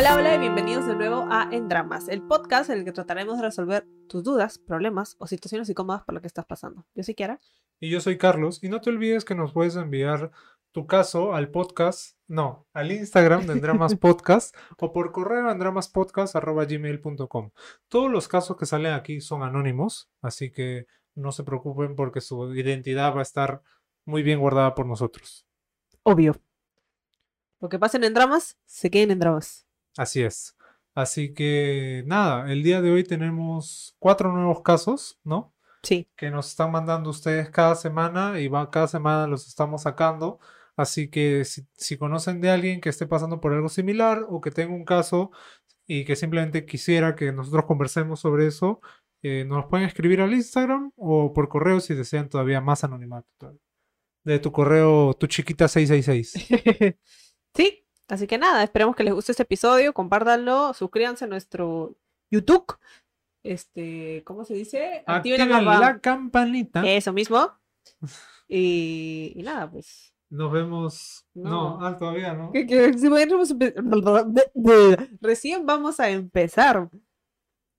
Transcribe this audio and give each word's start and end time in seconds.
Hola, 0.00 0.14
hola 0.14 0.34
y 0.34 0.38
bienvenidos 0.38 0.86
de 0.86 0.96
nuevo 0.96 1.26
a 1.30 1.50
En 1.52 1.68
Dramas, 1.68 2.08
el 2.08 2.22
podcast 2.22 2.70
en 2.70 2.78
el 2.78 2.84
que 2.86 2.92
trataremos 2.92 3.36
de 3.36 3.42
resolver 3.42 3.86
tus 4.08 4.24
dudas, 4.24 4.56
problemas 4.58 5.14
o 5.18 5.26
situaciones 5.26 5.68
incómodas 5.68 6.04
por 6.04 6.14
lo 6.14 6.22
que 6.22 6.26
estás 6.26 6.46
pasando. 6.46 6.86
Yo 6.94 7.02
soy 7.02 7.14
Kiara. 7.14 7.38
Y 7.80 7.90
yo 7.90 8.00
soy 8.00 8.16
Carlos. 8.16 8.64
Y 8.64 8.70
no 8.70 8.80
te 8.80 8.88
olvides 8.88 9.26
que 9.26 9.34
nos 9.34 9.52
puedes 9.52 9.76
enviar 9.76 10.30
tu 10.72 10.86
caso 10.86 11.34
al 11.34 11.50
podcast, 11.50 12.16
no, 12.26 12.66
al 12.72 12.92
Instagram 12.92 13.44
de 13.44 13.60
Dramas 13.60 13.94
Podcast 14.00 14.56
o 14.78 14.90
por 14.90 15.12
correo 15.12 15.50
a 15.50 15.54
gmail.com 15.54 17.50
Todos 17.88 18.10
los 18.10 18.26
casos 18.26 18.56
que 18.56 18.64
salen 18.64 18.94
aquí 18.94 19.20
son 19.20 19.42
anónimos, 19.42 20.10
así 20.22 20.50
que 20.50 20.86
no 21.14 21.30
se 21.30 21.44
preocupen 21.44 21.94
porque 21.94 22.22
su 22.22 22.54
identidad 22.54 23.14
va 23.14 23.18
a 23.18 23.22
estar 23.22 23.60
muy 24.06 24.22
bien 24.22 24.40
guardada 24.40 24.74
por 24.74 24.86
nosotros. 24.86 25.44
Obvio. 26.04 26.40
Lo 27.60 27.68
que 27.68 27.78
pasen 27.78 28.02
en 28.04 28.14
dramas, 28.14 28.56
se 28.64 28.90
queden 28.90 29.10
en 29.10 29.18
dramas. 29.18 29.66
Así 29.96 30.22
es. 30.22 30.56
Así 30.94 31.32
que 31.34 32.02
nada, 32.06 32.50
el 32.52 32.62
día 32.62 32.82
de 32.82 32.90
hoy 32.90 33.04
tenemos 33.04 33.96
cuatro 33.98 34.32
nuevos 34.32 34.62
casos, 34.62 35.18
¿no? 35.24 35.54
Sí. 35.82 36.08
Que 36.16 36.30
nos 36.30 36.48
están 36.48 36.72
mandando 36.72 37.10
ustedes 37.10 37.50
cada 37.50 37.74
semana 37.74 38.40
y 38.40 38.48
va, 38.48 38.70
cada 38.70 38.88
semana 38.88 39.26
los 39.26 39.46
estamos 39.46 39.82
sacando. 39.82 40.40
Así 40.76 41.08
que 41.08 41.44
si, 41.44 41.96
conocen 41.98 42.40
de 42.40 42.50
alguien 42.50 42.80
que 42.80 42.88
esté 42.88 43.06
pasando 43.06 43.40
por 43.40 43.52
algo 43.52 43.68
similar 43.68 44.24
o 44.28 44.40
que 44.40 44.50
tenga 44.50 44.74
un 44.74 44.84
caso 44.84 45.30
y 45.86 46.04
que 46.04 46.16
simplemente 46.16 46.64
quisiera 46.64 47.16
que 47.16 47.32
nosotros 47.32 47.66
conversemos 47.66 48.20
sobre 48.20 48.46
eso, 48.46 48.80
eh, 49.22 49.44
nos 49.46 49.66
pueden 49.66 49.86
escribir 49.86 50.20
al 50.22 50.32
Instagram 50.32 50.92
o 50.96 51.32
por 51.34 51.48
correo 51.48 51.80
si 51.80 51.94
desean 51.94 52.28
todavía 52.28 52.60
más 52.60 52.84
anonimato. 52.84 53.28
De 54.24 54.38
tu 54.38 54.52
correo, 54.52 55.14
tu 55.14 55.26
chiquita 55.26 55.68
666. 55.68 56.96
sí, 57.54 57.86
así 58.10 58.26
que 58.26 58.38
nada, 58.38 58.62
esperemos 58.62 58.96
que 58.96 59.04
les 59.04 59.14
guste 59.14 59.32
este 59.32 59.44
episodio, 59.44 59.92
compártanlo, 59.92 60.74
suscríbanse 60.74 61.24
a 61.24 61.28
nuestro 61.28 61.96
YouTube. 62.30 62.66
Este, 63.42 64.22
¿cómo 64.24 64.44
se 64.44 64.54
dice? 64.54 65.02
Activen, 65.06 65.48
la, 65.48 65.98
campanita. 66.00 66.86
Eso 66.86 67.12
mismo. 67.12 67.52
Y, 68.52 69.32
y 69.36 69.44
nada, 69.44 69.70
pues 69.70 70.10
nos 70.30 70.52
vemos. 70.52 71.26
No, 71.34 71.84
ah, 71.84 71.98
todavía 71.98 72.32
no. 72.34 72.52
Recién 75.20 75.66
vamos 75.66 75.98
a 75.98 76.08
empezar. 76.08 76.88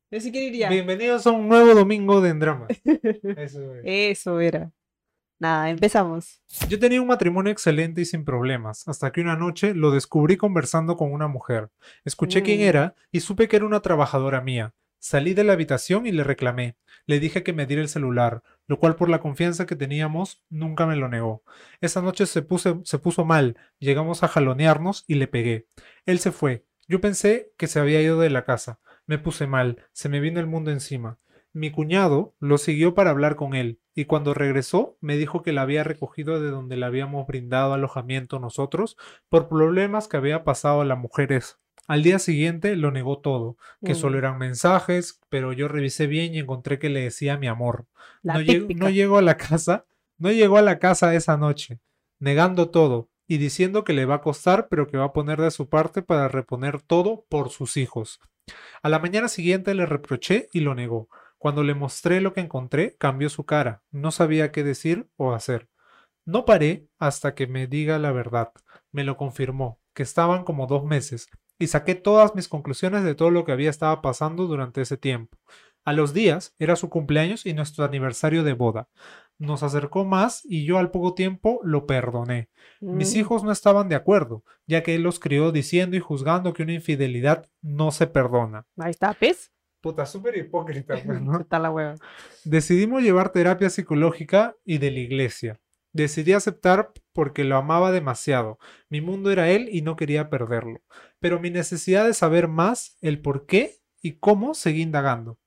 Que 0.09 0.20
diría. 0.20 0.68
Bienvenidos 0.70 1.26
a 1.26 1.32
un 1.32 1.48
nuevo 1.48 1.74
domingo 1.74 2.20
de 2.20 2.30
Endrama. 2.30 2.68
Eso, 3.38 3.74
Eso 3.86 4.40
era. 4.42 4.70
Nada, 5.42 5.72
empezamos. 5.72 6.39
Yo 6.70 6.78
tenía 6.78 7.02
un 7.02 7.08
matrimonio 7.08 7.52
excelente 7.52 8.00
y 8.02 8.06
sin 8.06 8.23
problemas, 8.25 8.88
hasta 8.88 9.11
que 9.11 9.22
una 9.22 9.36
noche 9.36 9.73
lo 9.73 9.89
descubrí 9.89 10.38
conversando 10.38 10.97
con 10.97 11.11
una 11.11 11.28
mujer. 11.28 11.72
Escuché 12.06 12.44
quién 12.44 12.59
mm. 12.59 12.64
era 12.64 12.95
y 13.11 13.22
supe 13.22 13.47
que 13.47 13.56
era 13.56 13.66
una 13.66 13.80
trabajadora 13.80 14.42
mía. 14.42 14.75
Salí 15.00 15.34
de 15.34 15.44
la 15.44 15.53
habitación 15.53 16.06
y 16.06 16.12
le 16.12 16.23
reclamé. 16.23 16.75
Le 17.08 17.19
dije 17.19 17.42
que 17.42 17.53
me 17.53 17.66
diera 17.66 17.81
el 17.81 17.89
celular, 17.89 18.44
lo 18.67 18.78
cual 18.78 18.95
por 18.95 19.09
la 19.09 19.19
confianza 19.19 19.66
que 19.66 19.75
teníamos 19.75 20.44
nunca 20.52 20.86
me 20.86 20.95
lo 20.95 21.08
negó. 21.08 21.42
Esa 21.80 22.03
noche 22.03 22.28
se, 22.28 22.45
se 22.84 23.00
puso 23.00 23.25
mal, 23.25 23.58
llegamos 23.80 24.22
a 24.22 24.28
jalonearnos 24.28 25.06
y 25.08 25.16
le 25.16 25.25
pegué. 25.25 25.66
Él 26.06 26.19
se 26.19 26.31
fue. 26.31 26.67
Yo 26.88 27.02
pensé 27.02 27.52
que 27.58 27.66
se 27.66 27.80
había 27.80 28.00
ido 28.00 28.19
de 28.19 28.30
la 28.30 28.44
casa. 28.44 28.80
Me 29.08 29.17
puse 29.17 29.47
mal, 29.47 29.88
se 29.92 30.08
me 30.08 30.19
vino 30.19 30.39
el 30.39 30.45
mundo 30.45 30.69
encima. 30.69 31.17
Mi 31.53 31.71
cuñado 31.71 32.33
lo 32.39 32.57
siguió 32.57 32.94
para 32.94 33.09
hablar 33.09 33.35
con 33.35 33.55
él, 33.55 33.80
y 33.94 34.05
cuando 34.05 34.33
regresó 34.33 34.97
me 35.02 35.17
dijo 35.17 35.41
que 35.41 35.52
la 35.52 35.63
había 35.63 35.83
recogido 35.83 36.41
de 36.41 36.49
donde 36.49 36.77
le 36.77 36.85
habíamos 36.85 37.27
brindado 37.27 37.73
alojamiento 37.73 38.39
nosotros 38.39 38.97
por 39.30 39.49
problemas 39.49 40.07
que 40.07 40.17
había 40.17 40.44
pasado 40.44 40.81
a 40.81 40.85
las 40.85 40.97
mujeres 40.97 41.61
al 41.91 42.03
día 42.03 42.19
siguiente 42.19 42.77
lo 42.77 42.91
negó 42.91 43.19
todo, 43.19 43.57
que 43.84 43.95
solo 43.95 44.16
mm. 44.16 44.19
eran 44.19 44.38
mensajes, 44.38 45.19
pero 45.28 45.51
yo 45.51 45.67
revisé 45.67 46.07
bien 46.07 46.34
y 46.34 46.40
encontré 46.40 46.79
que 46.79 46.88
le 46.88 47.01
decía 47.01 47.38
mi 47.38 47.47
amor. 47.47 47.85
no, 48.23 48.40
llegó 48.90 49.17
a 49.17 49.22
la 49.22 49.35
casa, 49.50 49.85
no 50.17 50.31
llegó 50.31 50.57
a 50.57 50.61
la 50.61 50.79
casa 50.79 51.13
esa 51.16 51.35
noche, 51.35 51.81
negando 52.17 52.69
todo 52.69 53.09
y 53.28 53.40
diciendo 53.40 53.84
que 53.84 53.91
le 53.91 54.06
va 54.06 54.16
a 54.16 54.22
costar, 54.22 54.67
pero 54.69 54.88
que 54.88 54.95
va 54.95 55.06
a 55.06 55.13
poner 55.13 55.41
de 55.41 55.51
su 55.51 55.67
parte 55.67 56.01
para 56.01 56.29
reponer 56.29 56.81
todo 56.81 57.25
por 57.28 57.50
sus 57.50 57.75
hijos. 57.75 58.22
A 58.81 58.88
la 58.88 59.00
mañana 59.00 59.28
siguiente 59.28 59.73
le 59.73 59.85
reproché 59.85 60.47
y 60.53 60.61
lo 60.61 60.75
negó. 60.75 61.09
Cuando 61.41 61.63
le 61.63 61.74
mostré 61.74 62.22
lo 62.22 62.34
que 62.34 62.41
encontré, 62.41 62.96
cambió 63.00 63.28
su 63.28 63.47
cara. 63.47 63.81
No 63.90 64.12
sabía 64.12 64.52
qué 64.52 64.63
decir 64.63 65.09
o 65.18 65.34
hacer. 65.34 65.69
No 66.24 66.46
paré 66.46 66.88
hasta 67.00 67.34
que 67.34 67.47
me 67.47 67.66
diga 67.66 67.97
la 67.97 68.12
verdad. 68.12 68.52
Me 68.91 69.03
lo 69.03 69.18
confirmó, 69.18 69.79
que 69.96 70.03
estaban 70.03 70.44
como 70.44 70.68
dos 70.68 70.85
meses, 70.85 71.29
y 71.57 71.66
saqué 71.66 71.96
todas 71.96 72.35
mis 72.35 72.47
conclusiones 72.47 73.03
de 73.03 73.16
todo 73.16 73.31
lo 73.31 73.44
que 73.44 73.53
había 73.53 73.72
estado 73.72 74.03
pasando 74.03 74.46
durante 74.46 74.81
ese 74.81 74.97
tiempo. 74.97 75.35
A 75.84 75.94
los 75.94 76.13
días 76.13 76.53
era 76.59 76.75
su 76.75 76.90
cumpleaños 76.91 77.47
y 77.47 77.56
nuestro 77.56 77.85
aniversario 77.85 78.44
de 78.44 78.53
boda. 78.53 78.88
Nos 79.40 79.63
acercó 79.63 80.06
más 80.06 80.46
y 80.46 80.66
yo 80.66 80.78
al 80.78 80.91
poco 80.91 81.16
tiempo 81.16 81.59
lo 81.63 81.88
perdoné. 81.88 82.50
Mis 82.79 83.16
mm. 83.16 83.18
hijos 83.18 83.44
no 83.44 83.52
estaban 83.52 83.90
de 83.90 83.96
acuerdo, 83.96 84.44
ya 84.68 84.84
que 84.84 84.94
él 84.94 85.02
los 85.02 85.19
crió 85.19 85.52
diciendo 85.52 85.97
y 85.97 86.02
juzgando 86.02 86.53
que 86.53 86.62
una 86.62 86.73
infidelidad 86.73 87.50
no 87.63 87.90
se 87.90 88.06
perdona. 88.06 88.68
Ahí 88.78 88.91
está, 88.91 89.18
¿ves? 89.19 89.52
Puta, 89.81 90.06
súper 90.06 90.38
hipócrita, 90.38 90.96
pues, 91.03 91.22
¿no? 91.22 91.42
Está 91.42 91.58
la 91.58 91.72
hueva. 91.72 91.96
Decidimos 92.46 93.02
llevar 93.02 93.31
terapia 93.31 93.69
psicológica 93.69 94.56
y 94.64 94.78
de 94.78 94.92
la 94.92 95.00
iglesia. 95.00 95.59
Decidí 95.92 96.34
aceptar 96.34 96.92
porque 97.12 97.44
lo 97.44 97.58
amaba 97.58 97.91
demasiado. 97.91 98.59
Mi 98.90 99.02
mundo 99.02 99.31
era 99.31 99.50
él 99.50 99.68
y 99.72 99.81
no 99.81 99.96
quería 99.96 100.30
perderlo. 100.30 100.81
Pero 101.20 101.40
mi 101.40 101.50
necesidad 101.50 102.06
de 102.06 102.14
saber 102.14 102.47
más, 102.47 102.97
el 103.02 103.20
por 103.22 103.46
qué 103.46 103.75
y 104.02 104.14
cómo, 104.14 104.53
seguí 104.53 104.84
indagando. 104.84 105.38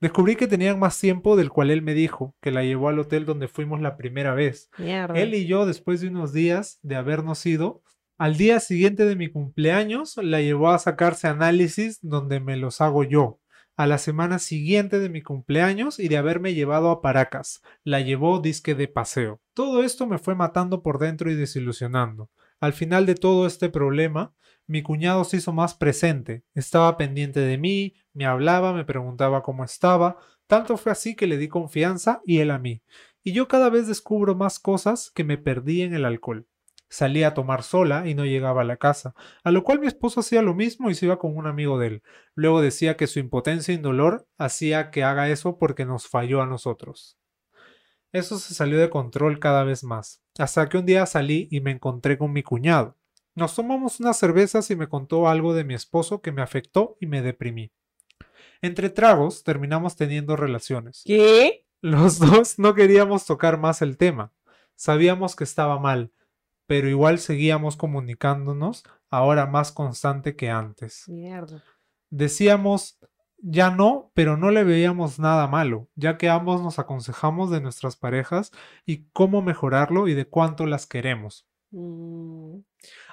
Descubrí 0.00 0.36
que 0.36 0.46
tenían 0.46 0.78
más 0.78 0.98
tiempo 0.98 1.36
del 1.36 1.48
cual 1.48 1.70
él 1.70 1.80
me 1.80 1.94
dijo, 1.94 2.34
que 2.42 2.50
la 2.50 2.62
llevó 2.62 2.88
al 2.88 2.98
hotel 2.98 3.24
donde 3.24 3.48
fuimos 3.48 3.80
la 3.80 3.96
primera 3.96 4.34
vez. 4.34 4.68
Él 4.78 5.34
y 5.34 5.46
yo, 5.46 5.64
después 5.64 6.02
de 6.02 6.08
unos 6.08 6.34
días 6.34 6.78
de 6.82 6.96
habernos 6.96 7.46
ido, 7.46 7.82
al 8.18 8.36
día 8.36 8.60
siguiente 8.60 9.06
de 9.06 9.16
mi 9.16 9.30
cumpleaños, 9.30 10.16
la 10.18 10.40
llevó 10.42 10.70
a 10.70 10.78
sacarse 10.78 11.28
análisis 11.28 11.98
donde 12.02 12.40
me 12.40 12.56
los 12.56 12.80
hago 12.82 13.04
yo 13.04 13.40
a 13.76 13.86
la 13.86 13.98
semana 13.98 14.38
siguiente 14.38 14.98
de 14.98 15.08
mi 15.08 15.22
cumpleaños 15.22 15.98
y 15.98 16.08
de 16.08 16.16
haberme 16.16 16.54
llevado 16.54 16.90
a 16.90 17.02
Paracas. 17.02 17.62
La 17.84 18.00
llevó 18.00 18.40
disque 18.40 18.74
de 18.74 18.88
paseo. 18.88 19.40
Todo 19.54 19.84
esto 19.84 20.06
me 20.06 20.18
fue 20.18 20.34
matando 20.34 20.82
por 20.82 20.98
dentro 20.98 21.30
y 21.30 21.34
desilusionando. 21.34 22.30
Al 22.58 22.72
final 22.72 23.04
de 23.04 23.14
todo 23.14 23.46
este 23.46 23.68
problema, 23.68 24.34
mi 24.66 24.82
cuñado 24.82 25.24
se 25.24 25.36
hizo 25.36 25.52
más 25.52 25.74
presente, 25.74 26.42
estaba 26.54 26.96
pendiente 26.96 27.40
de 27.40 27.58
mí, 27.58 27.94
me 28.14 28.24
hablaba, 28.24 28.72
me 28.72 28.84
preguntaba 28.84 29.42
cómo 29.42 29.62
estaba, 29.62 30.16
tanto 30.46 30.76
fue 30.76 30.92
así 30.92 31.14
que 31.14 31.26
le 31.26 31.36
di 31.36 31.48
confianza 31.48 32.22
y 32.24 32.38
él 32.38 32.50
a 32.50 32.58
mí. 32.58 32.82
Y 33.22 33.32
yo 33.32 33.46
cada 33.46 33.68
vez 33.68 33.86
descubro 33.86 34.34
más 34.34 34.58
cosas 34.58 35.10
que 35.14 35.24
me 35.24 35.36
perdí 35.36 35.82
en 35.82 35.94
el 35.94 36.04
alcohol. 36.04 36.46
Salía 36.88 37.28
a 37.28 37.34
tomar 37.34 37.62
sola 37.62 38.08
y 38.08 38.14
no 38.14 38.24
llegaba 38.24 38.62
a 38.62 38.64
la 38.64 38.76
casa, 38.76 39.14
a 39.42 39.50
lo 39.50 39.64
cual 39.64 39.80
mi 39.80 39.86
esposo 39.86 40.20
hacía 40.20 40.40
lo 40.42 40.54
mismo 40.54 40.88
y 40.88 40.94
se 40.94 41.06
iba 41.06 41.18
con 41.18 41.36
un 41.36 41.46
amigo 41.46 41.78
de 41.78 41.86
él. 41.88 42.02
Luego 42.34 42.60
decía 42.60 42.96
que 42.96 43.06
su 43.06 43.18
impotencia 43.18 43.74
y 43.74 43.78
dolor 43.78 44.28
hacía 44.38 44.90
que 44.90 45.02
haga 45.02 45.28
eso 45.28 45.58
porque 45.58 45.84
nos 45.84 46.06
falló 46.06 46.42
a 46.42 46.46
nosotros. 46.46 47.18
Eso 48.12 48.38
se 48.38 48.54
salió 48.54 48.78
de 48.78 48.88
control 48.88 49.40
cada 49.40 49.64
vez 49.64 49.84
más, 49.84 50.22
hasta 50.38 50.68
que 50.68 50.78
un 50.78 50.86
día 50.86 51.04
salí 51.06 51.48
y 51.50 51.60
me 51.60 51.72
encontré 51.72 52.16
con 52.16 52.32
mi 52.32 52.42
cuñado. 52.42 52.96
Nos 53.34 53.54
tomamos 53.54 54.00
unas 54.00 54.16
cervezas 54.16 54.70
y 54.70 54.76
me 54.76 54.88
contó 54.88 55.28
algo 55.28 55.54
de 55.54 55.64
mi 55.64 55.74
esposo 55.74 56.22
que 56.22 56.32
me 56.32 56.40
afectó 56.40 56.96
y 57.00 57.06
me 57.06 57.20
deprimí. 57.20 57.72
Entre 58.62 58.88
tragos 58.88 59.44
terminamos 59.44 59.96
teniendo 59.96 60.36
relaciones. 60.36 61.02
¿Qué? 61.04 61.66
Los 61.82 62.18
dos 62.18 62.58
no 62.58 62.74
queríamos 62.74 63.26
tocar 63.26 63.58
más 63.58 63.82
el 63.82 63.98
tema. 63.98 64.32
Sabíamos 64.76 65.36
que 65.36 65.44
estaba 65.44 65.78
mal, 65.78 66.12
pero 66.66 66.88
igual 66.88 67.18
seguíamos 67.18 67.76
comunicándonos, 67.76 68.84
ahora 69.10 69.46
más 69.46 69.72
constante 69.72 70.36
que 70.36 70.50
antes. 70.50 71.08
Mierda. 71.08 71.62
Decíamos 72.10 72.98
ya 73.38 73.70
no, 73.70 74.10
pero 74.14 74.36
no 74.36 74.50
le 74.50 74.64
veíamos 74.64 75.18
nada 75.18 75.46
malo, 75.46 75.88
ya 75.94 76.18
que 76.18 76.28
ambos 76.28 76.62
nos 76.62 76.78
aconsejamos 76.78 77.50
de 77.50 77.60
nuestras 77.60 77.96
parejas 77.96 78.50
y 78.84 79.08
cómo 79.12 79.42
mejorarlo 79.42 80.08
y 80.08 80.14
de 80.14 80.26
cuánto 80.26 80.66
las 80.66 80.86
queremos. 80.86 81.46
Mm. 81.76 82.62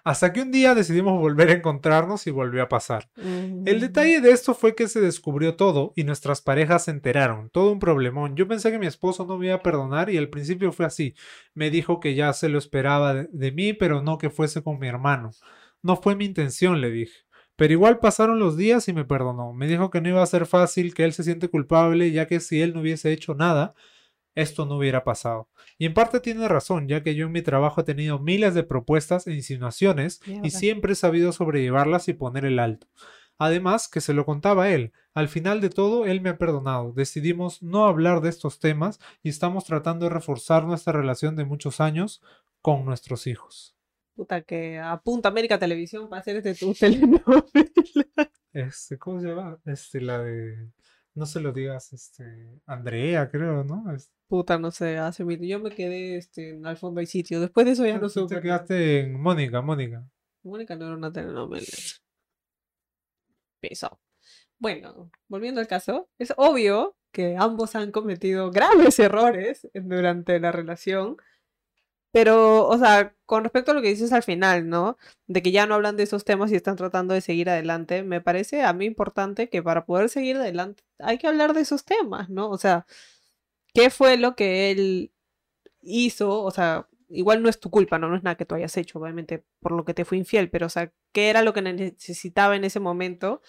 Hasta 0.06 0.32
que 0.32 0.42
un 0.42 0.52
día 0.52 0.74
decidimos 0.74 1.20
volver 1.20 1.50
a 1.50 1.54
encontrarnos 1.54 2.28
y 2.28 2.32
volvió 2.32 2.64
a 2.64 2.70
pasar. 2.70 3.10
El 3.18 3.80
detalle 3.80 4.22
de 4.22 4.32
esto 4.32 4.54
fue 4.54 4.76
que 4.76 4.88
se 4.88 5.02
descubrió 5.02 5.56
todo 5.56 5.94
y 5.96 6.04
nuestras 6.04 6.42
parejas 6.42 6.86
se 6.86 6.92
enteraron. 6.92 7.50
Todo 7.50 7.72
un 7.72 7.80
problemón. 7.80 8.36
Yo 8.36 8.48
pensé 8.48 8.72
que 8.72 8.80
mi 8.80 8.86
esposo 8.86 9.26
no 9.26 9.38
me 9.38 9.48
iba 9.48 9.56
a 9.56 9.64
perdonar 9.64 10.10
y 10.10 10.18
al 10.18 10.30
principio 10.30 10.72
fue 10.72 10.86
así. 10.86 11.16
Me 11.54 11.70
dijo 11.70 12.00
que 12.00 12.16
ya 12.16 12.32
se 12.34 12.50
lo 12.50 12.58
esperaba 12.58 13.14
de, 13.14 13.52
mí, 13.52 13.74
pero 13.74 14.02
no 14.02 14.18
que 14.18 14.30
fuese 14.30 14.62
con 14.62 14.80
mi 14.80 14.88
hermano. 14.88 15.32
No 15.82 15.96
fue 15.98 16.16
mi 16.16 16.26
intención, 16.26 16.82
le 16.82 16.92
dije. 16.92 17.26
Pero 17.56 17.74
igual 17.74 18.00
pasaron 18.00 18.40
los 18.40 18.58
días 18.58 18.88
y 18.88 18.94
me 18.94 19.06
perdonó. 19.06 19.54
Me 19.54 19.68
dijo 19.68 19.90
que 19.90 20.02
no 20.02 20.10
iba 20.10 20.24
a 20.24 20.26
ser 20.26 20.46
fácil, 20.46 20.94
que 20.94 21.06
él 21.06 21.14
se 21.14 21.24
siente 21.24 21.50
culpable, 21.50 22.12
ya 22.12 22.28
que 22.28 22.40
si 22.40 22.62
él 22.62 22.74
no 22.74 22.82
hubiese 22.82 23.12
hecho 23.12 23.36
nada, 23.36 23.74
esto 24.36 24.66
no 24.66 24.78
hubiera 24.78 25.04
pasado. 25.04 25.50
Y 25.78 25.86
en 25.86 25.94
parte 25.94 26.20
tiene 26.20 26.48
razón, 26.48 26.88
ya 26.88 27.04
que 27.04 27.16
yo 27.16 27.26
en 27.28 27.32
mi 27.32 27.42
trabajo 27.42 27.82
he 27.82 27.84
tenido 27.84 28.20
miles 28.20 28.54
de 28.54 28.64
propuestas 28.64 29.28
e 29.28 29.34
insinuaciones 29.34 30.22
y 30.44 30.50
siempre 30.52 30.94
he 30.94 30.96
sabido 30.96 31.32
sobrellevarlas 31.32 32.08
y 32.08 32.14
poner 32.14 32.46
el 32.46 32.60
alto. 32.60 32.88
Además, 33.38 33.88
que 33.88 34.02
se 34.02 34.14
lo 34.14 34.26
contaba 34.26 34.70
él. 34.70 34.94
Al 35.14 35.28
final 35.28 35.60
de 35.60 35.70
todo, 35.70 36.06
él 36.06 36.22
me 36.22 36.30
ha 36.30 36.38
perdonado. 36.38 36.94
Decidimos 36.94 37.62
no 37.62 37.86
hablar 37.86 38.22
de 38.22 38.30
estos 38.30 38.60
temas 38.60 39.00
y 39.22 39.30
estamos 39.30 39.66
tratando 39.66 40.06
de 40.06 40.12
reforzar 40.14 40.66
nuestra 40.66 40.94
relación 40.94 41.36
de 41.36 41.46
muchos 41.46 41.82
años 41.82 42.22
con 42.62 42.86
nuestros 42.86 43.28
hijos. 43.28 43.76
Puta, 44.16 44.42
que 44.42 44.80
apunta 44.80 45.30
América 45.30 45.58
Televisión 45.58 46.08
para 46.08 46.22
hacer 46.22 46.38
este 46.38 46.54
tu 46.54 46.74
telenovela. 46.80 47.44
Este, 48.54 49.00
¿cómo 49.00 49.20
se 49.20 49.28
llama? 49.28 49.60
Este, 49.66 50.00
la 50.00 50.20
de. 50.20 50.70
No 51.16 51.26
se 51.26 51.40
lo 51.40 51.52
digas, 51.52 51.94
este. 51.94 52.60
Andrea, 52.66 53.30
creo, 53.30 53.64
¿no? 53.64 53.92
Es- 53.94 54.12
Puta, 54.28 54.58
no 54.58 54.72
sé, 54.72 54.98
hace 54.98 55.24
mil. 55.24 55.40
Yo 55.48 55.60
me 55.60 55.70
quedé 55.70 56.18
este, 56.18 56.50
en 56.52 56.66
al 56.66 56.78
fondo 56.78 57.00
hay 57.02 57.06
sitio. 57.06 57.40
Después 57.40 57.66
de 57.68 57.74
eso 57.74 57.86
ya 57.86 57.96
no 57.96 58.02
tú 58.02 58.10
supe. 58.10 58.36
te 58.36 58.42
quedaste 58.42 59.02
en 59.02 59.22
Mónica, 59.22 59.62
Mónica. 59.62 60.04
Mónica 60.44 60.76
no 60.76 60.88
era 60.88 60.96
una 60.96 61.12
telenovela. 61.12 61.66
Pesado. 63.60 64.00
Bueno, 64.60 65.12
volviendo 65.28 65.62
al 65.62 65.68
caso, 65.68 66.10
es 66.18 66.34
obvio 66.38 66.96
que 67.12 67.36
ambos 67.38 67.76
han 67.76 67.92
cometido 67.92 68.50
graves 68.52 68.98
errores 69.00 69.68
durante 69.74 70.40
la 70.40 70.52
relación. 70.52 71.18
Pero, 72.14 72.68
o 72.68 72.78
sea, 72.78 73.16
con 73.26 73.44
respecto 73.44 73.72
a 73.72 73.74
lo 73.74 73.82
que 73.82 73.90
dices 73.90 74.14
al 74.14 74.22
final, 74.22 74.70
¿no? 74.70 74.98
De 75.26 75.42
que 75.42 75.52
ya 75.52 75.66
no 75.66 75.74
hablan 75.74 75.98
de 75.98 76.04
esos 76.04 76.24
temas 76.24 76.52
y 76.52 76.56
están 76.56 76.76
tratando 76.76 77.16
de 77.16 77.22
seguir 77.22 77.50
adelante, 77.50 78.04
me 78.04 78.22
parece 78.22 78.62
a 78.62 78.72
mí 78.74 78.86
importante 78.86 79.50
que 79.50 79.64
para 79.64 79.86
poder 79.86 80.10
seguir 80.10 80.38
adelante 80.38 80.84
hay 81.00 81.18
que 81.18 81.28
hablar 81.28 81.54
de 81.54 81.62
esos 81.62 81.86
temas, 81.86 82.30
¿no? 82.30 82.50
O 82.52 82.58
sea, 82.60 82.86
¿qué 83.74 83.90
fue 83.90 84.18
lo 84.18 84.36
que 84.36 84.72
él 84.72 85.14
hizo? 85.82 86.44
O 86.44 86.52
sea, 86.52 86.88
igual 87.10 87.44
no 87.44 87.50
es 87.50 87.60
tu 87.60 87.72
culpa, 87.72 88.00
¿no? 88.00 88.10
No 88.10 88.18
es 88.18 88.24
nada 88.24 88.38
que 88.38 88.46
tú 88.46 88.56
hayas 88.56 88.78
hecho, 88.78 89.00
obviamente, 89.00 89.46
por 89.62 89.74
lo 89.74 89.86
que 89.86 89.94
te 89.96 90.06
fue 90.06 90.18
infiel, 90.18 90.50
pero, 90.52 90.68
o 90.68 90.70
sea, 90.70 90.94
¿qué 91.14 91.30
era 91.30 91.44
lo 91.44 91.54
que 91.54 91.62
necesitaba 91.64 92.56
en 92.56 92.66
ese 92.66 92.80
momento? 92.80 93.42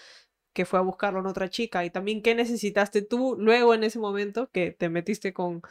que 0.54 0.66
fue 0.66 0.78
a 0.78 0.82
buscarlo 0.82 1.20
en 1.20 1.26
otra 1.26 1.50
chica 1.50 1.84
y 1.84 1.90
también 1.90 2.22
qué 2.22 2.34
necesitaste 2.34 3.02
tú 3.02 3.36
luego 3.38 3.74
en 3.74 3.84
ese 3.84 3.98
momento 3.98 4.50
que 4.52 4.70
te 4.72 4.88
metiste 4.88 5.34
con, 5.34 5.62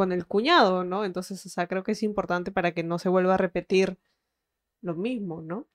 con 0.00 0.12
el 0.12 0.26
cuñado, 0.26 0.82
¿no? 0.82 1.04
Entonces, 1.04 1.44
o 1.44 1.50
sea, 1.50 1.66
creo 1.66 1.84
que 1.84 1.92
es 1.92 2.02
importante 2.02 2.50
para 2.50 2.72
que 2.72 2.82
no 2.82 2.98
se 2.98 3.10
vuelva 3.10 3.34
a 3.34 3.36
repetir 3.36 3.98
lo 4.80 4.94
mismo, 4.94 5.42
¿no? 5.42 5.66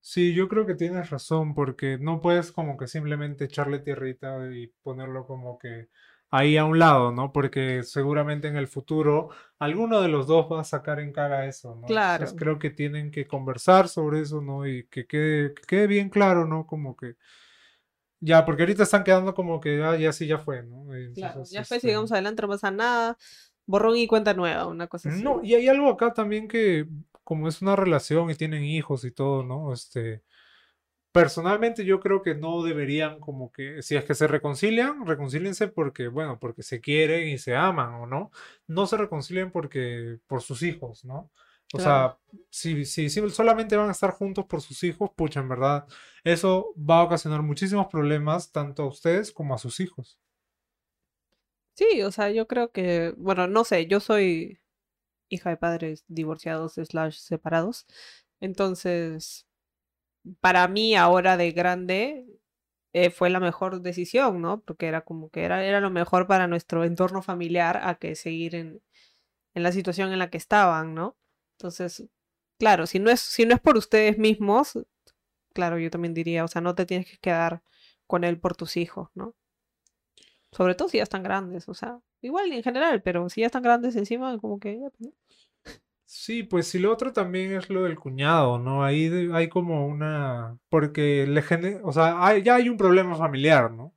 Sí, 0.00 0.32
yo 0.32 0.48
creo 0.48 0.64
que 0.64 0.74
tienes 0.74 1.10
razón, 1.10 1.54
porque 1.54 1.98
no 1.98 2.22
puedes 2.22 2.50
como 2.50 2.78
que 2.78 2.86
simplemente 2.86 3.44
echarle 3.44 3.80
tierrita 3.80 4.50
y 4.50 4.68
ponerlo 4.82 5.26
como 5.26 5.58
que 5.58 5.90
ahí 6.30 6.56
a 6.56 6.64
un 6.64 6.78
lado, 6.78 7.12
¿no? 7.12 7.30
Porque 7.30 7.82
seguramente 7.82 8.48
en 8.48 8.56
el 8.56 8.68
futuro 8.68 9.28
alguno 9.58 10.00
de 10.00 10.08
los 10.08 10.26
dos 10.26 10.50
va 10.50 10.62
a 10.62 10.64
sacar 10.64 10.98
en 10.98 11.12
cara 11.12 11.44
eso, 11.44 11.74
¿no? 11.74 11.86
Claro. 11.86 12.24
Entonces 12.24 12.38
creo 12.38 12.58
que 12.58 12.70
tienen 12.70 13.10
que 13.10 13.26
conversar 13.26 13.86
sobre 13.86 14.22
eso, 14.22 14.40
¿no? 14.40 14.66
Y 14.66 14.86
que 14.86 15.06
quede, 15.06 15.52
que 15.52 15.62
quede 15.64 15.86
bien 15.88 16.08
claro, 16.08 16.46
¿no? 16.46 16.66
Como 16.66 16.96
que 16.96 17.16
ya, 18.24 18.44
porque 18.44 18.62
ahorita 18.62 18.84
están 18.84 19.02
quedando 19.02 19.34
como 19.34 19.60
que 19.60 19.82
ah, 19.82 19.96
ya 19.96 20.12
sí, 20.12 20.28
ya 20.28 20.38
fue, 20.38 20.62
¿no? 20.62 20.84
Claro, 21.14 21.32
entonces, 21.32 21.50
ya 21.52 21.64
fue, 21.64 21.78
este, 21.78 21.88
sigamos 21.88 22.12
adelante, 22.12 22.40
no 22.40 22.48
pasa 22.48 22.70
nada, 22.70 23.18
borrón 23.66 23.96
y 23.96 24.06
cuenta 24.06 24.32
nueva, 24.32 24.68
una 24.68 24.86
cosa 24.86 25.08
así. 25.08 25.24
No, 25.24 25.42
y 25.42 25.54
hay 25.54 25.68
algo 25.68 25.90
acá 25.90 26.14
también 26.14 26.46
que, 26.46 26.86
como 27.24 27.48
es 27.48 27.60
una 27.62 27.74
relación 27.74 28.30
y 28.30 28.36
tienen 28.36 28.62
hijos 28.62 29.04
y 29.04 29.10
todo, 29.10 29.42
¿no? 29.42 29.72
Este, 29.72 30.22
personalmente 31.10 31.84
yo 31.84 31.98
creo 31.98 32.22
que 32.22 32.36
no 32.36 32.62
deberían 32.62 33.18
como 33.18 33.50
que, 33.50 33.82
si 33.82 33.96
es 33.96 34.04
que 34.04 34.14
se 34.14 34.28
reconcilian, 34.28 35.04
reconcíliense 35.04 35.66
porque, 35.66 36.06
bueno, 36.06 36.38
porque 36.38 36.62
se 36.62 36.80
quieren 36.80 37.28
y 37.28 37.38
se 37.38 37.56
aman, 37.56 37.94
¿o 37.94 38.06
no? 38.06 38.30
No 38.68 38.86
se 38.86 38.98
reconcilien 38.98 39.50
porque, 39.50 40.18
por 40.28 40.42
sus 40.42 40.62
hijos, 40.62 41.04
¿no? 41.04 41.28
O 41.72 41.78
Claro. 41.78 41.80
sea, 41.80 42.18
si, 42.50 42.84
si, 42.84 43.10
si 43.10 43.30
solamente 43.30 43.76
van 43.76 43.88
a 43.88 43.92
estar 43.92 44.12
juntos 44.12 44.46
por 44.46 44.60
sus 44.62 44.82
hijos, 44.84 45.10
pucha, 45.16 45.40
en 45.40 45.48
verdad, 45.48 45.86
eso 46.24 46.74
va 46.78 47.00
a 47.00 47.04
ocasionar 47.04 47.42
muchísimos 47.42 47.88
problemas 47.88 48.52
tanto 48.52 48.84
a 48.84 48.88
ustedes 48.88 49.32
como 49.32 49.54
a 49.54 49.58
sus 49.58 49.80
hijos. 49.80 50.18
Sí, 51.74 52.02
o 52.02 52.10
sea, 52.12 52.30
yo 52.30 52.46
creo 52.46 52.70
que, 52.70 53.14
bueno, 53.16 53.46
no 53.46 53.64
sé, 53.64 53.86
yo 53.86 53.98
soy 54.00 54.60
hija 55.28 55.50
de 55.50 55.56
padres 55.58 56.04
divorciados 56.08 56.74
slash 56.74 57.16
separados, 57.18 57.86
entonces, 58.40 59.46
para 60.40 60.68
mí 60.68 60.96
ahora 60.96 61.36
de 61.36 61.52
grande 61.52 62.26
eh, 62.92 63.10
fue 63.10 63.30
la 63.30 63.40
mejor 63.40 63.82
decisión, 63.82 64.40
¿no? 64.42 64.60
Porque 64.62 64.86
era 64.88 65.02
como 65.02 65.30
que 65.30 65.44
era, 65.44 65.64
era 65.64 65.80
lo 65.80 65.90
mejor 65.90 66.26
para 66.28 66.48
nuestro 66.48 66.84
entorno 66.84 67.22
familiar 67.22 67.80
a 67.84 67.96
que 67.96 68.16
seguir 68.16 68.54
en, 68.56 68.82
en 69.54 69.62
la 69.64 69.72
situación 69.72 70.12
en 70.12 70.18
la 70.20 70.30
que 70.30 70.38
estaban, 70.38 70.94
¿no? 70.94 71.16
Entonces, 71.58 72.04
claro, 72.58 72.86
si 72.86 72.98
no 72.98 73.10
es, 73.10 73.20
si 73.20 73.46
no 73.46 73.54
es 73.54 73.60
por 73.60 73.76
ustedes 73.76 74.18
mismos, 74.18 74.78
claro, 75.54 75.78
yo 75.78 75.90
también 75.90 76.14
diría, 76.14 76.44
o 76.44 76.48
sea, 76.48 76.62
no 76.62 76.74
te 76.74 76.86
tienes 76.86 77.10
que 77.10 77.18
quedar 77.18 77.62
con 78.06 78.24
él 78.24 78.38
por 78.40 78.56
tus 78.56 78.76
hijos, 78.76 79.10
¿no? 79.14 79.34
Sobre 80.52 80.74
todo 80.76 80.88
si 80.88 80.98
ya 80.98 81.02
están 81.02 81.22
grandes, 81.24 81.68
o 81.68 81.74
sea, 81.74 81.98
igual 82.20 82.52
en 82.52 82.62
general, 82.62 83.02
pero 83.02 83.28
si 83.28 83.40
ya 83.40 83.46
están 83.46 83.62
grandes 83.64 83.96
encima, 83.96 84.38
como 84.38 84.60
que 84.60 84.78
ya, 84.78 84.88
pues, 84.90 85.00
¿no? 85.00 85.12
Sí, 86.04 86.42
pues 86.42 86.68
si 86.68 86.78
lo 86.78 86.92
otro 86.92 87.12
también 87.12 87.52
es 87.52 87.70
lo 87.70 87.84
del 87.84 87.98
cuñado, 87.98 88.58
¿no? 88.58 88.84
Ahí 88.84 89.08
de- 89.08 89.34
hay 89.34 89.48
como 89.48 89.86
una, 89.86 90.58
porque 90.68 91.26
le 91.26 91.40
gene- 91.42 91.80
o 91.82 91.92
sea, 91.92 92.24
hay- 92.26 92.42
ya 92.42 92.56
hay 92.56 92.68
un 92.68 92.76
problema 92.76 93.16
familiar, 93.16 93.70
¿no? 93.72 93.94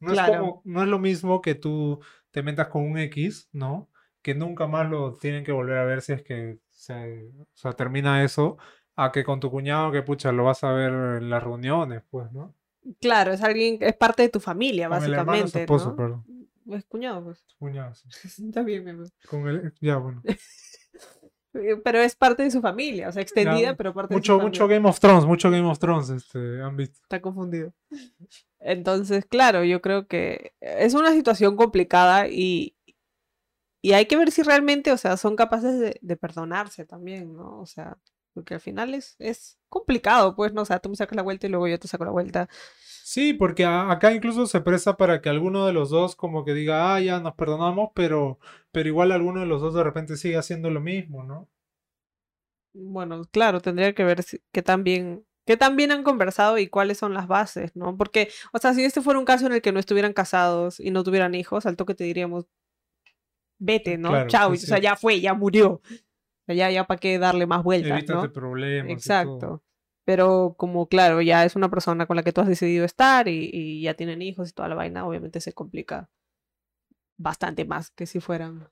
No 0.00 0.12
es 0.12 0.18
Claro. 0.18 0.40
como, 0.40 0.62
no 0.64 0.82
es 0.82 0.88
lo 0.88 0.98
mismo 1.00 1.42
que 1.42 1.54
tú 1.56 2.00
te 2.32 2.42
metas 2.44 2.68
con 2.68 2.84
un 2.84 2.98
X, 2.98 3.48
¿no? 3.52 3.90
Que 4.22 4.34
nunca 4.34 4.66
más 4.68 4.88
lo 4.90 5.16
tienen 5.16 5.44
que 5.44 5.52
volver 5.52 5.78
a 5.78 5.84
ver 5.86 6.02
si 6.02 6.12
es 6.14 6.22
que 6.22 6.58
se, 6.78 7.30
o 7.40 7.46
sea, 7.54 7.72
termina 7.72 8.22
eso, 8.24 8.56
a 8.94 9.10
que 9.12 9.24
con 9.24 9.40
tu 9.40 9.50
cuñado 9.50 9.90
que 9.90 10.02
pucha 10.02 10.32
lo 10.32 10.44
vas 10.44 10.62
a 10.64 10.72
ver 10.72 10.92
en 10.92 11.28
las 11.30 11.42
reuniones, 11.42 12.02
pues, 12.10 12.30
¿no? 12.32 12.54
Claro, 13.00 13.32
es 13.32 13.42
alguien, 13.42 13.78
es 13.80 13.94
parte 13.96 14.22
de 14.22 14.28
tu 14.28 14.40
familia, 14.40 14.88
Con 14.88 15.04
el 15.04 15.12
hermano 15.12 15.24
su 15.38 15.42
básicamente, 15.42 15.60
esposo, 15.62 15.90
¿no? 15.90 15.96
perdón. 15.96 16.24
Es 16.70 16.84
cuñado, 16.86 17.24
pues. 17.24 17.44
Cuñado, 17.58 17.94
sí. 17.94 18.08
Está 18.46 18.62
bien, 18.62 18.84
mi 18.84 18.90
amor. 18.90 19.08
Con 19.28 19.48
el, 19.48 19.74
ya, 19.80 19.96
bueno. 19.96 20.22
Pero 21.84 21.98
es 21.98 22.14
parte 22.14 22.42
de 22.44 22.50
su 22.50 22.60
familia, 22.60 23.08
o 23.08 23.12
sea, 23.12 23.22
extendida, 23.22 23.70
Ya, 23.70 23.74
pero 23.76 23.92
parte 23.92 24.14
de 24.14 24.16
su 24.16 24.18
Mucho, 24.20 24.32
familia. 24.34 24.48
mucho 24.48 24.68
Game 24.68 24.88
of 24.88 25.00
Thrones, 25.00 25.24
mucho 25.24 25.50
Game 25.50 25.66
of 25.68 25.78
Thrones, 25.78 26.10
este, 26.10 26.62
han 26.62 26.76
visto. 26.76 27.00
Está 27.02 27.20
confundido. 27.20 27.72
Entonces, 28.60 29.24
claro, 29.24 29.64
yo 29.64 29.80
creo 29.80 30.06
que 30.06 30.52
es 30.60 30.94
una 30.94 31.12
situación 31.12 31.56
complicada 31.56 32.28
y, 32.28 32.76
y 33.82 33.92
hay 33.92 34.06
que 34.06 34.16
ver 34.16 34.30
si 34.32 34.42
realmente, 34.42 34.92
o 34.92 34.96
sea, 34.96 35.16
son 35.16 35.36
capaces 35.36 35.78
de, 35.80 35.98
de 36.02 36.16
perdonarse 36.16 36.84
también, 36.86 37.34
¿no? 37.36 37.60
O 37.60 37.66
sea, 37.66 37.98
porque 38.34 38.54
al 38.54 38.60
final 38.60 38.94
es, 38.94 39.16
es 39.18 39.58
complicado, 39.68 40.34
pues, 40.36 40.52
¿no? 40.52 40.62
O 40.62 40.64
sea, 40.64 40.80
tú 40.80 40.88
me 40.90 40.96
sacas 40.96 41.16
la 41.16 41.22
vuelta 41.22 41.46
y 41.46 41.50
luego 41.50 41.68
yo 41.68 41.78
te 41.78 41.88
saco 41.88 42.04
la 42.04 42.10
vuelta. 42.12 42.48
Sí, 42.80 43.34
porque 43.34 43.64
a- 43.64 43.90
acá 43.90 44.12
incluso 44.12 44.46
se 44.46 44.60
presta 44.60 44.96
para 44.96 45.20
que 45.22 45.28
alguno 45.28 45.66
de 45.66 45.72
los 45.72 45.90
dos 45.90 46.16
como 46.16 46.44
que 46.44 46.54
diga, 46.54 46.94
ah, 46.94 47.00
ya 47.00 47.20
nos 47.20 47.34
perdonamos, 47.34 47.90
pero, 47.94 48.38
pero 48.72 48.88
igual 48.88 49.12
alguno 49.12 49.40
de 49.40 49.46
los 49.46 49.60
dos 49.62 49.74
de 49.74 49.84
repente 49.84 50.16
sigue 50.16 50.36
haciendo 50.38 50.70
lo 50.70 50.80
mismo, 50.80 51.22
¿no? 51.24 51.48
Bueno, 52.74 53.22
claro, 53.32 53.60
tendría 53.60 53.94
que 53.94 54.04
ver 54.04 54.22
si- 54.22 54.40
qué 54.52 54.62
tan 54.62 54.84
bien, 54.84 55.26
qué 55.46 55.56
tan 55.56 55.76
bien 55.76 55.90
han 55.90 56.02
conversado 56.04 56.58
y 56.58 56.68
cuáles 56.68 56.98
son 56.98 57.14
las 57.14 57.26
bases, 57.26 57.74
¿no? 57.74 57.96
Porque, 57.96 58.28
o 58.52 58.58
sea, 58.58 58.74
si 58.74 58.84
este 58.84 59.00
fuera 59.02 59.18
un 59.18 59.24
caso 59.24 59.46
en 59.46 59.52
el 59.52 59.62
que 59.62 59.72
no 59.72 59.80
estuvieran 59.80 60.12
casados 60.12 60.78
y 60.80 60.90
no 60.90 61.02
tuvieran 61.04 61.34
hijos, 61.34 61.66
al 61.66 61.76
toque 61.76 61.94
te 61.94 62.04
diríamos, 62.04 62.46
vete, 63.58 63.98
¿no? 63.98 64.10
Claro, 64.10 64.28
Chao, 64.28 64.56
sí, 64.56 64.64
o 64.64 64.66
sea, 64.66 64.76
sí. 64.78 64.82
ya 64.82 64.96
fue, 64.96 65.20
ya 65.20 65.34
murió. 65.34 65.72
O 65.74 65.82
sea, 66.46 66.54
ya, 66.54 66.70
ya 66.70 66.84
para 66.86 66.98
qué 67.00 67.18
darle 67.18 67.46
más 67.46 67.62
vueltas, 67.62 67.90
Evítate 67.98 68.28
¿no? 68.28 68.32
problemas. 68.32 68.90
Exacto. 68.92 69.62
Pero 70.04 70.54
como, 70.58 70.88
claro, 70.88 71.20
ya 71.20 71.44
es 71.44 71.54
una 71.56 71.68
persona 71.68 72.06
con 72.06 72.16
la 72.16 72.22
que 72.22 72.32
tú 72.32 72.40
has 72.40 72.48
decidido 72.48 72.84
estar 72.84 73.28
y, 73.28 73.50
y 73.52 73.82
ya 73.82 73.94
tienen 73.94 74.22
hijos 74.22 74.48
y 74.48 74.52
toda 74.52 74.68
la 74.68 74.74
vaina, 74.74 75.06
obviamente 75.06 75.40
se 75.40 75.52
complica 75.52 76.08
bastante 77.18 77.64
más 77.64 77.90
que 77.90 78.06
si 78.06 78.20
fueran 78.20 78.68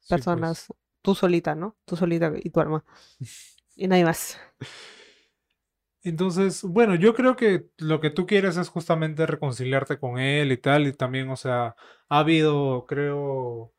Sí, 0.00 0.08
pues. 0.08 0.08
personas, 0.08 0.66
tú 1.02 1.14
solita, 1.14 1.54
¿no? 1.54 1.76
Tú 1.84 1.96
solita 1.96 2.32
y 2.42 2.50
tu 2.50 2.60
alma. 2.60 2.84
Y 3.78 3.88
nadie 3.88 4.06
más. 4.06 4.38
Entonces, 6.02 6.62
bueno, 6.62 6.94
yo 6.94 7.14
creo 7.14 7.36
que 7.36 7.68
lo 7.78 8.00
que 8.00 8.10
tú 8.10 8.26
quieres 8.26 8.56
es 8.56 8.68
justamente 8.68 9.26
reconciliarte 9.26 9.98
con 9.98 10.18
él 10.18 10.52
y 10.52 10.56
tal, 10.56 10.86
y 10.86 10.92
también, 10.92 11.28
o 11.30 11.36
sea, 11.36 11.74
ha 12.08 12.18
habido, 12.20 12.86
creo, 12.86 13.74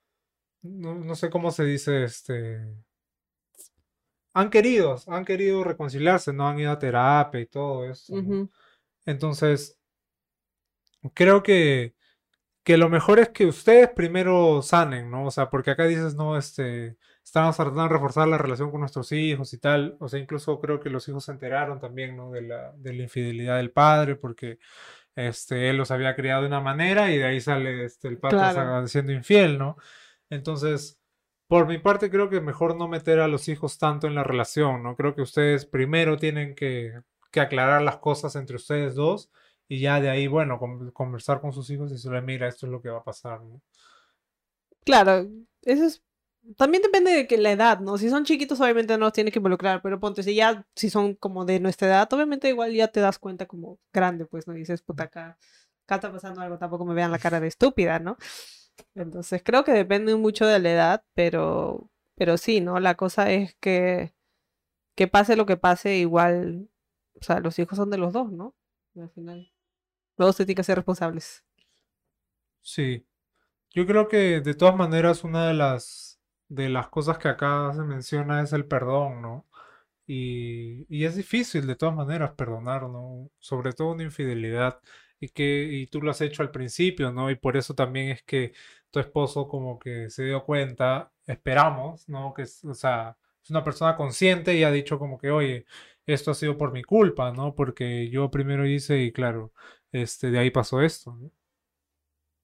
no, 0.62 0.96
no 0.96 1.16
sé 1.16 1.30
cómo 1.30 1.52
se 1.52 1.64
dice, 1.66 2.04
este, 2.04 2.60
han 4.34 4.50
querido, 4.50 4.96
han 5.08 5.26
querido 5.26 5.64
reconciliarse, 5.64 6.34
no 6.34 6.48
han 6.48 6.60
ido 6.60 6.72
a 6.72 6.80
terapia 6.80 7.40
y 7.40 7.46
todo 7.48 7.90
eso. 7.90 8.14
Entonces, 9.06 9.80
creo 11.14 11.42
que, 11.44 11.96
que 12.64 12.78
lo 12.78 12.90
mejor 12.90 13.20
es 13.20 13.30
que 13.30 13.46
ustedes 13.46 13.90
primero 13.90 14.62
sanen, 14.62 15.10
¿no? 15.10 15.26
O 15.26 15.32
sea, 15.32 15.50
porque 15.50 15.72
acá 15.72 15.86
dices, 15.86 16.16
no, 16.16 16.38
este, 16.38 16.98
estamos 17.24 17.56
tratando 17.56 17.84
de 17.84 17.90
reforzar 17.90 18.28
la 18.28 18.38
relación 18.38 18.70
con 18.72 18.82
nuestros 18.82 19.12
hijos 19.12 19.54
y 19.54 19.58
tal. 19.58 19.96
O 20.00 20.10
sea, 20.10 20.20
incluso 20.20 20.60
creo 20.60 20.80
que 20.80 20.90
los 20.90 21.08
hijos 21.08 21.26
se 21.26 21.32
enteraron 21.32 21.80
también, 21.80 22.16
¿no? 22.18 22.32
De 22.32 22.42
la, 22.42 22.74
de 22.76 22.94
la 22.94 23.04
infidelidad 23.04 23.58
del 23.58 23.72
padre, 23.72 24.18
porque 24.18 24.60
este, 25.16 25.70
él 25.70 25.78
los 25.78 25.92
había 25.92 26.16
criado 26.16 26.42
de 26.42 26.48
una 26.48 26.62
manera 26.62 27.12
y 27.12 27.18
de 27.18 27.26
ahí 27.26 27.42
sale 27.42 27.86
este, 27.86 28.08
el 28.10 28.20
Claro. 28.20 28.86
siendo 28.88 29.14
infiel, 29.14 29.58
¿no? 29.58 29.78
Entonces, 30.30 31.00
por 31.48 31.68
mi 31.68 31.78
parte, 31.80 32.10
creo 32.12 32.30
que 32.30 32.42
mejor 32.42 32.76
no 32.76 32.88
meter 32.88 33.20
a 33.20 33.28
los 33.28 33.48
hijos 33.50 33.78
tanto 33.78 34.08
en 34.08 34.16
la 34.16 34.24
relación, 34.24 34.84
¿no? 34.84 34.96
Creo 34.96 35.16
que 35.16 35.22
ustedes 35.22 35.66
primero 35.66 36.18
tienen 36.18 36.56
que, 36.56 37.02
que 37.32 37.40
aclarar 37.42 37.82
las 37.82 37.98
cosas 37.98 38.36
entre 38.36 38.58
ustedes 38.58 38.96
dos 38.96 39.32
y 39.68 39.80
ya 39.82 40.00
de 40.02 40.10
ahí, 40.10 40.28
bueno, 40.28 40.60
con- 40.60 40.92
conversar 40.92 41.42
con 41.42 41.54
sus 41.54 41.70
hijos 41.70 41.92
y 41.92 41.96
decirle, 41.96 42.22
mira, 42.22 42.48
esto 42.48 42.66
es 42.66 42.72
lo 42.72 42.82
que 42.82 42.90
va 42.90 43.00
a 43.00 43.04
pasar, 43.04 43.42
¿no? 43.44 43.62
Claro, 44.86 45.28
eso 45.64 45.86
es. 45.86 46.04
También 46.58 46.82
depende 46.82 47.12
de 47.12 47.28
que 47.28 47.38
la 47.38 47.52
edad, 47.52 47.80
¿no? 47.82 47.98
Si 47.98 48.10
son 48.10 48.24
chiquitos, 48.24 48.62
obviamente 48.62 48.94
no 48.98 49.06
los 49.06 49.14
tienes 49.14 49.34
que 49.34 49.40
involucrar, 49.40 49.82
pero 49.82 50.00
ponte, 50.00 50.24
si 50.24 50.34
ya, 50.36 50.66
si 50.76 50.90
son 50.90 51.16
como 51.16 51.44
de 51.44 51.60
nuestra 51.60 51.88
edad, 51.90 52.14
obviamente 52.14 52.48
igual 52.48 52.74
ya 52.74 52.88
te 52.88 53.02
das 53.02 53.20
cuenta 53.20 53.46
como 53.48 53.80
grande, 53.94 54.26
pues, 54.26 54.48
¿no? 54.48 54.54
Dices, 54.54 54.82
puta, 54.82 55.04
acá, 55.04 55.38
acá 55.86 55.96
está 55.96 56.12
pasando 56.12 56.40
algo, 56.42 56.58
tampoco 56.58 56.86
me 56.86 56.94
vean 56.94 57.12
la 57.12 57.20
cara 57.20 57.42
de 57.42 57.48
estúpida, 57.48 58.00
¿no? 58.00 58.18
Entonces 58.96 59.42
creo 59.44 59.64
que 59.64 59.72
depende 59.72 60.16
mucho 60.16 60.46
de 60.46 60.60
la 60.60 60.72
edad, 60.72 61.04
pero, 61.14 61.90
pero 62.16 62.38
sí, 62.38 62.62
¿no? 62.62 62.80
La 62.80 62.96
cosa 62.96 63.32
es 63.32 63.56
que, 63.60 64.14
que 64.96 65.08
pase 65.08 65.36
lo 65.36 65.46
que 65.46 65.58
pase, 65.58 65.98
igual, 65.98 66.70
o 67.20 67.24
sea, 67.24 67.40
los 67.40 67.58
hijos 67.60 67.78
son 67.78 67.90
de 67.90 67.98
los 67.98 68.14
dos, 68.14 68.32
¿no? 68.32 68.56
Al 68.96 69.10
final, 69.12 69.52
los 70.18 70.30
dos 70.30 70.36
tienen 70.38 70.56
que 70.56 70.64
ser 70.64 70.78
responsables. 70.78 71.44
Sí. 72.62 73.06
Yo 73.72 73.86
creo 73.86 74.08
que 74.08 74.42
de 74.42 74.54
todas 74.56 74.76
maneras 74.76 75.24
una 75.24 75.48
de 75.48 75.54
las 75.54 76.20
de 76.50 76.70
las 76.70 76.90
cosas 76.90 77.18
que 77.18 77.28
acá 77.28 77.72
se 77.74 77.84
menciona 77.84 78.42
es 78.42 78.54
el 78.54 78.66
perdón, 78.66 79.22
¿no? 79.22 79.46
Y, 80.08 80.86
y 80.90 81.06
es 81.06 81.16
difícil 81.16 81.68
de 81.68 81.76
todas 81.76 81.96
maneras 81.96 82.32
perdonar, 82.32 82.84
¿no? 82.84 83.30
Sobre 83.40 83.74
todo 83.74 83.92
una 83.92 84.04
infidelidad 84.04 84.80
y 85.20 85.30
que 85.30 85.68
y 85.72 85.88
tú 85.88 86.02
lo 86.02 86.12
has 86.12 86.22
hecho 86.22 86.44
al 86.44 86.52
principio, 86.52 87.12
¿no? 87.12 87.30
Y 87.32 87.36
por 87.36 87.58
eso 87.58 87.74
también 87.76 88.10
es 88.10 88.24
que 88.24 88.54
tu 88.92 89.00
esposo 89.00 89.48
como 89.48 89.80
que 89.80 90.10
se 90.10 90.26
dio 90.26 90.44
cuenta, 90.46 91.12
esperamos, 91.26 92.08
¿no? 92.10 92.34
Que 92.34 92.44
o 92.44 92.74
sea, 92.74 93.18
es 93.44 93.50
una 93.50 93.64
persona 93.64 93.96
consciente 93.96 94.56
y 94.56 94.64
ha 94.64 94.72
dicho 94.72 95.00
como 95.00 95.18
que, 95.18 95.32
oye, 95.32 95.66
esto 96.06 96.32
ha 96.32 96.34
sido 96.36 96.58
por 96.58 96.72
mi 96.72 96.84
culpa, 96.84 97.32
¿no? 97.32 97.56
Porque 97.56 98.10
yo 98.10 98.32
primero 98.32 98.66
hice 98.66 99.00
y 99.04 99.12
claro, 99.12 99.54
este, 99.92 100.32
de 100.32 100.40
ahí 100.40 100.52
pasó 100.52 100.82
esto. 100.82 101.18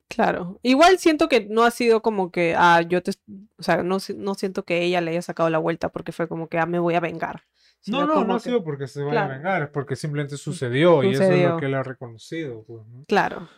Claro. 0.10 0.60
Igual 0.62 1.00
siento 1.00 1.28
que 1.28 1.48
no 1.50 1.64
ha 1.64 1.72
sido 1.72 2.02
como 2.02 2.32
que, 2.32 2.54
ah, 2.56 2.82
yo 2.82 3.02
te, 3.02 3.12
o 3.58 3.64
sea, 3.64 3.82
no, 3.84 3.98
no 4.16 4.36
siento 4.36 4.64
que 4.64 4.84
ella 4.84 5.02
le 5.02 5.12
haya 5.12 5.22
sacado 5.24 5.50
la 5.50 5.58
vuelta 5.58 5.90
porque 5.90 6.12
fue 6.12 6.28
como 6.28 6.48
que, 6.50 6.60
ah, 6.60 6.66
me 6.68 6.80
voy 6.80 6.94
a 6.94 7.00
vengar. 7.00 7.44
No, 7.86 8.06
Sino 8.06 8.08
no, 8.08 8.24
no 8.24 8.36
ha 8.36 8.40
que, 8.42 8.52
sido 8.52 8.64
porque 8.64 8.88
se 8.88 9.04
vaya 9.04 9.26
a 9.26 9.28
vengar, 9.28 9.64
es 9.64 9.70
porque 9.70 9.96
simplemente 9.96 10.38
sucedió 10.38 11.04
y 11.04 11.16
eso 11.16 11.36
es 11.36 11.42
lo 11.42 11.56
que 11.56 11.66
él 11.66 11.74
ha 11.76 11.84
reconocido, 11.84 12.64
pues, 12.66 12.86
¿no? 12.88 13.06
claro, 13.08 13.50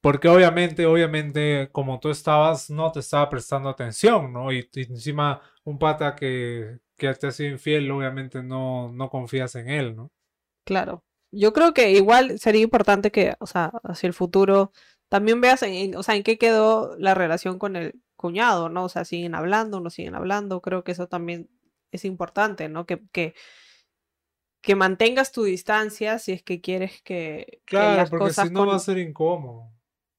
Porque 0.00 0.28
obviamente, 0.28 0.86
obviamente, 0.86 1.70
como 1.72 1.98
tú 2.00 2.10
estabas, 2.10 2.70
no 2.70 2.92
te 2.92 3.00
estaba 3.00 3.28
prestando 3.28 3.68
atención, 3.68 4.32
¿no? 4.32 4.52
Y, 4.52 4.68
y 4.72 4.82
encima 4.92 5.40
un 5.64 5.78
pata 5.78 6.14
que, 6.14 6.78
que 6.96 7.12
te 7.14 7.26
ha 7.26 7.30
sido 7.32 7.50
infiel, 7.50 7.90
obviamente 7.90 8.42
no, 8.42 8.92
no 8.92 9.10
confías 9.10 9.54
en 9.56 9.68
él, 9.68 9.96
¿no? 9.96 10.12
claro. 10.64 11.04
Yo 11.30 11.52
creo 11.52 11.74
que 11.74 11.92
igual 11.92 12.38
sería 12.38 12.62
importante 12.62 13.10
que, 13.12 13.34
o 13.40 13.46
sea, 13.46 13.66
hacia 13.84 14.06
el 14.06 14.14
futuro 14.14 14.72
también 15.08 15.40
veas 15.40 15.62
en, 15.62 15.74
en- 15.74 15.96
o 15.96 16.02
sea, 16.02 16.16
en 16.16 16.22
qué 16.22 16.38
quedó 16.38 16.96
la 16.98 17.14
relación 17.14 17.58
con 17.58 17.76
el 17.76 18.00
cuñado, 18.16 18.68
¿no? 18.70 18.84
O 18.84 18.88
sea, 18.88 19.04
siguen 19.04 19.34
hablando, 19.34 19.80
no 19.80 19.90
siguen 19.90 20.14
hablando. 20.14 20.60
Creo 20.62 20.84
que 20.84 20.92
eso 20.92 21.06
también 21.08 21.50
es 21.92 22.04
importante, 22.04 22.68
¿no? 22.68 22.86
Que, 22.86 23.02
que, 23.12 23.34
que 24.60 24.74
mantengas 24.74 25.32
tu 25.32 25.44
distancia 25.44 26.18
si 26.18 26.32
es 26.32 26.42
que 26.42 26.60
quieres 26.60 27.02
que, 27.02 27.60
que 27.64 27.64
Claro, 27.66 27.96
las 27.96 28.10
porque 28.10 28.30
si 28.32 28.50
no 28.50 28.66
va 28.66 28.76
a 28.76 28.78
ser 28.78 28.98
incómodo. 28.98 29.70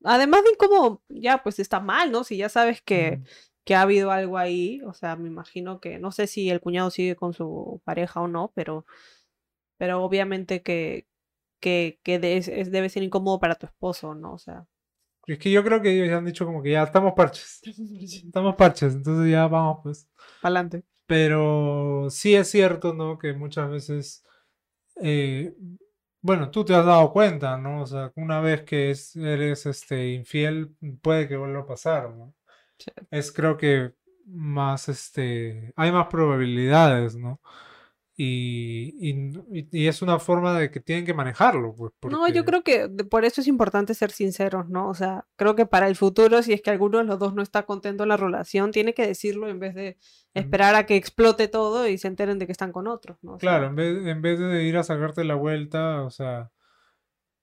Además 0.03 0.43
de 0.43 0.55
cómo, 0.57 1.01
ya, 1.09 1.43
pues 1.43 1.59
está 1.59 1.79
mal, 1.81 2.11
¿no? 2.11 2.23
Si 2.23 2.37
ya 2.37 2.47
sabes 2.49 2.81
que, 2.81 3.21
que 3.65 3.75
ha 3.75 3.81
habido 3.81 4.11
algo 4.11 4.37
ahí, 4.37 4.81
o 4.83 4.93
sea, 4.93 5.15
me 5.17 5.27
imagino 5.27 5.79
que, 5.81 5.99
no 5.99 6.11
sé 6.11 6.27
si 6.27 6.49
el 6.49 6.61
cuñado 6.61 6.89
sigue 6.89 7.15
con 7.17 7.33
su 7.33 7.81
pareja 7.83 8.21
o 8.21 8.27
no, 8.27 8.51
pero, 8.55 8.85
pero 9.77 10.03
obviamente 10.03 10.63
que, 10.63 11.07
que, 11.61 11.99
que 12.03 12.19
de- 12.19 12.37
es- 12.37 12.71
debe 12.71 12.89
ser 12.89 13.03
incómodo 13.03 13.39
para 13.39 13.55
tu 13.55 13.67
esposo, 13.67 14.15
¿no? 14.15 14.33
O 14.33 14.39
sea, 14.39 14.67
Es 15.27 15.37
que 15.39 15.51
yo 15.51 15.63
creo 15.63 15.81
que 15.81 15.91
ellos 15.93 16.09
ya 16.09 16.17
han 16.17 16.25
dicho 16.25 16.45
como 16.45 16.61
que 16.63 16.71
ya 16.71 16.83
estamos 16.83 17.13
parches. 17.13 17.61
Estamos 18.25 18.55
parches, 18.55 18.95
entonces 18.95 19.31
ya 19.31 19.47
vamos, 19.47 19.79
pues. 19.83 20.09
para 20.39 20.59
adelante. 20.59 20.83
Pero 21.09 22.07
sí 22.11 22.35
es 22.35 22.51
cierto, 22.51 22.93
¿no? 22.93 23.17
Que 23.19 23.33
muchas 23.33 23.69
veces, 23.71 24.23
eh, 25.01 25.55
bueno, 26.21 26.51
tú 26.51 26.65
te 26.65 26.75
has 26.75 26.85
dado 26.85 27.11
cuenta, 27.13 27.57
¿no? 27.57 27.83
O 27.83 27.87
sea, 27.87 28.11
una 28.15 28.41
vez 28.41 28.63
que 28.63 28.91
es- 28.91 29.15
eres 29.17 29.65
este, 29.67 30.09
infiel, 30.13 30.75
puede 31.01 31.27
que 31.29 31.37
vuelva 31.37 31.61
a 31.61 31.67
pasar, 31.67 32.11
¿no? 32.15 32.35
Sí. 32.79 32.91
Es 33.11 33.31
creo 33.33 33.57
que 33.57 33.93
más, 34.27 34.89
este, 34.89 35.73
hay 35.77 35.91
más 35.91 36.07
probabilidades, 36.09 37.15
¿no? 37.17 37.41
Y, 38.21 39.13
y, 39.71 39.87
es 39.87 40.01
una 40.01 40.19
forma 40.19 40.59
de 40.59 40.69
que 40.69 40.81
tienen 40.81 41.05
que 41.05 41.13
manejarlo, 41.13 41.73
pues, 41.73 41.93
No, 42.11 42.27
yo 42.27 42.43
creo 42.43 42.63
que 42.63 42.89
por 43.09 43.23
eso 43.23 43.39
es 43.39 43.47
importante 43.47 43.93
ser 43.93 44.11
sinceros, 44.11 44.67
¿no? 44.67 44.89
O 44.89 44.93
sea, 44.93 45.25
creo 45.37 45.55
que 45.55 45.65
para 45.65 45.87
el 45.87 45.95
futuro, 45.95 46.43
si 46.43 46.51
es 46.51 46.61
que 46.61 46.69
alguno 46.69 46.97
de 46.97 47.05
los 47.05 47.17
dos 47.17 47.33
no 47.33 47.41
está 47.41 47.63
contento 47.63 48.03
en 48.03 48.09
la 48.09 48.17
relación, 48.17 48.71
tiene 48.71 48.93
que 48.93 49.07
decirlo 49.07 49.47
en 49.47 49.59
vez 49.59 49.73
de 49.73 49.97
esperar 50.33 50.75
a 50.75 50.85
que 50.85 50.97
explote 50.97 51.47
todo 51.47 51.87
y 51.87 51.97
se 51.97 52.09
enteren 52.09 52.39
de 52.39 52.45
que 52.45 52.51
están 52.51 52.73
con 52.73 52.87
otros, 52.87 53.17
¿no? 53.21 53.35
O 53.35 53.39
sea, 53.39 53.51
Claro, 53.51 53.67
en 53.67 53.75
vez, 53.77 54.05
en 54.05 54.21
vez 54.21 54.37
de 54.37 54.65
ir 54.65 54.75
a 54.75 54.83
sacarte 54.83 55.23
la 55.23 55.35
vuelta, 55.35 56.03
o 56.03 56.09
sea, 56.09 56.51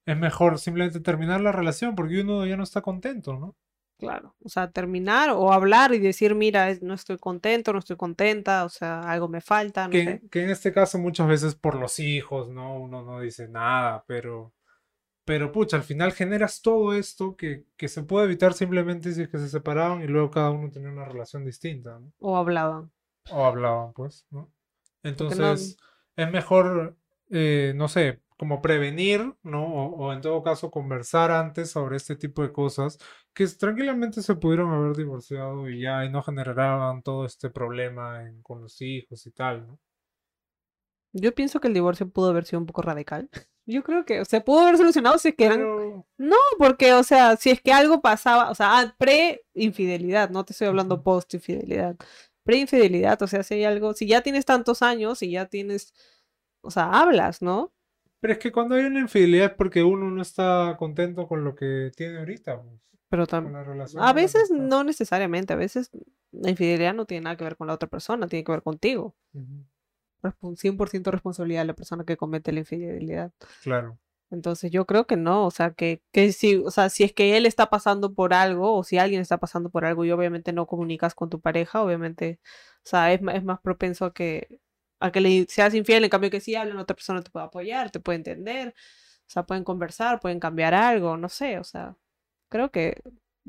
es 0.04 0.18
mejor 0.18 0.58
simplemente 0.58 1.00
terminar 1.00 1.40
la 1.40 1.52
relación 1.52 1.94
porque 1.94 2.20
uno 2.20 2.44
ya 2.44 2.58
no 2.58 2.64
está 2.64 2.82
contento, 2.82 3.38
¿no? 3.38 3.56
Claro, 3.98 4.34
o 4.44 4.48
sea, 4.50 4.70
terminar 4.70 5.30
o 5.30 5.52
hablar 5.52 5.94
y 5.94 5.98
decir, 5.98 6.34
mira, 6.34 6.68
no 6.82 6.92
estoy 6.94 7.16
contento, 7.18 7.72
no 7.72 7.78
estoy 7.78 7.96
contenta, 7.96 8.64
o 8.64 8.68
sea, 8.68 9.00
algo 9.00 9.28
me 9.28 9.40
falta, 9.40 9.88
no 9.88 9.92
Que, 9.92 10.04
sé. 10.04 10.22
que 10.30 10.42
en 10.42 10.50
este 10.50 10.72
caso 10.72 10.98
muchas 10.98 11.28
veces 11.28 11.54
por 11.54 11.76
los 11.76 11.98
hijos, 11.98 12.48
¿no? 12.48 12.78
Uno 12.78 13.02
no 13.02 13.20
dice 13.20 13.48
nada, 13.48 14.04
pero, 14.06 14.52
pero 15.24 15.52
pucha, 15.52 15.76
al 15.78 15.84
final 15.84 16.12
generas 16.12 16.62
todo 16.62 16.94
esto 16.94 17.36
que, 17.36 17.66
que 17.76 17.88
se 17.88 18.02
puede 18.04 18.26
evitar 18.26 18.54
simplemente 18.54 19.12
si 19.12 19.22
es 19.22 19.28
que 19.28 19.38
se 19.38 19.48
separaban 19.48 20.02
y 20.02 20.08
luego 20.08 20.30
cada 20.30 20.50
uno 20.50 20.70
tenía 20.70 20.90
una 20.90 21.04
relación 21.06 21.44
distinta, 21.44 21.98
¿no? 22.00 22.12
O 22.20 22.36
hablaban. 22.36 22.90
O 23.30 23.44
hablaban, 23.44 23.92
pues, 23.92 24.26
¿no? 24.30 24.52
Porque 25.16 25.34
no, 25.36 25.52
Entonces, 25.52 25.76
es 26.16 26.30
mejor, 26.30 26.96
eh, 27.30 27.72
no 27.76 27.88
sé, 27.88 28.22
como 28.36 28.62
prevenir, 28.62 29.34
¿no? 29.42 29.64
O, 29.66 30.06
o 30.06 30.12
en 30.12 30.20
todo 30.20 30.42
caso 30.42 30.70
conversar 30.70 31.30
antes 31.30 31.70
sobre 31.70 31.96
este 31.96 32.16
tipo 32.16 32.42
de 32.42 32.52
cosas 32.52 32.98
que 33.36 33.46
tranquilamente 33.48 34.22
se 34.22 34.34
pudieron 34.34 34.72
haber 34.72 34.96
divorciado 34.96 35.68
y 35.70 35.82
ya 35.82 36.04
y 36.04 36.10
no 36.10 36.22
generaban 36.24 37.02
todo 37.02 37.26
este 37.26 37.50
problema 37.50 38.22
en- 38.26 38.42
con 38.42 38.62
los 38.62 38.80
hijos 38.82 39.26
y 39.26 39.32
tal, 39.32 39.66
¿no? 39.68 39.78
yo 41.12 41.34
pienso 41.34 41.60
que 41.60 41.68
el 41.68 41.74
divorcio 41.74 42.08
pudo 42.10 42.30
haber 42.30 42.44
sido 42.44 42.60
un 42.60 42.66
poco 42.66 42.82
radical. 42.82 43.30
Yo 43.68 43.82
creo 43.82 44.04
que 44.04 44.24
se 44.24 44.40
pudo 44.40 44.60
haber 44.60 44.76
solucionado 44.76 45.18
si 45.18 45.30
es 45.30 45.34
que 45.34 45.44
eran... 45.46 45.58
Pero, 45.58 46.06
No, 46.18 46.36
porque, 46.56 46.92
o 46.94 47.02
sea, 47.02 47.34
si 47.36 47.50
es 47.50 47.60
que 47.60 47.72
algo 47.72 48.00
pasaba, 48.00 48.48
o 48.50 48.54
sea, 48.54 48.78
ah, 48.78 48.94
pre-infidelidad, 48.96 50.30
no 50.30 50.44
te 50.44 50.52
estoy 50.52 50.68
hablando 50.68 51.02
post-infidelidad, 51.02 51.96
pre-infidelidad, 52.44 53.20
o 53.22 53.26
sea, 53.26 53.42
si 53.42 53.54
hay 53.54 53.64
algo, 53.64 53.92
si 53.94 54.06
ya 54.06 54.22
tienes 54.22 54.44
tantos 54.44 54.82
años 54.82 55.20
y 55.22 55.32
ya 55.32 55.46
tienes, 55.46 55.94
o 56.62 56.70
sea, 56.70 56.90
hablas, 57.00 57.42
¿no? 57.42 57.72
pero 58.20 58.32
es 58.34 58.38
que 58.38 58.52
cuando 58.52 58.74
hay 58.74 58.84
una 58.84 59.00
infidelidad 59.00 59.52
es 59.52 59.56
porque 59.56 59.82
uno 59.82 60.10
no 60.10 60.22
está 60.22 60.76
contento 60.78 61.26
con 61.28 61.44
lo 61.44 61.54
que 61.54 61.90
tiene 61.96 62.18
ahorita, 62.18 62.60
pues, 62.62 62.80
Pero 63.08 63.26
también... 63.26 63.56
A 63.98 64.12
veces 64.12 64.50
no 64.50 64.84
necesariamente, 64.84 65.52
a 65.52 65.56
veces 65.56 65.90
la 66.32 66.50
infidelidad 66.50 66.94
no 66.94 67.06
tiene 67.06 67.24
nada 67.24 67.36
que 67.36 67.44
ver 67.44 67.56
con 67.56 67.66
la 67.68 67.74
otra 67.74 67.88
persona, 67.88 68.26
tiene 68.26 68.44
que 68.44 68.52
ver 68.52 68.62
contigo. 68.62 69.14
Ujú, 69.32 69.64
Respon- 70.22 70.56
100% 70.56 71.10
responsabilidad 71.10 71.60
de 71.60 71.66
la 71.66 71.74
persona 71.74 72.04
que 72.04 72.16
comete 72.16 72.52
la 72.52 72.60
infidelidad. 72.60 73.32
Claro. 73.62 73.98
Entonces 74.30 74.72
yo 74.72 74.86
creo 74.86 75.06
que 75.06 75.16
no, 75.16 75.46
o 75.46 75.50
sea, 75.52 75.70
que, 75.70 76.02
que 76.10 76.32
si, 76.32 76.56
o 76.56 76.70
sea, 76.72 76.88
si 76.88 77.04
es 77.04 77.12
que 77.12 77.36
él 77.36 77.46
está 77.46 77.70
pasando 77.70 78.12
por 78.12 78.34
algo 78.34 78.74
o 78.74 78.82
si 78.82 78.98
alguien 78.98 79.20
está 79.20 79.38
pasando 79.38 79.70
por 79.70 79.84
algo 79.84 80.04
y 80.04 80.10
obviamente 80.10 80.52
no 80.52 80.66
comunicas 80.66 81.14
con 81.14 81.30
tu 81.30 81.40
pareja, 81.40 81.80
obviamente, 81.80 82.40
o 82.78 82.88
sea, 82.88 83.12
es, 83.12 83.20
es 83.34 83.44
más 83.44 83.60
propenso 83.60 84.04
a 84.04 84.12
que, 84.12 84.60
a 84.98 85.12
que 85.12 85.20
le 85.20 85.46
seas 85.48 85.74
infiel, 85.74 86.02
en 86.02 86.10
cambio 86.10 86.30
que 86.30 86.40
si 86.40 86.56
hablan, 86.56 86.78
otra 86.78 86.96
persona 86.96 87.22
te 87.22 87.30
puede 87.30 87.46
apoyar, 87.46 87.92
te 87.92 88.00
puede 88.00 88.16
entender, 88.16 88.70
o 88.70 89.28
sea, 89.30 89.44
pueden 89.46 89.62
conversar, 89.62 90.18
pueden 90.18 90.40
cambiar 90.40 90.74
algo, 90.74 91.16
no 91.16 91.28
sé, 91.28 91.60
o 91.60 91.64
sea, 91.64 91.96
creo 92.48 92.70
que 92.70 93.00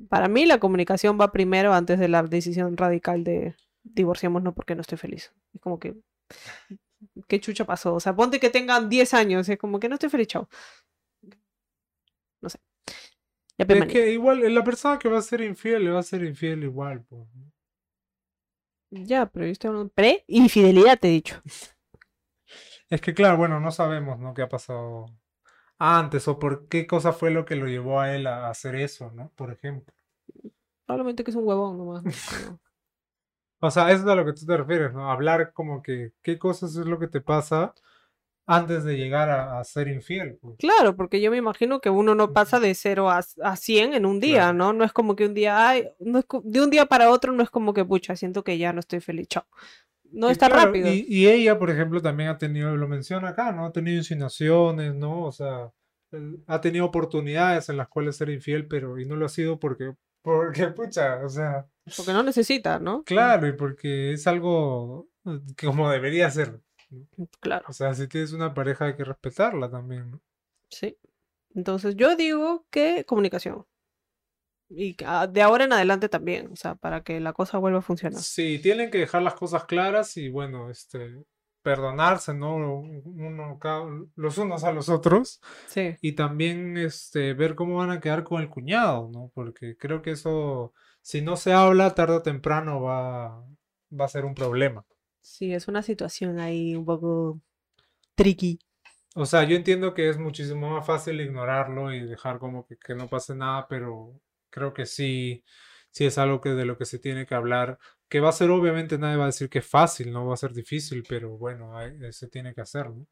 para 0.09 0.27
mí 0.27 0.45
la 0.45 0.59
comunicación 0.59 1.17
va 1.19 1.31
primero 1.31 1.73
antes 1.73 1.99
de 1.99 2.07
la 2.07 2.23
decisión 2.23 2.77
radical 2.77 3.23
de 3.23 3.55
divorciémonos 3.83 4.53
porque 4.53 4.75
no 4.75 4.81
estoy 4.81 4.97
feliz. 4.97 5.33
Es 5.53 5.61
como 5.61 5.79
que, 5.79 5.95
¿qué 7.27 7.39
chucha 7.39 7.65
pasó? 7.65 7.95
O 7.95 7.99
sea, 7.99 8.15
ponte 8.15 8.39
que 8.39 8.49
tengan 8.49 8.89
10 8.89 9.13
años, 9.13 9.47
es 9.49 9.57
como 9.57 9.79
que 9.79 9.89
no 9.89 9.95
estoy 9.95 10.09
feliz, 10.09 10.27
chao. 10.27 10.49
No 12.41 12.49
sé. 12.49 12.59
Ya, 13.57 13.65
pe, 13.65 13.73
Es 13.73 13.79
manito. 13.79 13.93
que 13.93 14.11
igual 14.11 14.53
la 14.53 14.63
persona 14.63 14.99
que 14.99 15.09
va 15.09 15.17
a 15.19 15.21
ser 15.21 15.41
infiel 15.41 15.83
le 15.85 15.91
va 15.91 15.99
a 15.99 16.03
ser 16.03 16.23
infiel 16.23 16.63
igual, 16.63 17.03
pues, 17.03 17.27
¿no? 17.33 17.51
Ya, 18.89 19.25
pero 19.25 19.45
yo 19.45 19.51
estoy 19.51 19.67
hablando 19.69 19.91
pre-infidelidad, 19.93 20.99
te 20.99 21.07
he 21.09 21.11
dicho. 21.11 21.41
Es 22.89 23.01
que 23.01 23.13
claro, 23.13 23.35
bueno, 23.35 23.59
no 23.59 23.69
sabemos, 23.71 24.17
¿no? 24.17 24.33
qué 24.33 24.43
ha 24.43 24.47
pasado 24.47 25.07
antes 25.79 26.27
o 26.27 26.39
por 26.39 26.67
qué 26.67 26.87
cosa 26.87 27.13
fue 27.13 27.31
lo 27.31 27.45
que 27.45 27.55
lo 27.55 27.67
llevó 27.67 27.99
a 28.01 28.15
él 28.15 28.27
a 28.27 28.49
hacer 28.49 28.75
eso, 28.75 29.11
¿no? 29.11 29.31
Por 29.35 29.51
ejemplo. 29.51 29.93
Probablemente 30.85 31.23
que 31.23 31.31
es 31.31 31.37
un 31.37 31.47
huevón 31.47 31.77
nomás. 31.77 32.03
¿no? 32.03 32.11
O 33.59 33.71
sea, 33.71 33.91
eso 33.91 34.03
es 34.03 34.07
a 34.09 34.15
lo 34.15 34.25
que 34.25 34.33
tú 34.33 34.45
te 34.45 34.57
refieres, 34.57 34.93
¿no? 34.93 35.11
Hablar 35.11 35.51
como 35.53 35.81
que 35.81 36.13
qué 36.21 36.37
cosas 36.39 36.75
es 36.75 36.85
lo 36.85 36.99
que 36.99 37.07
te 37.07 37.21
pasa 37.21 37.73
antes 38.47 38.83
de 38.85 38.97
llegar 38.97 39.29
a, 39.29 39.59
a 39.59 39.63
ser 39.63 39.87
infiel. 39.89 40.37
pues. 40.41 40.59
Claro, 40.59 40.95
porque 40.95 41.21
yo 41.21 41.29
me 41.29 41.37
imagino 41.37 41.81
que 41.81 41.91
uno 41.91 42.15
no 42.15 42.33
pasa 42.33 42.59
de 42.59 42.73
0 42.73 43.09
a, 43.11 43.19
a 43.43 43.55
100 43.55 43.93
en 43.93 44.05
un 44.07 44.19
día, 44.19 44.51
Claro. 44.51 44.53
¿no? 44.53 44.73
No 44.73 44.83
es 44.83 44.91
como 44.91 45.15
que 45.15 45.25
un 45.27 45.35
día, 45.35 45.69
ay, 45.69 45.87
no 45.99 46.17
es 46.19 46.25
de 46.43 46.61
un 46.61 46.71
día 46.71 46.87
para 46.87 47.11
otro 47.11 47.31
no 47.31 47.43
es 47.43 47.51
como 47.51 47.73
que, 47.75 47.85
pucha, 47.85 48.15
siento 48.15 48.43
que 48.43 48.57
ya 48.57 48.73
no 48.73 48.79
estoy 48.79 48.99
feliz, 48.99 49.27
chao. 49.27 49.45
No 50.11 50.29
Y 50.29 50.31
es 50.31 50.37
tan 50.37 50.51
claro, 50.51 50.67
rápido. 50.67 50.87
Y, 50.87 51.05
y 51.07 51.27
ella, 51.27 51.57
por 51.59 51.69
ejemplo, 51.69 52.01
también 52.01 52.29
ha 52.29 52.37
tenido, 52.37 52.75
lo 52.75 52.87
menciona 52.87 53.29
acá, 53.29 53.51
¿no? 53.51 53.65
Ha 53.65 53.71
tenido 53.71 53.97
insinuaciones, 53.97 54.95
¿no? 54.95 55.23
O 55.25 55.31
sea, 55.31 55.71
ha 56.47 56.61
tenido 56.61 56.85
oportunidades 56.85 57.69
en 57.69 57.77
las 57.77 57.87
cuales 57.89 58.15
ser 58.15 58.29
infiel, 58.29 58.67
pero 58.67 58.97
y 58.99 59.05
no 59.05 59.15
lo 59.15 59.25
ha 59.25 59.29
sido 59.29 59.59
porque, 59.59 59.93
porque, 60.21 60.67
pucha, 60.67 61.23
o 61.25 61.29
sea, 61.29 61.67
Porque 61.95 62.13
no 62.13 62.23
necesita, 62.23 62.79
¿no? 62.79 63.03
claro, 63.03 63.47
y 63.47 63.53
porque 63.53 64.13
es 64.13 64.25
algo 64.27 65.09
eh, 65.25 65.39
como 65.61 65.89
debería 65.89 66.29
ser. 66.31 66.61
Claro, 67.41 67.65
O 67.67 67.73
sea, 67.73 67.93
si 67.93 68.07
tienes 68.07 68.31
una 68.31 68.53
pareja 68.53 68.85
hay 68.85 68.95
que 68.95 69.03
respetarla 69.03 69.69
también, 69.69 70.11
¿no? 70.11 70.21
sí. 70.69 70.97
Entonces 71.55 71.95
yo 71.95 72.15
digo 72.15 72.65
que 72.69 73.03
comunicación. 73.05 73.65
Y 74.69 74.95
ah, 75.05 75.27
de 75.27 75.41
ahora 75.41 75.65
en 75.65 75.73
adelante 75.73 76.09
también, 76.09 76.51
o 76.51 76.55
sea, 76.55 76.75
para 76.75 77.01
que 77.01 77.19
la 77.19 77.33
cosa 77.33 77.57
vuelva 77.57 77.79
a 77.79 77.81
funcionar. 77.81 78.21
Sí, 78.21 78.59
tienen 78.59 78.91
que 78.91 78.97
dejar 78.99 79.21
las 79.21 79.35
cosas 79.35 79.65
claras 79.65 80.17
y 80.17 80.29
bueno, 80.29 80.69
este, 80.69 81.23
perdonarse, 81.61 82.33
¿no? 82.33 82.55
Uno, 82.55 83.57
cada- 83.59 83.85
los 84.15 84.37
unos 84.37 84.63
a 84.63 84.71
los 84.71 84.89
otros. 84.89 85.41
Sí. 85.67 85.95
Y 86.01 86.13
también 86.13 86.77
este, 86.77 87.33
ver 87.33 87.55
cómo 87.55 87.77
van 87.77 87.91
a 87.91 87.99
quedar 87.99 88.23
con 88.23 88.41
el 88.41 88.49
cuñado, 88.49 89.09
¿no? 89.11 89.31
Porque 89.33 89.77
creo 89.77 90.01
que 90.01 90.11
eso, 90.11 90.73
si 91.01 91.21
no 91.21 91.37
se 91.37 91.53
habla, 91.53 91.95
tarde 91.95 92.15
o 92.15 92.21
temprano 92.21 92.81
va, 92.81 93.43
va 93.91 94.05
a 94.05 94.09
ser 94.09 94.25
un 94.25 94.35
problema. 94.35 94.85
Sí, 95.21 95.53
es 95.53 95.67
una 95.67 95.81
situación 95.81 96.39
ahí 96.39 96.75
un 96.75 96.85
poco 96.85 97.41
tricky. 98.15 98.59
O 99.15 99.25
sea, 99.25 99.43
yo 99.43 99.55
entiendo 99.55 99.93
que 99.93 100.09
es 100.09 100.17
muchísimo 100.17 100.69
más 100.69 100.85
fácil 100.85 101.19
ignorarlo 101.19 101.93
y 101.93 102.05
dejar 102.05 102.39
como 102.39 102.65
que, 102.65 102.77
que 102.77 102.95
no 102.95 103.07
pase 103.07 103.35
nada, 103.35 103.67
pero 103.67 104.13
creo 104.49 104.73
que 104.73 104.85
sí, 104.85 105.43
sí 105.91 106.05
es 106.05 106.17
algo 106.17 106.41
que 106.41 106.49
de 106.51 106.65
lo 106.65 106.77
que 106.77 106.85
se 106.85 106.99
tiene 106.99 107.25
que 107.25 107.35
hablar. 107.35 107.77
Que 108.09 108.19
va 108.21 108.29
a 108.29 108.33
ser, 108.33 108.49
obviamente, 108.51 108.97
nadie 108.97 109.17
va 109.17 109.23
a 109.25 109.27
decir 109.27 109.49
que 109.49 109.59
es 109.59 109.67
fácil, 109.67 110.11
no 110.11 110.25
va 110.25 110.33
a 110.33 110.37
ser 110.37 110.53
difícil, 110.53 111.03
pero 111.07 111.37
bueno, 111.37 111.77
hay- 111.77 111.97
eh, 112.03 112.13
se 112.13 112.27
tiene 112.29 112.53
que 112.53 112.61
hacer, 112.61 112.89
¿no? 112.89 113.05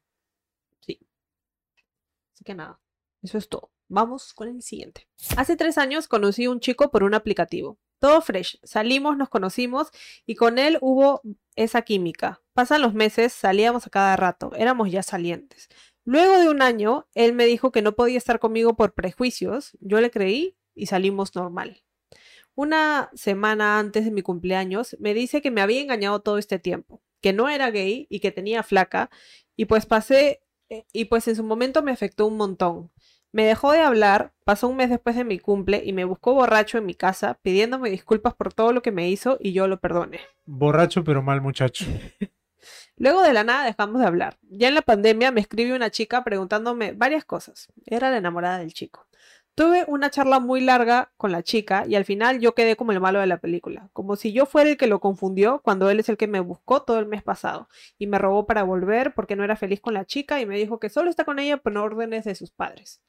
Sí. 0.80 1.00
Así 2.34 2.44
que 2.44 2.54
nada, 2.54 2.80
eso 3.22 3.38
es 3.38 3.48
todo. 3.48 3.70
Vamos 3.88 4.34
con 4.34 4.48
el 4.48 4.62
siguiente. 4.62 5.08
Hace 5.36 5.56
tres 5.56 5.78
años 5.78 6.08
conocí 6.08 6.44
a 6.46 6.50
un 6.50 6.60
chico 6.60 6.90
por 6.90 7.04
un 7.04 7.14
aplicativo. 7.14 7.78
Todo 7.98 8.20
fresh. 8.20 8.58
Salimos, 8.62 9.16
nos 9.16 9.28
conocimos 9.28 9.88
y 10.26 10.34
con 10.34 10.58
él 10.58 10.76
hubo 10.80 11.22
esa 11.54 11.82
química. 11.82 12.42
Pasan 12.52 12.82
los 12.82 12.94
meses, 12.94 13.32
salíamos 13.32 13.86
a 13.86 13.90
cada 13.90 14.16
rato, 14.16 14.52
éramos 14.56 14.90
ya 14.90 15.02
salientes. 15.02 15.68
Luego 16.04 16.38
de 16.38 16.48
un 16.48 16.62
año, 16.62 17.08
él 17.14 17.32
me 17.32 17.46
dijo 17.46 17.72
que 17.72 17.82
no 17.82 17.94
podía 17.96 18.18
estar 18.18 18.38
conmigo 18.38 18.76
por 18.76 18.94
prejuicios. 18.94 19.76
Yo 19.80 20.00
le 20.00 20.10
creí 20.10 20.56
y 20.76 20.86
salimos 20.86 21.34
normal. 21.34 21.82
Una 22.54 23.10
semana 23.14 23.78
antes 23.78 24.04
de 24.04 24.10
mi 24.12 24.22
cumpleaños, 24.22 24.96
me 25.00 25.14
dice 25.14 25.42
que 25.42 25.50
me 25.50 25.60
había 25.60 25.80
engañado 25.80 26.20
todo 26.20 26.38
este 26.38 26.58
tiempo, 26.58 27.02
que 27.20 27.32
no 27.32 27.48
era 27.48 27.70
gay 27.70 28.06
y 28.08 28.20
que 28.20 28.30
tenía 28.30 28.62
flaca, 28.62 29.10
y 29.56 29.64
pues 29.64 29.86
pasé 29.86 30.42
eh, 30.68 30.84
y 30.92 31.06
pues 31.06 31.28
en 31.28 31.36
su 31.36 31.44
momento 31.44 31.82
me 31.82 31.92
afectó 31.92 32.26
un 32.26 32.36
montón. 32.36 32.90
Me 33.32 33.44
dejó 33.44 33.72
de 33.72 33.80
hablar, 33.80 34.32
pasó 34.44 34.68
un 34.68 34.76
mes 34.76 34.88
después 34.88 35.16
de 35.16 35.24
mi 35.24 35.38
cumple 35.38 35.82
y 35.84 35.92
me 35.92 36.04
buscó 36.04 36.32
borracho 36.32 36.78
en 36.78 36.86
mi 36.86 36.94
casa 36.94 37.38
pidiéndome 37.42 37.90
disculpas 37.90 38.34
por 38.34 38.54
todo 38.54 38.72
lo 38.72 38.82
que 38.82 38.92
me 38.92 39.10
hizo 39.10 39.36
y 39.40 39.52
yo 39.52 39.68
lo 39.68 39.78
perdoné. 39.80 40.20
Borracho 40.46 41.04
pero 41.04 41.22
mal 41.22 41.40
muchacho. 41.42 41.84
Luego 42.96 43.22
de 43.22 43.34
la 43.34 43.44
nada 43.44 43.64
dejamos 43.64 44.00
de 44.00 44.06
hablar. 44.06 44.38
Ya 44.42 44.68
en 44.68 44.74
la 44.74 44.82
pandemia 44.82 45.30
me 45.30 45.42
escribe 45.42 45.76
una 45.76 45.90
chica 45.90 46.24
preguntándome 46.24 46.92
varias 46.92 47.24
cosas. 47.24 47.68
Era 47.84 48.10
la 48.10 48.16
enamorada 48.16 48.58
del 48.58 48.72
chico. 48.72 49.06
Tuve 49.56 49.86
una 49.88 50.10
charla 50.10 50.38
muy 50.38 50.60
larga 50.60 51.14
con 51.16 51.32
la 51.32 51.42
chica 51.42 51.86
y 51.88 51.94
al 51.94 52.04
final 52.04 52.40
yo 52.40 52.54
quedé 52.54 52.76
como 52.76 52.92
el 52.92 53.00
malo 53.00 53.20
de 53.20 53.26
la 53.26 53.38
película, 53.38 53.88
como 53.94 54.14
si 54.16 54.34
yo 54.34 54.44
fuera 54.44 54.68
el 54.68 54.76
que 54.76 54.86
lo 54.86 55.00
confundió 55.00 55.62
cuando 55.62 55.88
él 55.88 55.98
es 55.98 56.10
el 56.10 56.18
que 56.18 56.26
me 56.26 56.40
buscó 56.40 56.82
todo 56.82 56.98
el 56.98 57.06
mes 57.06 57.22
pasado 57.22 57.70
y 57.96 58.06
me 58.06 58.18
robó 58.18 58.44
para 58.44 58.64
volver 58.64 59.14
porque 59.14 59.34
no 59.34 59.44
era 59.44 59.56
feliz 59.56 59.80
con 59.80 59.94
la 59.94 60.04
chica 60.04 60.42
y 60.42 60.44
me 60.44 60.58
dijo 60.58 60.78
que 60.78 60.90
solo 60.90 61.08
está 61.08 61.24
con 61.24 61.38
ella 61.38 61.56
por 61.56 61.74
órdenes 61.74 62.24
de 62.24 62.34
sus 62.34 62.50
padres. 62.50 63.00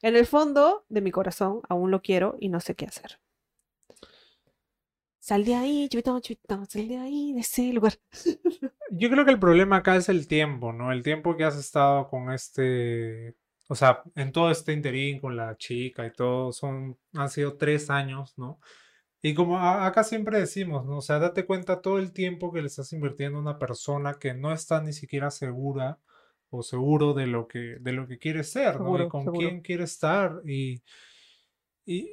En 0.00 0.14
el 0.14 0.24
fondo 0.26 0.84
de 0.88 1.00
mi 1.00 1.10
corazón 1.10 1.62
aún 1.68 1.90
lo 1.90 2.00
quiero 2.00 2.36
y 2.38 2.48
no 2.48 2.60
sé 2.60 2.76
qué 2.76 2.86
hacer. 2.86 3.18
Sal 5.18 5.44
de 5.44 5.56
ahí, 5.56 5.88
chivito, 5.88 6.20
chivito, 6.20 6.64
sal 6.66 6.86
de 6.86 6.96
ahí, 6.96 7.32
de 7.32 7.40
ese 7.40 7.72
lugar. 7.72 7.94
Yo 8.92 9.10
creo 9.10 9.24
que 9.24 9.32
el 9.32 9.40
problema 9.40 9.78
acá 9.78 9.96
es 9.96 10.08
el 10.08 10.28
tiempo, 10.28 10.72
¿no? 10.72 10.92
El 10.92 11.02
tiempo 11.02 11.36
que 11.36 11.42
has 11.42 11.56
estado 11.56 12.08
con 12.08 12.30
este, 12.30 13.34
o 13.68 13.74
sea, 13.74 14.02
en 14.16 14.32
todo 14.32 14.50
este 14.50 14.72
interín 14.72 15.20
con 15.20 15.36
la 15.36 15.56
chica 15.56 16.06
y 16.06 16.12
todo, 16.12 16.52
son, 16.52 16.98
han 17.14 17.30
sido 17.30 17.56
tres 17.58 17.90
años, 17.90 18.34
¿no? 18.38 18.60
Y 19.22 19.34
como 19.34 19.58
a- 19.58 19.86
acá 19.86 20.04
siempre 20.04 20.38
decimos, 20.40 20.84
¿no? 20.86 20.98
O 20.98 21.02
sea, 21.02 21.18
date 21.18 21.46
cuenta 21.46 21.82
todo 21.82 21.98
el 21.98 22.12
tiempo 22.12 22.52
que 22.52 22.60
le 22.62 22.68
estás 22.68 22.92
invirtiendo 22.92 23.38
a 23.38 23.42
una 23.42 23.58
persona 23.58 24.14
que 24.20 24.34
no 24.34 24.52
está 24.52 24.80
ni 24.82 24.92
siquiera 24.92 25.30
segura 25.30 26.00
o 26.50 26.62
seguro 26.62 27.14
de 27.14 27.26
lo 27.26 27.48
que, 27.48 27.76
de 27.80 27.92
lo 27.92 28.06
que 28.08 28.18
quiere 28.18 28.44
ser, 28.44 28.80
¿no? 28.80 29.00
Y 29.00 29.06
Seguro, 29.06 29.08
con 29.08 29.28
seguro. 29.28 29.50
quién 29.50 29.60
quiere 29.62 29.84
estar 29.84 30.40
y, 30.46 30.82
y, 31.86 32.10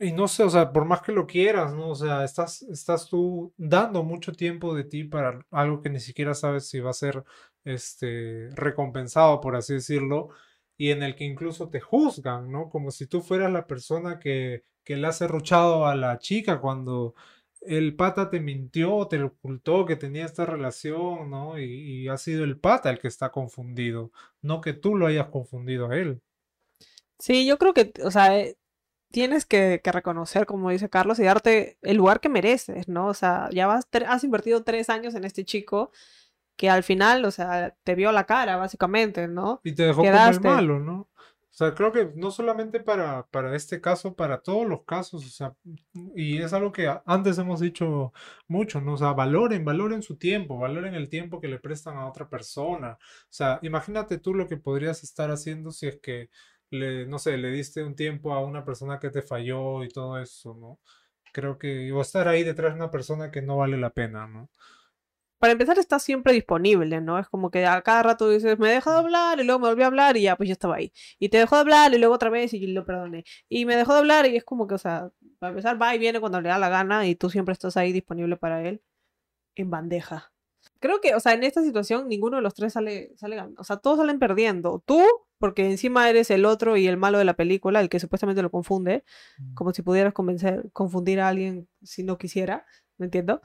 y 0.00 0.12
no 0.12 0.28
sé, 0.28 0.44
o 0.44 0.50
sea, 0.50 0.72
por 0.72 0.84
más 0.86 1.02
que 1.02 1.12
lo 1.12 1.26
quieras, 1.26 1.74
¿no? 1.74 1.90
O 1.90 1.96
sea, 1.96 2.24
estás, 2.24 2.62
estás 2.64 3.08
tú 3.08 3.54
dando 3.58 4.04
mucho 4.04 4.32
tiempo 4.32 4.74
de 4.74 4.84
ti 4.84 5.04
para 5.04 5.46
algo 5.50 5.82
que 5.82 5.90
ni 5.90 6.00
siquiera 6.00 6.34
sabes 6.34 6.68
si 6.68 6.80
va 6.80 6.90
a 6.90 6.94
ser 6.94 7.24
este, 7.64 8.50
recompensado, 8.54 9.40
por 9.40 9.56
así 9.56 9.74
decirlo, 9.74 10.30
y 10.76 10.90
en 10.90 11.02
el 11.02 11.14
que 11.14 11.24
incluso 11.24 11.68
te 11.68 11.80
juzgan, 11.80 12.50
¿no? 12.50 12.68
Como 12.68 12.90
si 12.90 13.06
tú 13.06 13.20
fueras 13.22 13.52
la 13.52 13.66
persona 13.66 14.18
que, 14.18 14.64
le 14.86 15.06
has 15.06 15.18
serruchado 15.18 15.86
a 15.86 15.94
la 15.94 16.18
chica 16.18 16.60
cuando 16.60 17.14
el 17.62 17.96
pata 17.96 18.28
te 18.30 18.40
mintió, 18.40 19.06
te 19.08 19.22
ocultó 19.22 19.86
que 19.86 19.96
tenía 19.96 20.26
esta 20.26 20.44
relación, 20.44 21.30
¿no? 21.30 21.58
Y, 21.58 22.08
ha 22.08 22.18
sido 22.18 22.44
el 22.44 22.58
pata 22.58 22.90
el 22.90 22.98
que 22.98 23.08
está 23.08 23.30
confundido, 23.30 24.12
no 24.42 24.60
que 24.60 24.74
tú 24.74 24.96
lo 24.96 25.06
hayas 25.06 25.28
confundido 25.28 25.90
a 25.90 25.96
él. 25.96 26.20
Sí, 27.18 27.46
yo 27.46 27.58
creo 27.58 27.72
que, 27.72 27.92
o 28.04 28.10
sea, 28.10 28.38
eh, 28.38 28.58
tienes 29.10 29.46
que, 29.46 29.80
reconocer, 29.84 30.44
como 30.46 30.70
dice 30.70 30.90
Carlos, 30.90 31.18
y 31.20 31.22
darte 31.22 31.78
el 31.82 31.96
lugar 31.96 32.20
que 32.20 32.28
mereces, 32.28 32.88
¿no? 32.88 33.06
O 33.06 33.14
sea, 33.14 33.48
ya 33.52 33.66
vas, 33.66 33.86
has 34.06 34.24
invertido 34.24 34.64
tres 34.64 34.90
años 34.90 35.14
en 35.14 35.24
este 35.24 35.44
chico 35.44 35.92
que 36.56 36.70
al 36.70 36.82
final, 36.82 37.24
o 37.24 37.30
sea, 37.30 37.74
te 37.84 37.94
vio 37.94 38.12
la 38.12 38.24
cara, 38.24 38.56
básicamente, 38.56 39.28
¿no? 39.28 39.60
Y 39.64 39.74
te 39.74 39.84
dejó 39.84 40.02
Quedaste. 40.02 40.42
como 40.42 40.58
el 40.58 40.66
malo, 40.68 40.80
¿no? 40.80 41.08
O 41.54 41.56
sea, 41.56 41.72
creo 41.72 41.92
que 41.92 42.10
no 42.16 42.32
solamente 42.32 42.80
para, 42.80 43.28
para 43.28 43.54
este 43.54 43.80
caso, 43.80 44.16
para 44.16 44.42
todos 44.42 44.66
los 44.66 44.82
casos, 44.82 45.24
o 45.24 45.28
sea, 45.30 45.54
y 46.16 46.38
es 46.38 46.52
algo 46.52 46.72
que 46.72 46.92
antes 47.06 47.38
hemos 47.38 47.60
dicho 47.60 48.12
mucho, 48.48 48.80
¿no? 48.80 48.94
O 48.94 48.96
sea, 48.96 49.12
valoren, 49.12 49.64
valoren 49.64 50.02
su 50.02 50.16
tiempo, 50.16 50.58
valoren 50.58 50.94
el 50.94 51.08
tiempo 51.08 51.40
que 51.40 51.46
le 51.46 51.60
prestan 51.60 51.96
a 51.96 52.08
otra 52.08 52.28
persona. 52.28 52.98
O 53.00 53.26
sea, 53.30 53.60
imagínate 53.62 54.18
tú 54.18 54.34
lo 54.34 54.48
que 54.48 54.56
podrías 54.56 55.04
estar 55.04 55.30
haciendo 55.30 55.70
si 55.70 55.86
es 55.86 56.00
que 56.00 56.28
le, 56.70 57.06
no 57.06 57.20
sé, 57.20 57.38
le 57.38 57.50
diste 57.52 57.84
un 57.84 57.94
tiempo 57.94 58.34
a 58.34 58.44
una 58.44 58.64
persona 58.64 58.98
que 58.98 59.10
te 59.10 59.22
falló 59.22 59.84
y 59.84 59.88
todo 59.90 60.18
eso, 60.18 60.54
¿no? 60.54 60.80
Creo 61.32 61.56
que, 61.58 61.92
o 61.92 62.00
estar 62.00 62.26
ahí 62.26 62.42
detrás 62.42 62.72
de 62.74 62.80
una 62.80 62.90
persona 62.90 63.30
que 63.30 63.42
no 63.42 63.58
vale 63.58 63.76
la 63.76 63.90
pena, 63.90 64.26
¿no? 64.26 64.50
Para 65.44 65.52
empezar, 65.52 65.78
estás 65.78 66.02
siempre 66.02 66.32
disponible, 66.32 67.02
¿no? 67.02 67.18
Es 67.18 67.28
como 67.28 67.50
que 67.50 67.66
a 67.66 67.82
cada 67.82 68.02
rato 68.02 68.30
dices, 68.30 68.58
me 68.58 68.70
dejó 68.70 68.92
de 68.92 68.96
hablar, 68.96 69.40
y 69.40 69.44
luego 69.44 69.60
me 69.60 69.68
volvió 69.68 69.84
a 69.84 69.88
hablar, 69.88 70.16
y 70.16 70.22
ya, 70.22 70.36
pues 70.36 70.48
ya 70.48 70.54
estaba 70.54 70.76
ahí. 70.76 70.90
Y 71.18 71.28
te 71.28 71.36
dejó 71.36 71.56
de 71.56 71.60
hablar, 71.60 71.92
y 71.92 71.98
luego 71.98 72.14
otra 72.14 72.30
vez, 72.30 72.54
y 72.54 72.66
lo 72.68 72.86
perdoné. 72.86 73.24
Y 73.50 73.66
me 73.66 73.76
dejó 73.76 73.92
de 73.92 73.98
hablar, 73.98 74.24
y 74.24 74.36
es 74.36 74.42
como 74.44 74.66
que, 74.66 74.74
o 74.76 74.78
sea, 74.78 75.10
para 75.38 75.50
empezar, 75.50 75.78
va 75.78 75.94
y 75.94 75.98
viene 75.98 76.18
cuando 76.18 76.40
le 76.40 76.48
da 76.48 76.58
la 76.58 76.70
gana, 76.70 77.06
y 77.06 77.14
tú 77.14 77.28
siempre 77.28 77.52
estás 77.52 77.76
ahí 77.76 77.92
disponible 77.92 78.38
para 78.38 78.66
él, 78.66 78.80
en 79.54 79.68
bandeja. 79.68 80.32
Creo 80.80 81.02
que, 81.02 81.14
o 81.14 81.20
sea, 81.20 81.34
en 81.34 81.44
esta 81.44 81.62
situación, 81.62 82.08
ninguno 82.08 82.38
de 82.38 82.42
los 82.42 82.54
tres 82.54 82.72
sale, 82.72 83.12
sale 83.16 83.36
gan- 83.36 83.54
O 83.58 83.64
sea, 83.64 83.76
todos 83.76 83.98
salen 83.98 84.18
perdiendo. 84.18 84.82
Tú, 84.86 85.02
porque 85.36 85.66
encima 85.70 86.08
eres 86.08 86.30
el 86.30 86.46
otro 86.46 86.78
y 86.78 86.86
el 86.86 86.96
malo 86.96 87.18
de 87.18 87.26
la 87.26 87.34
película, 87.34 87.82
el 87.82 87.90
que 87.90 88.00
supuestamente 88.00 88.40
lo 88.40 88.50
confunde, 88.50 89.04
como 89.52 89.74
si 89.74 89.82
pudieras 89.82 90.14
convencer, 90.14 90.70
confundir 90.72 91.20
a 91.20 91.28
alguien 91.28 91.68
si 91.82 92.02
no 92.02 92.16
quisiera, 92.16 92.64
¿me 92.96 93.04
entiendo? 93.04 93.42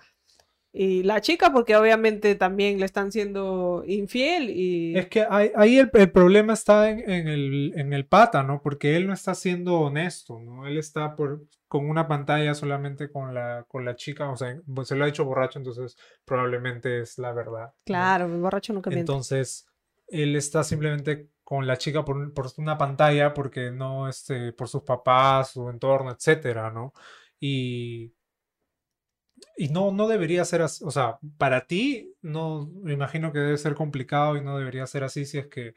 Y 0.71 1.01
la 1.01 1.19
chica, 1.19 1.51
porque 1.51 1.75
obviamente 1.75 2.35
también 2.35 2.79
le 2.79 2.85
están 2.85 3.11
siendo 3.11 3.83
infiel 3.87 4.51
y... 4.51 4.95
Es 4.95 5.07
que 5.07 5.25
ahí, 5.27 5.51
ahí 5.55 5.79
el, 5.79 5.89
el 5.93 6.11
problema 6.11 6.53
está 6.53 6.91
en, 6.91 7.09
en 7.09 7.27
el, 7.27 7.73
en 7.75 7.91
el 7.91 8.05
pata, 8.05 8.43
¿no? 8.43 8.61
Porque 8.61 8.95
él 8.95 9.07
no 9.07 9.13
está 9.13 9.33
siendo 9.33 9.79
honesto, 9.79 10.39
¿no? 10.39 10.67
Él 10.67 10.77
está 10.77 11.15
por, 11.15 11.41
con 11.67 11.89
una 11.89 12.07
pantalla 12.07 12.53
solamente 12.53 13.11
con 13.11 13.33
la, 13.33 13.65
con 13.67 13.83
la 13.83 13.95
chica, 13.95 14.29
o 14.29 14.37
sea, 14.37 14.59
pues, 14.73 14.87
se 14.87 14.95
lo 14.95 15.05
ha 15.05 15.07
hecho 15.07 15.25
borracho, 15.25 15.57
entonces 15.57 15.97
probablemente 16.23 17.01
es 17.01 17.17
la 17.17 17.33
verdad. 17.33 17.67
¿no? 17.67 17.73
Claro, 17.85 18.25
el 18.25 18.39
borracho 18.39 18.71
nunca 18.71 18.91
miente. 18.91 19.11
Entonces, 19.11 19.65
él 20.07 20.35
está 20.35 20.63
simplemente 20.63 21.29
con 21.43 21.65
la 21.65 21.77
chica 21.77 22.05
por, 22.05 22.31
por 22.31 22.47
una 22.57 22.77
pantalla 22.77 23.33
porque 23.33 23.71
no, 23.71 24.07
este, 24.07 24.53
por 24.53 24.67
sus 24.67 24.83
papás, 24.83 25.49
su 25.51 25.67
entorno, 25.67 26.11
etcétera, 26.11 26.69
¿no? 26.69 26.93
Y, 27.39 28.13
y 29.57 29.69
no, 29.69 29.91
no 29.91 30.07
debería 30.07 30.45
ser 30.45 30.61
así, 30.61 30.83
o 30.83 30.91
sea, 30.91 31.19
para 31.37 31.67
ti, 31.67 32.13
no, 32.21 32.69
me 32.81 32.93
imagino 32.93 33.31
que 33.31 33.39
debe 33.39 33.57
ser 33.57 33.75
complicado 33.75 34.37
y 34.37 34.41
no 34.41 34.57
debería 34.57 34.87
ser 34.87 35.03
así 35.03 35.25
si 35.25 35.37
es 35.37 35.47
que 35.47 35.73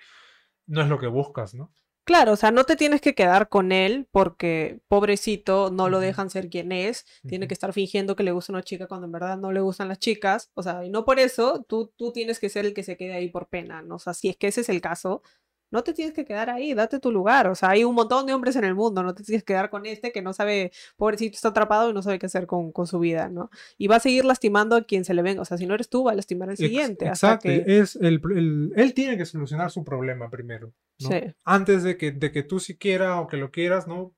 no 0.67 0.83
es 0.83 0.89
lo 0.89 0.99
que 0.99 1.07
buscas, 1.07 1.55
¿no? 1.55 1.73
Claro, 2.05 2.33
o 2.33 2.37
sea, 2.37 2.51
no 2.51 2.65
te 2.65 2.75
tienes 2.75 3.01
que 3.01 3.15
quedar 3.15 3.49
con 3.49 3.71
él 3.71 4.09
porque 4.11 4.81
pobrecito 4.89 5.71
no 5.71 5.89
lo 5.89 6.01
dejan 6.01 6.31
ser 6.31 6.49
quien 6.49 6.73
es, 6.73 7.07
tiene 7.29 7.47
que 7.47 7.55
estar 7.55 7.73
fingiendo 7.73 8.17
que 8.17 8.25
le 8.25 8.33
gusta 8.33 8.53
una 8.53 8.65
chica 8.65 8.89
cuando 8.89 9.07
en 9.07 9.13
verdad 9.13 9.39
no 9.39 9.53
le 9.53 9.61
gustan 9.61 9.87
las 9.87 10.01
chicas, 10.01 10.51
o 10.55 10.65
sea, 10.65 10.85
y 10.85 10.91
no 10.91 11.05
por 11.05 11.21
eso 11.21 11.65
tú, 11.69 11.93
tú 11.97 12.11
tienes 12.11 12.41
que 12.41 12.49
ser 12.49 12.67
el 12.67 12.75
que 12.75 12.83
se 12.83 12.97
quede 12.97 13.15
ahí 13.15 13.29
por 13.29 13.49
pena, 13.49 13.83
¿no? 13.83 13.97
O 13.97 13.99
sea, 14.01 14.15
si 14.15 14.29
es 14.29 14.37
que 14.37 14.49
ese 14.49 14.63
es 14.63 14.69
el 14.69 14.81
caso, 14.81 15.23
no 15.73 15.83
te 15.83 15.93
tienes 15.93 16.15
que 16.15 16.25
quedar 16.25 16.49
ahí, 16.51 16.75
date 16.75 17.01
tu 17.01 17.11
lugar, 17.11 17.49
o 17.49 17.57
sea, 17.57 17.71
hay 17.71 17.83
un 17.83 17.97
montón 17.97 18.27
de 18.27 18.35
hombres 18.35 18.55
en 18.55 18.63
el 18.65 18.77
mundo, 18.77 19.03
no 19.03 19.15
te 19.15 19.25
tienes 19.25 19.43
que 19.43 19.53
quedar 19.55 19.71
con 19.71 19.85
este 19.87 20.13
que 20.13 20.23
no 20.23 20.33
sabe, 20.33 20.71
pobrecito 20.97 21.35
está 21.35 21.49
atrapado 21.49 21.91
y 21.91 21.93
no 21.95 22.03
sabe 22.03 22.21
qué 22.21 22.27
hacer 22.27 22.47
con, 22.47 22.71
con 22.71 22.87
su 22.87 23.01
vida, 23.01 23.29
¿no? 23.29 23.51
Y 23.79 23.89
va 23.89 23.97
a 23.97 24.01
seguir 24.01 24.25
lastimando 24.25 24.77
a 24.77 24.85
quien 24.85 25.05
se 25.05 25.15
le 25.15 25.23
venga, 25.23 25.43
o 25.43 25.45
sea, 25.45 25.59
si 25.59 25.67
no 25.67 25.75
eres 25.75 25.89
tú, 25.89 26.05
va 26.05 26.13
a 26.13 26.15
lastimar 26.15 26.51
al 26.51 26.57
siguiente, 26.57 27.09
hasta 27.09 27.27
Exacto, 27.35 27.49
que... 27.49 27.65
es 27.67 27.97
el, 27.97 28.21
el- 28.37 28.73
él 28.77 28.95
tiene 28.95 29.17
que 29.17 29.25
solucionar 29.25 29.71
su 29.73 29.83
problema 29.83 30.31
primero, 30.31 30.73
¿no? 31.01 31.09
Sí. 31.09 31.21
Antes 31.45 31.83
de 31.83 31.97
que, 31.97 32.13
de 32.13 32.31
que 32.31 32.43
tú 32.45 32.61
siquiera 32.61 33.21
o 33.21 33.27
que 33.27 33.39
lo 33.39 33.51
quieras, 33.51 33.89
¿no? 33.89 34.15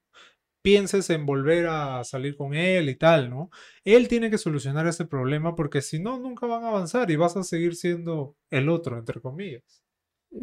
Pienses 0.62 1.10
en 1.10 1.26
volver 1.26 1.66
a 1.66 2.02
salir 2.04 2.36
con 2.38 2.54
él 2.54 2.88
y 2.88 2.96
tal, 2.96 3.28
¿no? 3.28 3.50
Él 3.84 4.08
tiene 4.08 4.30
que 4.30 4.38
solucionar 4.38 4.86
ese 4.86 5.04
problema 5.04 5.54
porque 5.54 5.82
si 5.82 5.98
no, 6.00 6.18
nunca 6.18 6.46
van 6.46 6.64
a 6.64 6.68
avanzar 6.68 7.10
y 7.10 7.16
vas 7.16 7.36
a 7.36 7.42
seguir 7.44 7.76
siendo 7.76 8.34
el 8.50 8.70
otro, 8.70 8.96
entre 8.98 9.20
comillas. 9.20 9.83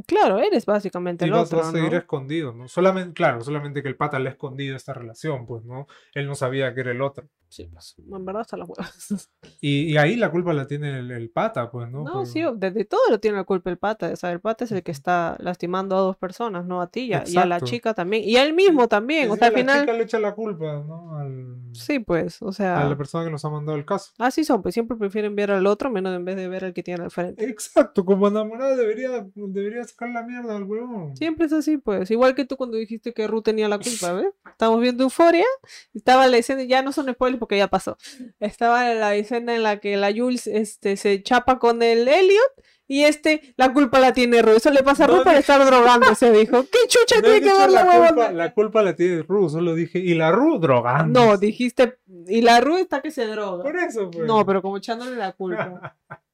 Claro, 0.08 0.40
eres 0.40 0.66
básicamente 0.66 1.26
Y 1.26 1.28
el 1.28 1.34
vas, 1.34 1.48
otro, 1.48 1.60
vas 1.60 1.68
a 1.68 1.72
seguir 1.72 1.92
¿no? 1.92 1.98
escondido, 1.98 2.54
¿no? 2.54 2.68
Solamente, 2.68 3.14
claro, 3.14 3.42
solamente 3.42 3.82
que 3.82 3.90
el 3.90 3.98
pata 3.98 4.20
le 4.20 4.30
ha 4.30 4.32
escondido 4.32 4.76
esta 4.76 4.94
relación, 4.94 5.46
pues, 5.46 5.66
¿no? 5.66 5.88
Él 6.14 6.28
no 6.28 6.36
sabía 6.36 6.74
que 6.74 6.82
era 6.82 6.92
el 6.92 7.02
otro. 7.02 7.28
Sí, 7.52 7.66
pues, 7.72 7.96
en 8.10 8.26
verdad 8.26 8.42
hasta 8.42 8.56
las 8.58 8.68
huevas. 8.70 9.30
Y, 9.64 9.92
y 9.92 9.98
ahí 9.98 10.16
la 10.16 10.32
culpa 10.32 10.54
la 10.54 10.66
tiene 10.66 10.98
el, 11.00 11.12
el 11.12 11.30
pata, 11.30 11.70
pues, 11.70 11.88
¿no? 11.92 12.04
No, 12.04 12.14
Por- 12.14 12.26
sí, 12.26 12.42
desde 12.56 12.84
todo 12.86 13.02
lo 13.12 13.20
tiene 13.20 13.38
la 13.38 13.44
culpa 13.44 13.70
el 13.70 13.78
pata. 13.78 14.10
O 14.12 14.16
sea, 14.16 14.32
el 14.32 14.40
pata 14.40 14.64
es 14.66 14.72
el 14.72 14.82
que 14.82 14.92
está 14.92 15.36
lastimando 15.40 15.96
a 15.96 16.00
dos 16.00 16.18
personas, 16.18 16.66
no 16.66 16.82
a 16.82 16.88
ti 16.90 17.02
y 17.02 17.14
a, 17.14 17.24
y 17.28 17.38
a 17.38 17.46
la 17.46 17.62
chica 17.62 17.94
también. 17.94 18.24
Y 18.24 18.38
a 18.38 18.44
él 18.44 18.54
mismo 18.54 18.88
también. 18.88 19.30
O 19.30 19.36
sea, 19.36 19.48
al 19.50 19.54
la 19.54 19.60
final. 19.60 19.80
chica 19.82 19.94
le 19.94 20.04
echa 20.04 20.18
la 20.20 20.34
culpa, 20.34 20.82
¿no? 20.88 21.16
Al- 21.20 21.58
Sí, 21.74 22.00
pues, 22.00 22.42
o 22.42 22.46
a 22.48 22.50
la 22.50 22.54
sea. 22.54 22.98
persona 22.98 23.26
que 23.26 23.30
nos 23.32 23.46
ha 23.46 23.50
mandado 23.50 23.78
el 23.78 23.86
caso. 23.86 24.12
Así 24.18 24.44
son, 24.44 24.62
pues 24.64 24.74
siempre 24.74 24.98
prefieren 24.98 25.36
ver 25.36 25.52
al 25.52 25.68
otro 25.68 25.90
menos 25.92 26.16
en 26.16 26.26
vez 26.26 26.36
de 26.38 26.48
ver 26.48 26.66
al 26.66 26.74
que 26.74 26.82
tiene 26.84 27.04
al 27.04 27.12
frente. 27.12 27.46
Exacto, 27.46 28.04
como 28.04 28.28
enamorada 28.30 28.76
debería, 28.76 29.28
debería 29.36 29.84
sacar 29.84 30.10
la 30.10 30.24
mierda 30.24 30.56
al 30.56 30.64
huevón. 30.64 31.16
Siempre 31.18 31.46
es 31.46 31.54
así, 31.54 31.78
pues. 31.78 32.10
Igual 32.10 32.34
que 32.36 32.46
tú 32.46 32.58
cuando 32.58 32.78
dijiste 32.78 33.14
que 33.14 33.28
Ru 33.28 33.42
tenía 33.42 33.68
la 33.70 33.78
culpa, 33.78 34.12
¿ves? 34.14 34.34
Estamos 34.50 34.82
viendo 34.82 35.04
Euforia. 35.04 35.46
Estaba 35.94 36.28
la 36.28 36.38
escena, 36.38 36.64
ya 36.64 36.82
no 36.82 36.92
son 36.92 37.12
spoilers 37.12 37.40
porque 37.42 37.58
ya 37.58 37.68
pasó. 37.68 37.98
Estaba 38.40 38.94
la 38.94 39.16
escena 39.16 39.56
en 39.56 39.64
la 39.64 39.80
que 39.80 39.98
la 39.98 40.14
Jules 40.16 40.46
este, 40.46 40.96
se 40.96 41.24
chapa 41.24 41.58
con 41.58 41.82
el 41.82 42.08
Elliot. 42.08 42.52
Y 42.88 43.06
este, 43.06 43.54
la 43.56 43.72
culpa 43.74 44.00
la 44.00 44.14
tiene 44.14 44.42
Ru. 44.42 44.52
Eso 44.52 44.70
le 44.70 44.84
pasa 44.84 45.06
a 45.06 45.08
Ru 45.08 45.16
No, 45.18 45.24
no. 45.24 45.32
estar 45.32 45.66
drogándose, 45.66 46.30
dijo. 46.32 46.64
¿Qué 46.72 46.80
chucha 46.88 47.16
No 47.16 47.22
tiene 47.24 47.40
que 47.42 47.54
ver 47.58 47.70
la 47.72 47.86
huevona? 47.86 48.32
la 48.34 48.54
culpa 48.54 48.84
la 48.84 48.96
tiene 48.96 49.24
Ru, 49.24 49.50
solo 49.50 49.74
dije, 49.74 49.98
y 49.98 50.14
la 50.14 50.32
Ru 50.32 50.60
drogando. 50.60 51.26
No, 51.26 51.38
dijiste. 51.38 51.98
Y 52.28 52.42
la 52.42 52.60
Ru 52.60 52.78
está 52.78 53.02
que 53.02 53.10
se 53.10 53.26
droga. 53.28 53.64
Por 53.64 53.78
eso, 53.78 54.12
pues. 54.12 54.28
No, 54.28 54.46
pero 54.46 54.62
como 54.62 54.78
echándole 54.78 55.16
la 55.16 55.32
culpa. 55.32 55.98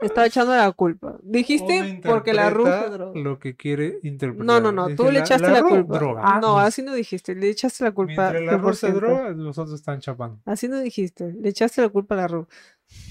Estaba 0.00 0.26
echándole 0.28 0.58
la 0.58 0.70
culpa. 0.72 1.18
Dijiste 1.22 2.00
porque 2.04 2.32
la 2.32 2.50
Ru 2.50 2.64
se 2.64 2.70
interpreta 2.70 2.96
droga. 2.96 3.20
lo 3.20 3.38
que 3.38 3.56
quiere 3.56 3.98
interpretar. 4.04 4.46
No, 4.46 4.60
no, 4.60 4.70
no, 4.70 4.86
Dije, 4.86 4.96
tú 4.96 5.10
le 5.10 5.18
echaste 5.18 5.50
la, 5.50 5.62
culpa. 5.62 5.98
drogando. 5.98 6.46
No, 6.46 6.58
así 6.58 6.82
no 6.82 6.94
dijiste, 6.94 7.34
le 7.34 7.48
echaste 7.50 7.82
la 7.84 7.90
culpa. 7.90 8.30
Mientras 8.30 8.42
la 8.42 8.56
Ru 8.58 8.74
se 8.74 8.88
100%. 8.88 8.94
droga, 8.94 9.30
los 9.30 9.58
otros 9.58 9.74
están 9.74 9.98
chapando. 10.00 10.40
Así 10.44 10.68
no 10.68 10.78
dijiste, 10.80 11.32
le 11.32 11.48
echaste 11.48 11.82
la 11.82 11.88
culpa 11.88 12.14
a 12.14 12.18
la 12.18 12.28
Ru. 12.28 12.46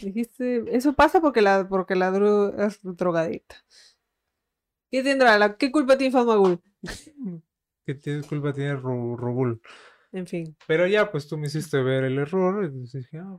Dijiste, 0.02 0.64
eso 0.76 0.94
pasa 0.94 1.20
porque 1.20 1.42
la, 1.42 1.68
porque 1.68 1.96
la 1.96 2.10
Ru 2.12 2.54
es 2.58 2.80
drogadicta. 2.82 3.56
¿Qué 4.90 5.04
tendrá? 5.04 5.38
La, 5.38 5.58
¿Qué 5.58 5.72
culpa 5.72 5.98
tiene 5.98 6.12
Famagul? 6.12 6.62
Que 7.86 7.96
tiene 7.96 8.22
culpa 8.24 8.52
tiene 8.52 8.76
Ru, 8.76 9.16
Rubul. 9.16 9.62
En 10.12 10.28
fin, 10.28 10.58
Pero 10.68 10.88
ya, 10.88 11.10
pues 11.10 11.26
tú 11.28 11.38
me 11.38 11.48
hiciste 11.48 11.82
ver 11.82 12.04
el 12.04 12.18
error. 12.18 12.66
Y 12.66 12.98
dije, 12.98 13.20
ah, 13.20 13.38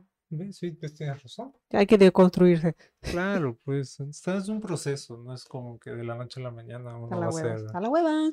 sí, 0.51 0.71
pues 0.71 0.93
tienes 0.93 1.21
razón. 1.23 1.53
hay 1.71 1.85
que 1.87 1.97
deconstruirse. 1.97 2.75
Claro, 3.01 3.57
pues 3.65 3.99
está- 3.99 4.37
es 4.37 4.47
un 4.49 4.61
proceso, 4.61 5.17
no 5.17 5.33
es 5.33 5.43
como 5.45 5.79
que 5.79 5.91
de 5.91 6.03
la 6.03 6.15
noche 6.15 6.39
a 6.39 6.43
la 6.43 6.51
mañana 6.51 6.91
A 6.91 6.97
uno 6.97 7.09
la 7.09 7.17
va 7.17 7.25
a 7.25 7.29
hueva. 7.29 7.57
ser. 7.57 7.75
A 7.75 7.81
la 7.81 7.89
hueva. 7.89 8.29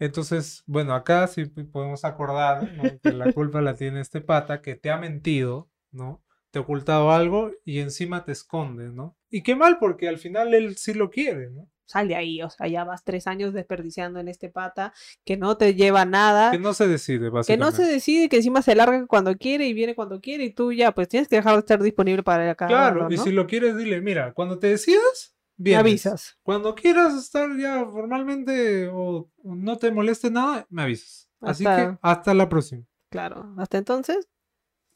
Entonces, 0.00 0.62
bueno, 0.66 0.94
acá 0.94 1.26
sí 1.26 1.44
podemos 1.46 2.04
acordar 2.04 2.72
¿no? 2.76 2.84
que 3.02 3.12
la 3.12 3.32
culpa 3.32 3.60
la 3.60 3.74
tiene 3.74 4.00
este 4.00 4.20
pata 4.20 4.62
que 4.62 4.76
te 4.76 4.90
ha 4.90 4.96
mentido, 4.96 5.68
¿no? 5.90 6.22
Te 6.50 6.58
ha 6.60 6.62
ocultado 6.62 7.10
algo 7.10 7.50
y 7.64 7.80
encima 7.80 8.24
te 8.24 8.32
esconde, 8.32 8.90
¿no? 8.92 9.16
Y 9.28 9.42
qué 9.42 9.56
mal, 9.56 9.78
porque 9.80 10.08
al 10.08 10.18
final 10.18 10.54
él 10.54 10.76
sí 10.76 10.94
lo 10.94 11.10
quiere, 11.10 11.50
¿no? 11.50 11.68
Sal 11.90 12.06
de 12.06 12.16
ahí, 12.16 12.42
o 12.42 12.50
sea, 12.50 12.66
ya 12.68 12.84
vas 12.84 13.02
tres 13.02 13.26
años 13.26 13.54
desperdiciando 13.54 14.20
en 14.20 14.28
este 14.28 14.50
pata 14.50 14.92
que 15.24 15.38
no 15.38 15.56
te 15.56 15.74
lleva 15.74 16.04
nada. 16.04 16.50
Que 16.50 16.58
no 16.58 16.74
se 16.74 16.86
decide, 16.86 17.18
Que 17.20 17.24
no 17.28 17.32
básicamente. 17.32 17.76
se 17.76 17.84
decide, 17.90 18.28
que 18.28 18.36
encima 18.36 18.60
se 18.60 18.74
larga 18.74 19.06
cuando 19.06 19.34
quiere 19.38 19.66
y 19.66 19.72
viene 19.72 19.94
cuando 19.94 20.20
quiere 20.20 20.44
y 20.44 20.52
tú 20.52 20.70
ya, 20.70 20.92
pues 20.92 21.08
tienes 21.08 21.28
que 21.28 21.36
dejar 21.36 21.54
de 21.54 21.60
estar 21.60 21.82
disponible 21.82 22.22
para 22.22 22.50
acá. 22.50 22.66
Claro, 22.66 23.08
y 23.10 23.16
¿no? 23.16 23.24
si 23.24 23.32
lo 23.32 23.46
quieres, 23.46 23.74
dile, 23.78 24.02
mira, 24.02 24.34
cuando 24.34 24.58
te 24.58 24.66
decidas, 24.66 25.34
Me 25.56 25.70
vienes. 25.70 25.80
avisas. 25.80 26.38
Cuando 26.42 26.74
quieras 26.74 27.14
estar 27.14 27.48
ya 27.56 27.86
formalmente 27.86 28.88
o 28.92 29.30
no 29.44 29.78
te 29.78 29.90
moleste 29.90 30.30
nada, 30.30 30.66
me 30.68 30.82
avisas. 30.82 31.30
Así 31.40 31.64
que 31.64 31.70
Hasta- 31.70 31.98
hasta 32.02 32.34
la 32.34 32.48
próxima. 32.50 32.84
Claro, 33.10 33.54
hasta 33.56 33.78
entonces, 33.78 34.28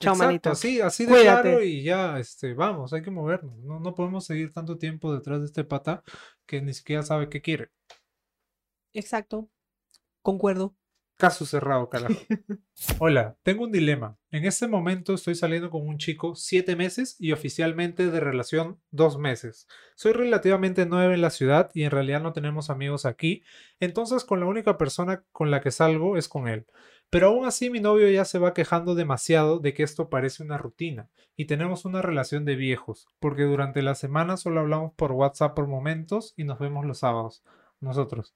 chao 0.00 0.12
Exacto, 0.12 0.26
manito. 0.26 0.50
así, 0.50 0.80
así 0.80 1.06
de 1.06 1.12
Cuídate. 1.12 1.42
claro 1.50 1.62
y 1.62 1.82
ya, 1.84 2.18
este, 2.18 2.52
vamos, 2.54 2.92
hay 2.92 3.00
que 3.02 3.10
movernos. 3.12 3.56
No, 3.60 3.78
no 3.80 3.94
podemos 3.94 4.26
seguir 4.26 4.52
tanto 4.52 4.76
tiempo 4.76 5.14
detrás 5.14 5.40
de 5.40 5.46
este 5.46 5.62
pata 5.64 6.02
que 6.52 6.60
ni 6.60 6.74
siquiera 6.74 7.02
sabe 7.02 7.30
qué 7.30 7.40
quiere. 7.40 7.70
Exacto, 8.94 9.50
concuerdo. 10.22 10.76
Caso 11.22 11.46
cerrado, 11.46 11.88
carajo. 11.88 12.18
Hola, 12.98 13.36
tengo 13.44 13.62
un 13.62 13.70
dilema. 13.70 14.18
En 14.32 14.44
este 14.44 14.66
momento 14.66 15.14
estoy 15.14 15.36
saliendo 15.36 15.70
con 15.70 15.86
un 15.86 15.96
chico 15.96 16.34
siete 16.34 16.74
meses 16.74 17.14
y 17.20 17.30
oficialmente 17.30 18.10
de 18.10 18.18
relación 18.18 18.80
dos 18.90 19.18
meses. 19.18 19.68
Soy 19.94 20.14
relativamente 20.14 20.84
nueva 20.84 21.14
en 21.14 21.20
la 21.20 21.30
ciudad 21.30 21.70
y 21.74 21.84
en 21.84 21.92
realidad 21.92 22.22
no 22.22 22.32
tenemos 22.32 22.70
amigos 22.70 23.06
aquí, 23.06 23.44
entonces 23.78 24.24
con 24.24 24.40
la 24.40 24.46
única 24.46 24.76
persona 24.78 25.22
con 25.30 25.52
la 25.52 25.60
que 25.60 25.70
salgo 25.70 26.16
es 26.16 26.26
con 26.26 26.48
él. 26.48 26.66
Pero 27.08 27.28
aún 27.28 27.46
así 27.46 27.70
mi 27.70 27.78
novio 27.78 28.10
ya 28.10 28.24
se 28.24 28.40
va 28.40 28.52
quejando 28.52 28.96
demasiado 28.96 29.60
de 29.60 29.74
que 29.74 29.84
esto 29.84 30.10
parece 30.10 30.42
una 30.42 30.58
rutina 30.58 31.08
y 31.36 31.44
tenemos 31.44 31.84
una 31.84 32.02
relación 32.02 32.44
de 32.44 32.56
viejos, 32.56 33.06
porque 33.20 33.44
durante 33.44 33.80
la 33.82 33.94
semana 33.94 34.36
solo 34.36 34.58
hablamos 34.58 34.92
por 34.94 35.12
WhatsApp 35.12 35.54
por 35.54 35.68
momentos 35.68 36.34
y 36.36 36.42
nos 36.42 36.58
vemos 36.58 36.84
los 36.84 36.98
sábados. 36.98 37.44
Nosotros. 37.82 38.32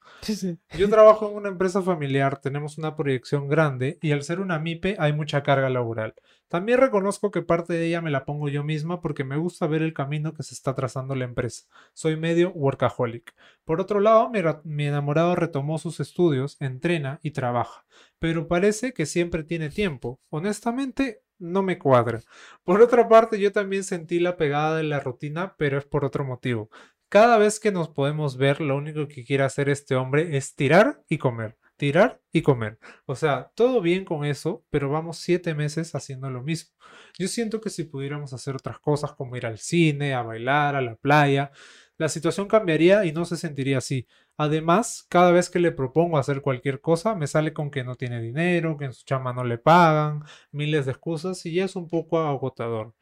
Yo 0.77 0.91
trabajo 0.91 1.31
en 1.31 1.37
una 1.37 1.49
empresa 1.49 1.81
familiar, 1.81 2.41
tenemos 2.41 2.79
una 2.79 2.97
proyección 2.97 3.47
grande 3.47 3.97
y 4.03 4.11
al 4.11 4.25
ser 4.25 4.41
una 4.41 4.59
MIPE 4.59 4.97
hay 4.99 5.13
mucha 5.13 5.45
carga 5.45 5.71
laboral. 5.71 6.15
También 6.49 6.81
reconozco 6.81 7.31
que 7.31 7.43
parte 7.43 7.73
de 7.75 7.87
ella 7.87 8.03
me 8.03 8.11
la 8.11 8.25
pongo 8.25 8.49
yo 8.49 8.65
misma 8.65 9.01
porque 9.01 9.23
me 9.23 9.37
gusta 9.37 9.69
ver 9.69 9.83
el 9.83 9.95
camino 9.95 10.35
que 10.35 10.43
se 10.43 10.53
está 10.53 10.75
trazando 10.75 11.15
la 11.15 11.27
empresa. 11.27 11.69
Soy 11.93 12.17
medio 12.17 12.51
workaholic. 12.51 13.35
Por 13.65 13.81
otro 13.81 14.01
lado, 14.01 14.31
mi, 14.31 14.41
mi 14.65 14.87
enamorado 14.87 15.37
retomó 15.37 15.79
sus 15.79 16.01
estudios, 16.01 16.57
entrena 16.59 17.21
y 17.23 17.31
trabaja, 17.31 17.87
pero 18.19 18.49
parece 18.49 18.93
que 18.93 19.07
siempre 19.07 19.45
tiene 19.45 19.71
tiempo. 19.71 20.19
Honestamente, 20.29 21.23
no 21.39 21.63
me 21.63 21.79
cuadra. 21.79 22.21
Por 22.65 22.81
otra 22.81 23.09
parte, 23.09 23.39
yo 23.39 23.53
también 23.53 23.85
sentí 23.85 24.19
la 24.19 24.37
pegada 24.37 24.77
de 24.77 24.83
la 24.83 25.01
rutina, 25.01 25.55
pero 25.57 25.79
es 25.79 25.85
por 25.85 26.05
otro 26.05 26.25
motivo. 26.25 26.71
Cada 27.09 27.39
vez 27.39 27.61
que 27.61 27.71
nos 27.71 27.89
podemos 27.89 28.37
ver, 28.37 28.61
lo 28.61 28.77
único 28.77 29.07
que 29.07 29.25
quiere 29.25 29.45
hacer 29.45 29.69
este 29.69 29.95
hombre 29.95 30.37
es 30.37 30.57
tirar 30.57 31.03
y 31.09 31.19
comer, 31.19 31.57
tirar 31.77 32.21
y 32.33 32.43
comer. 32.43 32.79
O 33.07 33.15
sea, 33.15 33.53
todo 33.55 33.81
bien 33.81 34.05
con 34.05 34.25
eso, 34.25 34.65
pero 34.71 34.91
vamos 34.91 35.19
siete 35.19 35.55
meses 35.55 35.95
haciendo 35.95 36.31
lo 36.31 36.43
mismo. 36.43 36.75
Yo 37.17 37.29
siento 37.29 37.61
que 37.61 37.71
si 37.71 37.85
pudiéramos 37.85 38.33
hacer 38.33 38.57
otras 38.57 38.81
cosas 38.81 39.13
como 39.13 39.37
ir 39.37 39.47
al 39.47 39.59
cine, 39.59 40.15
a 40.15 40.23
bailar, 40.23 40.75
a 40.75 40.81
la 40.81 40.97
playa, 40.97 41.53
la 41.97 42.09
situación 42.09 42.49
cambiaría 42.49 43.05
y 43.05 43.13
no 43.13 43.25
se 43.25 43.37
sentiría 43.37 43.79
así. 43.79 44.07
Además, 44.37 45.07
cada 45.09 45.31
vez 45.31 45.49
que 45.49 45.61
le 45.61 45.73
propongo 45.73 46.19
hacer 46.19 46.43
cualquier 46.43 46.81
cosa, 46.81 47.15
me 47.15 47.27
sale 47.27 47.55
con 47.55 47.71
que 47.71 47.85
no 47.85 47.95
tiene 47.95 48.21
dinero, 48.21 48.77
que 48.77 48.87
en 48.87 48.93
su 48.93 49.05
chamba 49.05 49.33
no 49.33 49.45
le 49.45 49.59
pagan, 49.59 50.25
miles 50.51 50.85
de 50.87 50.93
excusas 50.93 51.47
y 51.47 51.55
ya 51.55 51.65
es 51.65 51.77
un 51.77 51.89
poco 51.89 52.19
agotador. 52.19 52.95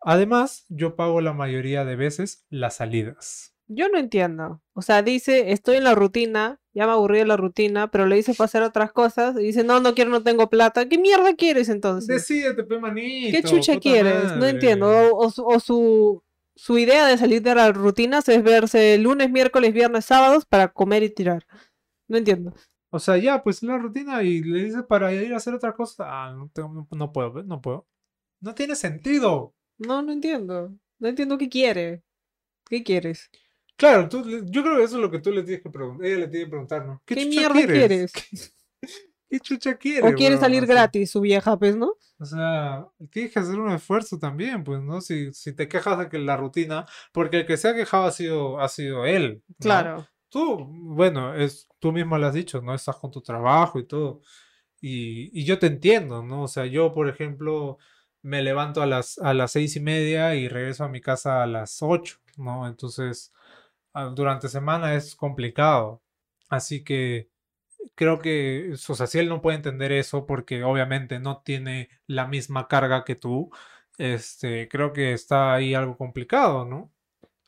Además, 0.00 0.64
yo 0.68 0.96
pago 0.96 1.20
la 1.20 1.32
mayoría 1.32 1.84
de 1.84 1.96
veces 1.96 2.44
las 2.50 2.76
salidas. 2.76 3.54
Yo 3.68 3.88
no 3.88 3.98
entiendo. 3.98 4.62
O 4.72 4.82
sea, 4.82 5.02
dice, 5.02 5.52
estoy 5.52 5.76
en 5.76 5.84
la 5.84 5.94
rutina, 5.94 6.58
ya 6.72 6.86
me 6.86 6.92
aburrí 6.92 7.18
de 7.18 7.26
la 7.26 7.36
rutina, 7.36 7.90
pero 7.90 8.06
le 8.06 8.16
dice 8.16 8.34
para 8.34 8.46
hacer 8.46 8.62
otras 8.62 8.92
cosas 8.92 9.36
y 9.38 9.44
dice, 9.44 9.62
no, 9.62 9.78
no 9.80 9.94
quiero, 9.94 10.10
no 10.10 10.22
tengo 10.22 10.50
plata. 10.50 10.88
¿Qué 10.88 10.98
mierda 10.98 11.34
quieres 11.36 11.68
entonces? 11.68 12.08
Decídete, 12.08 12.64
pe 12.64 12.78
manito. 12.80 13.30
¿Qué 13.36 13.42
chucha 13.42 13.78
quieres? 13.78 14.36
No 14.36 14.46
entiendo. 14.46 14.88
O, 14.88 15.26
o 15.26 15.30
su, 15.30 15.44
o 15.46 15.60
su, 15.60 16.22
su 16.56 16.78
idea 16.78 17.06
de 17.06 17.16
salir 17.16 17.42
de 17.42 17.54
las 17.54 17.76
rutinas 17.76 18.28
es 18.28 18.42
verse 18.42 18.98
lunes, 18.98 19.30
miércoles, 19.30 19.72
viernes, 19.72 20.04
sábados 20.04 20.44
para 20.46 20.68
comer 20.72 21.02
y 21.04 21.10
tirar. 21.10 21.46
No 22.08 22.16
entiendo. 22.16 22.52
O 22.90 22.98
sea, 22.98 23.16
ya, 23.18 23.40
pues 23.44 23.62
la 23.62 23.78
rutina 23.78 24.20
y 24.24 24.42
le 24.42 24.64
dices 24.64 24.82
para 24.88 25.12
ir 25.12 25.32
a 25.32 25.36
hacer 25.36 25.54
otra 25.54 25.74
cosa. 25.74 26.06
Ah, 26.08 26.32
no, 26.34 26.50
tengo- 26.52 26.72
no, 26.72 26.88
no 26.90 27.12
puedo, 27.12 27.44
no 27.44 27.60
puedo. 27.60 27.86
No 28.40 28.52
tiene 28.56 28.74
sentido. 28.74 29.54
No, 29.80 30.02
no 30.02 30.12
entiendo. 30.12 30.76
No 30.98 31.08
entiendo 31.08 31.38
qué 31.38 31.48
quiere. 31.48 32.04
¿Qué 32.68 32.84
quieres? 32.84 33.30
Claro, 33.76 34.08
tú, 34.10 34.22
yo 34.44 34.62
creo 34.62 34.76
que 34.76 34.84
eso 34.84 34.96
es 34.96 35.02
lo 35.02 35.10
que 35.10 35.20
tú 35.20 35.32
le 35.32 35.42
tienes 35.42 35.62
que 35.62 35.70
preguntar. 35.70 36.06
Ella 36.06 36.18
le 36.18 36.28
tiene 36.28 36.44
que 36.44 36.50
preguntar, 36.50 36.86
¿no? 36.86 37.02
¿Qué, 37.06 37.14
chucha 37.16 37.50
mierda 37.50 37.72
quieres? 37.72 38.12
¿Qué 39.30 39.40
chucha 39.40 39.76
quieres? 39.78 40.12
¿O 40.12 40.14
quiere 40.14 40.36
salir 40.36 40.64
O 40.64 40.66
sea, 40.66 40.74
gratis, 40.74 41.10
su 41.10 41.22
vieja, 41.22 41.58
pues, 41.58 41.76
no? 41.76 41.94
O 42.18 42.24
sea, 42.26 42.86
tienes 43.10 43.32
que 43.32 43.38
hacer 43.38 43.58
un 43.58 43.72
esfuerzo 43.72 44.18
también, 44.18 44.64
pues, 44.64 44.82
¿no? 44.82 45.00
Si, 45.00 45.32
si 45.32 45.54
te 45.54 45.66
quejas 45.66 45.98
de 45.98 46.08
que 46.10 46.18
la 46.18 46.36
rutina, 46.36 46.84
porque 47.10 47.38
el 47.38 47.46
que 47.46 47.56
se 47.56 47.68
ha 47.68 47.74
quejado 47.74 48.04
ha 48.04 48.12
sido, 48.12 48.60
ha 48.60 48.68
sido 48.68 49.06
él. 49.06 49.42
¿no? 49.48 49.54
Claro. 49.58 50.06
Tú, 50.28 50.66
bueno, 50.68 51.34
es, 51.34 51.66
tú 51.78 51.90
mismo 51.90 52.18
lo 52.18 52.26
has 52.26 52.34
dicho, 52.34 52.60
¿no? 52.60 52.74
Estás 52.74 52.96
con 52.96 53.10
tu 53.10 53.22
trabajo 53.22 53.78
y 53.78 53.86
todo. 53.86 54.20
Y, 54.78 55.30
y 55.32 55.44
yo 55.46 55.58
te 55.58 55.68
entiendo, 55.68 56.22
¿no? 56.22 56.42
O 56.42 56.48
sea, 56.48 56.66
yo, 56.66 56.92
por 56.92 57.08
ejemplo, 57.08 57.78
me 58.22 58.42
levanto 58.42 58.82
a 58.82 58.86
las, 58.86 59.18
a 59.18 59.34
las 59.34 59.52
seis 59.52 59.76
y 59.76 59.80
media 59.80 60.34
y 60.34 60.48
regreso 60.48 60.84
a 60.84 60.88
mi 60.88 61.00
casa 61.00 61.42
a 61.42 61.46
las 61.46 61.82
ocho, 61.82 62.18
¿no? 62.36 62.66
Entonces, 62.68 63.32
ah, 63.94 64.06
durante 64.14 64.48
semana 64.48 64.94
es 64.94 65.16
complicado. 65.16 66.02
Así 66.48 66.84
que 66.84 67.30
creo 67.94 68.20
que, 68.20 68.72
o 68.72 68.94
sea, 68.94 69.06
si 69.06 69.18
él 69.18 69.28
no 69.28 69.42
puede 69.42 69.56
entender 69.56 69.92
eso 69.92 70.26
porque 70.26 70.64
obviamente 70.64 71.18
no 71.20 71.42
tiene 71.42 71.90
la 72.06 72.26
misma 72.26 72.68
carga 72.68 73.04
que 73.04 73.16
tú, 73.16 73.50
este, 73.98 74.68
creo 74.68 74.92
que 74.92 75.12
está 75.12 75.54
ahí 75.54 75.74
algo 75.74 75.96
complicado, 75.96 76.64
¿no? 76.64 76.92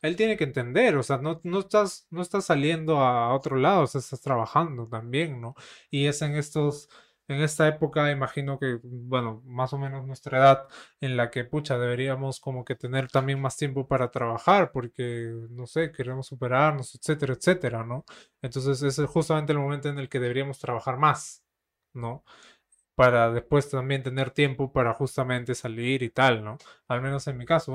Él 0.01 0.15
tiene 0.17 0.37
que 0.37 0.43
entender, 0.45 0.97
o 0.97 1.03
sea, 1.03 1.17
no, 1.17 1.41
no 1.43 1.59
estás, 1.59 2.07
no 2.11 2.21
estás 2.21 2.45
saliendo 2.45 2.99
a 2.99 3.33
otro 3.35 3.57
lado, 3.57 3.81
o 3.81 3.85
estás 3.85 4.21
trabajando 4.21 4.87
también, 4.87 5.41
¿no? 5.41 5.55
Y 5.89 6.07
es 6.07 6.21
en 6.21 6.35
estos, 6.35 6.89
en 7.27 7.41
esta 7.41 7.67
época, 7.67 8.11
imagino 8.11 8.59
que, 8.59 8.79
bueno, 8.83 9.41
más 9.45 9.73
o 9.73 9.77
menos 9.77 10.05
nuestra 10.05 10.37
edad, 10.39 10.67
en 11.01 11.17
la 11.17 11.31
que, 11.31 11.45
pucha, 11.45 11.77
deberíamos 11.77 12.39
como 12.39 12.65
que 12.65 12.75
tener 12.75 13.09
también 13.09 13.41
más 13.41 13.57
tiempo 13.57 13.87
para 13.87 14.11
trabajar, 14.11 14.71
porque, 14.71 15.31
no 15.49 15.65
sé, 15.67 15.91
queremos 15.91 16.27
superarnos, 16.27 16.95
etcétera, 16.95 17.33
etcétera, 17.33 17.83
¿no? 17.85 18.05
Entonces, 18.41 18.81
ese 18.83 19.03
es 19.03 19.09
justamente 19.09 19.53
el 19.53 19.59
momento 19.59 19.89
en 19.89 19.99
el 19.99 20.09
que 20.09 20.19
deberíamos 20.19 20.59
trabajar 20.59 20.97
más, 20.97 21.43
¿no? 21.93 22.23
Para 22.95 23.31
después 23.31 23.69
también 23.69 24.03
tener 24.03 24.29
tiempo 24.29 24.71
para 24.71 24.93
justamente 24.93 25.55
salir 25.55 26.03
y 26.03 26.09
tal, 26.09 26.43
¿no? 26.43 26.57
Al 26.87 27.01
menos 27.01 27.25
en 27.27 27.37
mi 27.37 27.45
caso, 27.45 27.73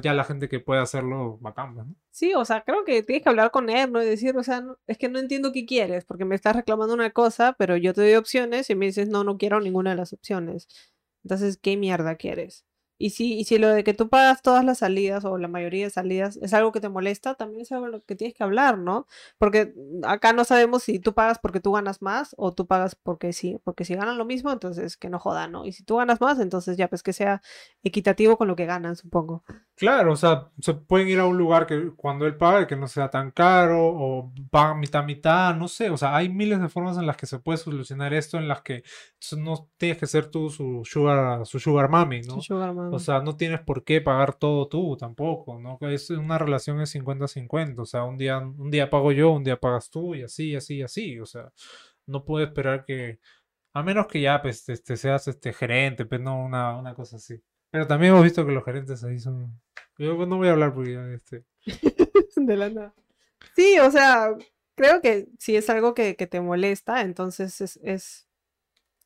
ya 0.00 0.14
la 0.14 0.24
gente 0.24 0.48
que 0.48 0.60
puede 0.60 0.80
hacerlo, 0.80 1.38
bacán, 1.40 1.74
pues, 1.74 1.86
¿no? 1.86 1.94
Sí, 2.10 2.32
o 2.34 2.44
sea, 2.44 2.62
creo 2.62 2.84
que 2.84 3.02
tienes 3.02 3.24
que 3.24 3.28
hablar 3.28 3.50
con 3.50 3.70
él, 3.70 3.90
¿no? 3.90 4.00
Y 4.02 4.06
decir, 4.06 4.36
o 4.36 4.42
sea, 4.44 4.62
es 4.86 4.98
que 4.98 5.08
no 5.08 5.18
entiendo 5.18 5.50
qué 5.52 5.66
quieres, 5.66 6.04
porque 6.04 6.24
me 6.24 6.36
estás 6.36 6.54
reclamando 6.54 6.94
una 6.94 7.10
cosa, 7.10 7.54
pero 7.58 7.76
yo 7.76 7.92
te 7.92 8.02
doy 8.02 8.14
opciones 8.14 8.70
y 8.70 8.76
me 8.76 8.86
dices, 8.86 9.08
no, 9.08 9.24
no 9.24 9.36
quiero 9.36 9.60
ninguna 9.60 9.90
de 9.90 9.96
las 9.96 10.12
opciones. 10.12 10.68
Entonces, 11.24 11.56
¿qué 11.56 11.76
mierda 11.76 12.16
quieres? 12.16 12.64
Y 13.02 13.10
si, 13.10 13.36
y 13.36 13.42
si 13.42 13.58
lo 13.58 13.66
de 13.66 13.82
que 13.82 13.94
tú 13.94 14.08
pagas 14.08 14.42
todas 14.42 14.64
las 14.64 14.78
salidas 14.78 15.24
o 15.24 15.36
la 15.36 15.48
mayoría 15.48 15.86
de 15.86 15.90
salidas 15.90 16.36
es 16.36 16.54
algo 16.54 16.70
que 16.70 16.80
te 16.80 16.88
molesta, 16.88 17.34
también 17.34 17.62
es 17.62 17.72
algo 17.72 17.88
lo 17.88 18.04
que 18.04 18.14
tienes 18.14 18.32
que 18.32 18.44
hablar, 18.44 18.78
¿no? 18.78 19.08
Porque 19.38 19.74
acá 20.04 20.32
no 20.32 20.44
sabemos 20.44 20.84
si 20.84 21.00
tú 21.00 21.12
pagas 21.12 21.40
porque 21.40 21.58
tú 21.58 21.72
ganas 21.72 22.00
más 22.00 22.32
o 22.38 22.52
tú 22.52 22.68
pagas 22.68 22.94
porque 22.94 23.32
sí, 23.32 23.58
porque 23.64 23.84
si 23.84 23.96
ganan 23.96 24.18
lo 24.18 24.24
mismo, 24.24 24.52
entonces 24.52 24.96
que 24.96 25.10
no 25.10 25.18
jodan, 25.18 25.50
¿no? 25.50 25.66
Y 25.66 25.72
si 25.72 25.82
tú 25.82 25.96
ganas 25.96 26.20
más, 26.20 26.38
entonces 26.38 26.76
ya 26.76 26.86
pues 26.86 27.02
que 27.02 27.12
sea 27.12 27.42
equitativo 27.82 28.36
con 28.36 28.46
lo 28.46 28.54
que 28.54 28.66
ganan, 28.66 28.94
supongo. 28.94 29.42
Claro, 29.74 30.12
o 30.12 30.16
sea, 30.16 30.50
se 30.60 30.74
pueden 30.74 31.08
ir 31.08 31.18
a 31.18 31.26
un 31.26 31.36
lugar 31.36 31.66
que 31.66 31.90
cuando 31.96 32.24
él 32.24 32.36
pague 32.36 32.68
que 32.68 32.76
no 32.76 32.86
sea 32.86 33.10
tan 33.10 33.32
caro 33.32 33.84
o 33.84 34.32
pagan 34.52 34.78
mitad 34.78 35.02
mitad, 35.02 35.56
no 35.56 35.66
sé, 35.66 35.90
o 35.90 35.96
sea, 35.96 36.14
hay 36.14 36.28
miles 36.28 36.60
de 36.60 36.68
formas 36.68 36.96
en 36.98 37.06
las 37.06 37.16
que 37.16 37.26
se 37.26 37.40
puede 37.40 37.58
solucionar 37.58 38.14
esto, 38.14 38.38
en 38.38 38.46
las 38.46 38.62
que 38.62 38.84
no 39.36 39.68
tienes 39.76 39.98
que 39.98 40.06
ser 40.06 40.26
tú 40.26 40.50
su 40.50 40.82
sugar, 40.84 41.44
su 41.46 41.58
sugar 41.58 41.88
mami, 41.88 42.20
¿no? 42.20 42.40
Sugar 42.40 42.72
mama. 42.72 42.91
O 42.92 42.98
sea, 42.98 43.20
no 43.20 43.36
tienes 43.36 43.60
por 43.60 43.84
qué 43.84 44.00
pagar 44.00 44.34
todo 44.34 44.68
tú 44.68 44.96
tampoco, 44.96 45.58
¿no? 45.58 45.78
Es 45.88 46.10
una 46.10 46.38
relación 46.38 46.78
de 46.78 46.84
50-50, 46.84 47.80
o 47.80 47.86
sea, 47.86 48.04
un 48.04 48.18
día, 48.18 48.38
un 48.38 48.70
día 48.70 48.90
pago 48.90 49.12
yo, 49.12 49.30
un 49.30 49.44
día 49.44 49.58
pagas 49.58 49.90
tú 49.90 50.14
y 50.14 50.22
así, 50.22 50.54
así, 50.54 50.82
así, 50.82 51.18
o 51.18 51.26
sea, 51.26 51.52
no 52.06 52.24
puedo 52.24 52.44
esperar 52.44 52.84
que, 52.84 53.18
a 53.72 53.82
menos 53.82 54.06
que 54.06 54.20
ya, 54.20 54.42
pues, 54.42 54.68
este, 54.68 54.96
seas 54.96 55.28
este 55.28 55.52
gerente, 55.52 56.04
pero 56.04 56.22
no 56.22 56.44
una, 56.44 56.76
una 56.76 56.94
cosa 56.94 57.16
así. 57.16 57.42
Pero 57.70 57.86
también 57.86 58.12
hemos 58.12 58.24
visto 58.24 58.44
que 58.44 58.52
los 58.52 58.64
gerentes 58.64 59.02
ahí 59.04 59.18
son... 59.18 59.58
Yo 59.96 60.26
no 60.26 60.36
voy 60.36 60.48
a 60.48 60.52
hablar 60.52 60.74
porque 60.74 60.92
ya, 60.92 61.08
este... 61.08 61.44
De 62.36 62.56
la 62.56 62.68
nada. 62.68 62.94
Sí, 63.56 63.78
o 63.78 63.90
sea, 63.90 64.34
creo 64.74 65.00
que 65.00 65.28
si 65.38 65.56
es 65.56 65.70
algo 65.70 65.94
que, 65.94 66.16
que 66.16 66.26
te 66.26 66.40
molesta, 66.40 67.00
entonces 67.00 67.60
es, 67.60 67.80
es, 67.82 68.28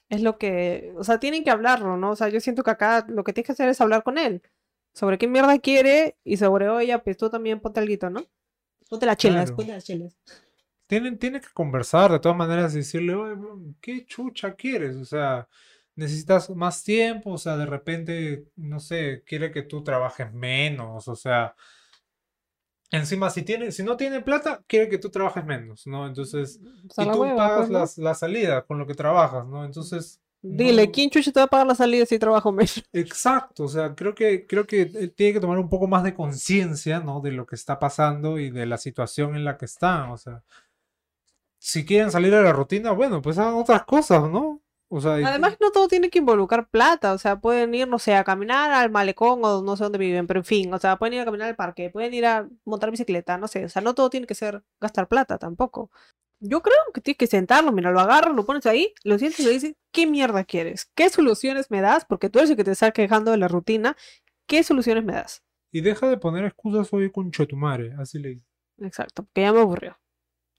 es 0.08 0.22
lo 0.22 0.38
que, 0.38 0.92
o 0.96 1.04
sea, 1.04 1.18
tienen 1.20 1.44
que 1.44 1.50
hablarlo, 1.50 1.96
¿no? 1.96 2.10
O 2.12 2.16
sea, 2.16 2.28
yo 2.28 2.40
siento 2.40 2.62
que 2.62 2.70
acá 2.70 3.04
lo 3.08 3.24
que 3.24 3.32
tienes 3.32 3.46
que 3.46 3.52
hacer 3.52 3.68
es 3.68 3.80
hablar 3.80 4.02
con 4.02 4.18
él 4.18 4.42
sobre 4.94 5.18
qué 5.18 5.26
mierda 5.28 5.58
quiere 5.58 6.16
y 6.24 6.36
sobre, 6.38 6.68
oye, 6.68 6.98
pues 7.00 7.16
tú 7.16 7.30
también 7.30 7.60
ponte 7.60 7.80
alguito, 7.80 8.10
¿no? 8.10 8.26
Ponte 8.88 9.06
las 9.06 9.16
chelas, 9.18 9.50
Claro. 9.50 9.56
ponte 9.56 9.72
las 9.72 9.84
chelas. 9.84 10.16
Tienen, 10.86 11.18
tienen 11.18 11.40
que 11.40 11.48
conversar 11.52 12.12
de 12.12 12.20
todas 12.20 12.38
maneras 12.38 12.72
y 12.74 12.78
decirle, 12.78 13.14
oye, 13.14 13.36
¿qué 13.80 14.06
chucha 14.06 14.54
quieres? 14.54 14.96
O 14.96 15.04
sea, 15.04 15.48
necesitas 15.96 16.48
más 16.50 16.84
tiempo, 16.84 17.32
o 17.32 17.38
sea, 17.38 17.56
de 17.56 17.66
repente, 17.66 18.46
no 18.56 18.78
sé, 18.80 19.24
quiere 19.26 19.50
que 19.50 19.62
tú 19.62 19.82
trabajes 19.82 20.32
menos, 20.32 21.08
o 21.08 21.16
sea, 21.16 21.56
encima 22.96 23.30
si 23.30 23.42
tiene, 23.42 23.72
si 23.72 23.82
no 23.82 23.96
tiene 23.96 24.20
plata, 24.22 24.62
quiere 24.66 24.88
que 24.88 24.98
tú 24.98 25.11
trabajes 25.11 25.44
menos, 25.44 25.87
¿no? 25.87 26.06
Entonces, 26.06 26.61
sea, 26.88 27.04
y 27.04 27.11
tú 27.11 27.18
hueva, 27.20 27.37
pagas 27.37 27.68
pues, 27.68 27.70
¿no? 27.70 27.78
las, 27.80 27.98
la 27.98 28.14
salida 28.14 28.62
con 28.66 28.78
lo 28.78 28.87
que 28.87 28.94
trabajas, 28.94 29.46
¿no? 29.46 29.64
Entonces, 29.64 30.20
Dile, 30.42 30.87
no- 30.87 30.92
¿quién 30.92 31.11
chucha 31.11 31.32
te 31.32 31.40
va 31.40 31.44
a 31.44 31.48
pagar 31.48 31.66
la 31.66 31.74
salida 31.74 32.06
si 32.06 32.18
trabajo 32.18 32.52
menos? 32.52 32.82
Exacto, 32.92 33.64
o 33.64 33.68
sea, 33.68 33.94
creo 33.94 34.14
que, 34.14 34.46
creo 34.46 34.66
que 34.66 34.82
él 34.82 35.12
tiene 35.14 35.35
que 35.35 35.40
tomar 35.40 35.59
un 35.59 35.68
poco 35.68 35.87
más 35.87 36.02
de 36.04 36.14
conciencia, 36.14 37.00
¿no? 37.00 37.20
De 37.20 37.32
lo 37.32 37.46
que 37.46 37.54
está 37.56 37.78
pasando 37.78 38.38
y 38.38 38.50
de 38.50 38.64
la 38.66 38.78
situación 38.78 39.35
en 39.37 39.44
la 39.44 39.56
que 39.59 39.66
están, 39.66 40.11
o 40.11 40.16
sea, 40.16 40.42
si 41.59 41.85
quieren 41.85 42.11
salir 42.11 42.32
de 42.32 42.42
la 42.42 42.52
rutina, 42.52 42.92
bueno, 42.92 43.20
pues 43.22 43.38
hagan 43.38 43.54
otras 43.54 43.85
cosas, 43.85 44.28
¿no? 44.30 44.62
O 44.88 45.01
sea, 45.01 45.14
Además, 45.14 45.57
no 45.61 45.72
todo 45.72 45.88
tiene 45.88 46.11
que 46.11 46.20
involucrar 46.20 46.68
plata, 46.68 47.12
o 47.12 47.18
sea, 47.18 47.40
pueden 47.40 47.75
ir, 47.75 47.88
no 47.88 47.99
sé, 47.99 48.14
a 48.14 48.22
caminar 48.22 48.70
al 48.70 48.90
malecón 48.90 49.40
o 49.42 49.62
no 49.62 49.77
sé 49.77 49.85
dónde 49.85 49.99
viven, 49.99 50.27
pero 50.27 50.40
en 50.40 50.44
fin, 50.44 50.72
o 50.72 50.79
sea, 50.79 50.96
pueden 50.96 51.14
ir 51.14 51.20
a 51.20 51.25
caminar 51.25 51.49
al 51.49 51.57
parque, 51.57 51.90
pueden 51.90 52.14
ir 52.14 52.25
a 52.27 52.49
montar 52.64 52.90
bicicleta, 52.90 53.37
no 53.37 53.49
sé, 53.49 53.64
o 53.64 53.68
sea, 53.68 53.83
no 53.83 53.94
todo 53.94 54.11
tiene 54.11 54.27
que 54.27 54.35
ser 54.35 54.62
gastar 54.81 55.09
plata 55.09 55.38
tampoco. 55.38 55.90
Yo 56.38 56.62
creo 56.62 56.77
que 56.94 57.01
tienes 57.01 57.18
que 57.18 57.27
sentarlo, 57.27 57.72
mira, 57.72 57.90
lo 57.90 57.99
agarras, 57.99 58.35
lo 58.35 58.44
pones 58.44 58.66
ahí, 58.66 58.94
lo 59.03 59.18
sientes 59.18 59.40
y 59.40 59.44
le 59.44 59.51
dices, 59.51 59.75
¿qué 59.92 60.07
mierda 60.07 60.44
quieres? 60.44 60.90
¿Qué 60.94 61.09
soluciones 61.09 61.70
me 61.70 61.81
das? 61.81 62.05
Porque 62.05 62.29
tú 62.29 62.38
eres 62.38 62.51
el 62.51 62.57
que 62.57 62.64
te 62.64 62.72
está 62.72 62.92
quejando 62.92 63.33
de 63.33 63.38
la 63.38 63.49
rutina, 63.49 63.96
¿qué 64.46 64.62
soluciones 64.62 65.05
me 65.05 65.14
das? 65.14 65.42
y 65.77 65.83
deja 65.83 66.09
de 66.09 66.16
poner 66.16 66.46
excusas 66.46 66.90
hoy 66.94 67.12
con 67.12 67.31
Chetumare, 67.31 67.92
así 67.99 68.18
le 68.18 68.31
dice. 68.31 68.46
Exacto, 68.79 69.25
porque 69.25 69.42
ya 69.42 69.53
me 69.53 69.61
aburrió. 69.61 69.99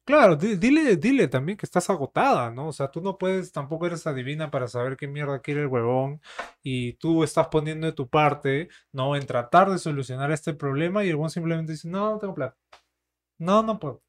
Claro, 0.08 0.38
di- 0.38 0.56
dile, 0.56 0.96
dile 0.96 1.28
también 1.28 1.58
que 1.58 1.66
estás 1.66 1.90
agotada, 1.90 2.50
¿no? 2.50 2.70
O 2.70 2.72
sea, 2.74 2.90
tú 2.90 3.02
no 3.02 3.18
puedes, 3.18 3.52
tampoco 3.52 3.88
eres 3.88 4.08
adivina 4.08 4.50
para 4.50 4.70
saber 4.70 4.96
qué 4.96 5.06
mierda 5.06 5.42
quiere 5.42 5.62
el 5.62 5.68
huevón 5.68 6.22
y 6.64 6.94
tú 6.94 7.24
estás 7.26 7.48
poniendo 7.50 7.88
de 7.88 7.92
tu 7.94 8.08
parte, 8.08 8.70
¿no? 8.94 9.18
En 9.18 9.26
tratar 9.28 9.70
de 9.70 9.78
solucionar 9.78 10.32
este 10.32 10.54
problema 10.54 11.04
y 11.04 11.10
el 11.10 11.16
huevón 11.16 11.30
simplemente 11.30 11.74
dice, 11.74 11.90
no, 11.90 12.12
no 12.12 12.20
tengo 12.20 12.34
plata. 12.34 12.56
No, 13.40 13.64
no 13.64 13.80
puedo. 13.80 14.02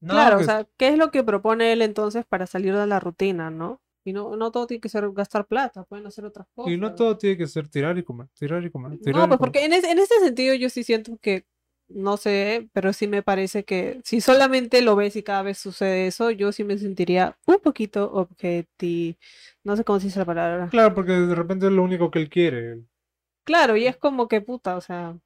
No, 0.00 0.14
Claro, 0.14 0.38
o 0.38 0.42
sea, 0.42 0.66
¿qué 0.76 0.88
es 0.88 0.98
lo 0.98 1.10
que 1.10 1.24
propone 1.24 1.72
él 1.72 1.82
entonces 1.82 2.26
para 2.26 2.46
salir 2.46 2.74
de 2.76 2.86
la 2.86 3.00
rutina, 3.00 3.50
no? 3.50 3.80
Y 4.04 4.12
no, 4.12 4.36
no 4.36 4.50
todo 4.50 4.66
tiene 4.66 4.82
que 4.82 4.90
ser 4.90 5.10
gastar 5.12 5.46
plata, 5.46 5.84
pueden 5.84 6.06
hacer 6.06 6.26
otras 6.26 6.46
cosas. 6.54 6.72
Y 6.74 6.76
no 6.76 6.94
todo 6.94 7.16
tiene 7.16 7.38
que 7.38 7.46
ser 7.46 7.68
tirar 7.68 7.96
y 7.96 8.02
comer, 8.04 8.28
tirar 8.38 8.62
y 8.64 8.70
comer, 8.70 8.98
tirar 8.98 9.22
No, 9.22 9.24
y 9.24 9.28
pues 9.28 9.38
comer. 9.38 9.52
porque 9.52 9.64
en, 9.64 9.72
ese- 9.72 9.90
en 9.90 9.98
este 9.98 10.18
sentido 10.20 10.54
yo 10.54 10.68
sí 10.68 10.84
siento 10.84 11.16
que, 11.22 11.46
no 11.88 12.16
sé, 12.16 12.68
pero 12.72 12.92
sí 12.92 13.06
me 13.06 13.22
parece 13.22 13.64
que 13.64 14.00
si 14.04 14.20
solamente 14.20 14.82
lo 14.82 14.96
ves 14.96 15.16
y 15.16 15.22
cada 15.22 15.42
vez 15.42 15.58
sucede 15.58 16.06
eso, 16.06 16.30
yo 16.30 16.52
sí 16.52 16.64
me 16.64 16.78
sentiría 16.78 17.36
un 17.46 17.60
poquito 17.60 18.10
objeti... 18.12 19.18
No 19.64 19.76
sé 19.76 19.84
cómo 19.84 20.00
se 20.00 20.06
dice 20.06 20.18
la 20.18 20.24
palabra. 20.26 20.70
Claro, 20.70 20.94
porque 20.94 21.12
de 21.12 21.34
repente 21.34 21.66
es 21.66 21.72
lo 21.72 21.82
único 21.82 22.10
que 22.10 22.18
él 22.18 22.28
quiere. 22.28 22.82
Claro, 23.44 23.76
y 23.76 23.86
es 23.86 23.96
como 23.96 24.26
que 24.28 24.40
puta, 24.40 24.76
o 24.76 24.80
sea, 24.80 25.18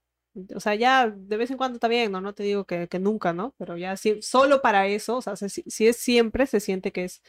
o 0.55 0.61
sea, 0.61 0.75
ya 0.75 1.09
de 1.09 1.37
vez 1.37 1.51
en 1.51 1.57
cuando 1.57 1.77
está 1.77 1.87
bien, 1.89 2.11
¿no? 2.13 2.21
No 2.21 2.35
te 2.35 2.43
digo 2.43 2.65
que, 2.65 2.89
que 2.89 2.99
nunca, 2.99 3.33
¿no? 3.33 3.55
Pero 3.59 3.77
ya 3.77 3.97
si, 3.97 4.21
solo 4.23 4.61
para 4.61 4.87
eso, 4.89 5.17
o 5.19 5.23
sea, 5.23 5.37
se- 5.37 5.49
si, 5.49 5.63
si 5.69 5.87
es 5.87 5.97
siempre, 5.97 6.47
se 6.47 6.59
siente 6.61 6.91
que 6.93 7.05
es 7.05 7.23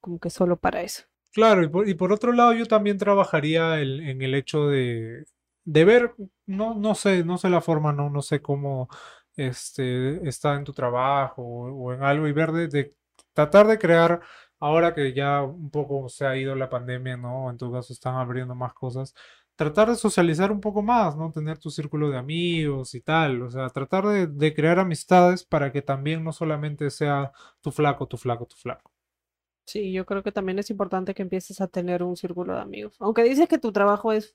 como 0.00 0.18
que 0.18 0.30
solo 0.30 0.56
para 0.58 0.82
eso. 0.82 1.04
Claro, 1.32 1.62
y 1.62 1.68
por, 1.68 1.88
y 1.88 1.94
por 1.94 2.12
otro 2.12 2.32
lado 2.32 2.52
yo 2.54 2.66
también 2.66 2.98
trabajaría 2.98 3.80
el- 3.80 4.00
en 4.00 4.20
el 4.22 4.34
hecho 4.34 4.66
de, 4.68 5.24
de 5.64 5.84
ver, 5.84 6.14
no, 6.46 6.74
no 6.74 6.94
sé, 6.94 7.24
no 7.24 7.38
sé 7.38 7.48
la 7.50 7.60
forma, 7.60 7.92
no, 7.92 8.10
no 8.10 8.22
sé 8.22 8.42
cómo 8.42 8.88
este, 9.36 10.26
está 10.28 10.54
en 10.56 10.64
tu 10.64 10.72
trabajo 10.72 11.42
o, 11.42 11.92
en 11.92 12.02
algo 12.02 12.28
y 12.28 12.32
ver 12.32 12.52
de, 12.52 12.68
de 12.68 12.94
tratar 13.32 13.66
de 13.66 13.78
crear, 13.78 14.20
ahora 14.58 14.94
que 14.94 15.12
ya 15.14 15.42
un 15.42 15.70
poco 15.70 16.08
se 16.08 16.26
ha 16.26 16.36
ido 16.36 16.54
la 16.54 16.68
pandemia, 16.70 17.16
¿no? 17.16 17.50
En 17.50 17.58
tu 17.58 17.72
caso 17.72 17.92
están 17.92 18.16
abriendo 18.16 18.54
más 18.54 18.74
cosas, 18.74 19.14
tratar 19.56 19.88
de 19.90 19.96
socializar 19.96 20.52
un 20.52 20.60
poco 20.60 20.82
más, 20.82 21.16
¿no? 21.16 21.30
Tener 21.32 21.58
tu 21.58 21.70
círculo 21.70 22.10
de 22.10 22.18
amigos 22.18 22.94
y 22.94 23.00
tal, 23.02 23.42
o 23.42 23.50
sea, 23.50 23.68
tratar 23.70 24.06
de, 24.06 24.26
de 24.26 24.54
crear 24.54 24.78
amistades 24.78 25.44
para 25.44 25.72
que 25.72 25.82
también 25.82 26.24
no 26.24 26.32
solamente 26.32 26.90
sea 26.90 27.32
tu 27.60 27.70
flaco, 27.70 28.06
tu 28.08 28.16
flaco, 28.16 28.46
tu 28.46 28.56
flaco. 28.56 28.90
Sí, 29.66 29.92
yo 29.92 30.04
creo 30.04 30.24
que 30.24 30.32
también 30.32 30.58
es 30.58 30.68
importante 30.70 31.14
que 31.14 31.22
empieces 31.22 31.60
a 31.60 31.68
tener 31.68 32.02
un 32.02 32.16
círculo 32.16 32.54
de 32.54 32.60
amigos. 32.60 32.96
Aunque 32.98 33.22
dices 33.22 33.48
que 33.48 33.58
tu 33.58 33.70
trabajo 33.70 34.12
es, 34.12 34.34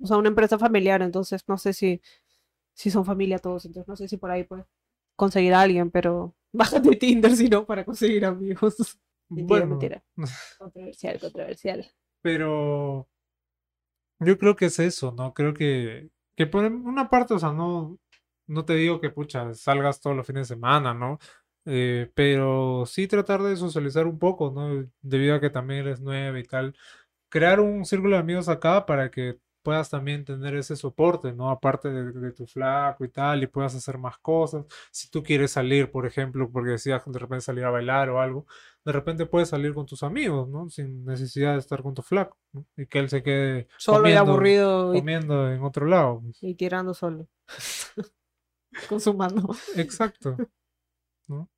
o 0.00 0.06
sea, 0.06 0.16
una 0.16 0.28
empresa 0.28 0.58
familiar, 0.58 1.02
entonces 1.02 1.44
no 1.48 1.58
sé 1.58 1.72
si, 1.72 2.00
si 2.74 2.90
son 2.90 3.04
familia 3.04 3.38
todos, 3.38 3.64
entonces 3.66 3.88
no 3.88 3.96
sé 3.96 4.08
si 4.08 4.16
por 4.16 4.30
ahí 4.30 4.44
puedes 4.44 4.66
conseguir 5.16 5.54
a 5.54 5.62
alguien, 5.62 5.90
pero 5.90 6.34
bájate 6.52 6.96
Tinder 6.96 7.36
si 7.36 7.48
no 7.48 7.66
para 7.66 7.84
conseguir 7.84 8.24
amigos. 8.24 8.76
Mentira, 9.30 9.46
Bueno, 9.46 9.66
mentira. 9.66 10.04
Controversial, 10.58 11.20
controversial. 11.20 11.86
pero 12.22 13.08
yo 14.20 14.38
creo 14.38 14.56
que 14.56 14.66
es 14.66 14.78
eso, 14.78 15.12
¿no? 15.16 15.32
Creo 15.34 15.54
que, 15.54 16.10
que 16.36 16.46
por 16.46 16.64
una 16.64 17.08
parte, 17.10 17.34
o 17.34 17.38
sea, 17.38 17.52
no, 17.52 17.98
no 18.46 18.64
te 18.64 18.74
digo 18.74 19.00
que, 19.00 19.10
pucha, 19.10 19.54
salgas 19.54 20.00
todos 20.00 20.16
los 20.16 20.26
fines 20.26 20.48
de 20.48 20.54
semana, 20.54 20.94
¿no? 20.94 21.18
Eh, 21.66 22.10
pero 22.14 22.84
sí 22.86 23.06
tratar 23.06 23.42
de 23.42 23.56
socializar 23.56 24.06
un 24.06 24.18
poco, 24.18 24.50
¿no? 24.50 24.88
Debido 25.02 25.34
a 25.36 25.40
que 25.40 25.50
también 25.50 25.80
eres 25.80 26.00
nueva 26.00 26.38
y 26.40 26.44
tal. 26.44 26.74
Crear 27.28 27.60
un 27.60 27.84
círculo 27.84 28.16
de 28.16 28.22
amigos 28.22 28.48
acá 28.48 28.86
para 28.86 29.10
que 29.10 29.38
puedas 29.62 29.90
también 29.90 30.24
tener 30.24 30.54
ese 30.56 30.76
soporte, 30.76 31.32
¿no? 31.32 31.50
Aparte 31.50 31.90
de, 31.90 32.12
de 32.12 32.32
tu 32.32 32.46
flaco 32.46 33.04
y 33.04 33.08
tal, 33.08 33.42
y 33.42 33.46
puedas 33.46 33.74
hacer 33.74 33.98
más 33.98 34.18
cosas. 34.18 34.64
Si 34.90 35.10
tú 35.10 35.22
quieres 35.22 35.52
salir, 35.52 35.90
por 35.90 36.06
ejemplo, 36.06 36.50
porque 36.50 36.70
decías 36.70 37.02
de 37.06 37.18
repente 37.18 37.44
salir 37.44 37.64
a 37.64 37.70
bailar 37.70 38.10
o 38.10 38.20
algo, 38.20 38.46
de 38.84 38.92
repente 38.92 39.26
puedes 39.26 39.48
salir 39.48 39.74
con 39.74 39.86
tus 39.86 40.02
amigos, 40.02 40.48
¿no? 40.48 40.68
Sin 40.70 41.04
necesidad 41.04 41.52
de 41.52 41.58
estar 41.58 41.82
con 41.82 41.94
tu 41.94 42.02
flaco, 42.02 42.36
¿no? 42.52 42.66
Y 42.76 42.86
que 42.86 42.98
él 42.98 43.08
se 43.08 43.22
quede 43.22 43.68
Solo 43.76 44.08
y 44.08 44.12
comiendo, 44.12 44.32
aburrido 44.32 44.94
y, 44.94 44.98
comiendo 44.98 45.52
en 45.52 45.62
otro 45.62 45.86
lado. 45.86 46.20
pues. 46.22 46.42
y 46.42 46.54
tirando 46.54 46.94
solo. 46.94 47.28
Con 48.88 49.00
su 49.00 49.14
mano. 49.14 49.48
Exacto. 49.76 50.36
¿no? 51.26 51.48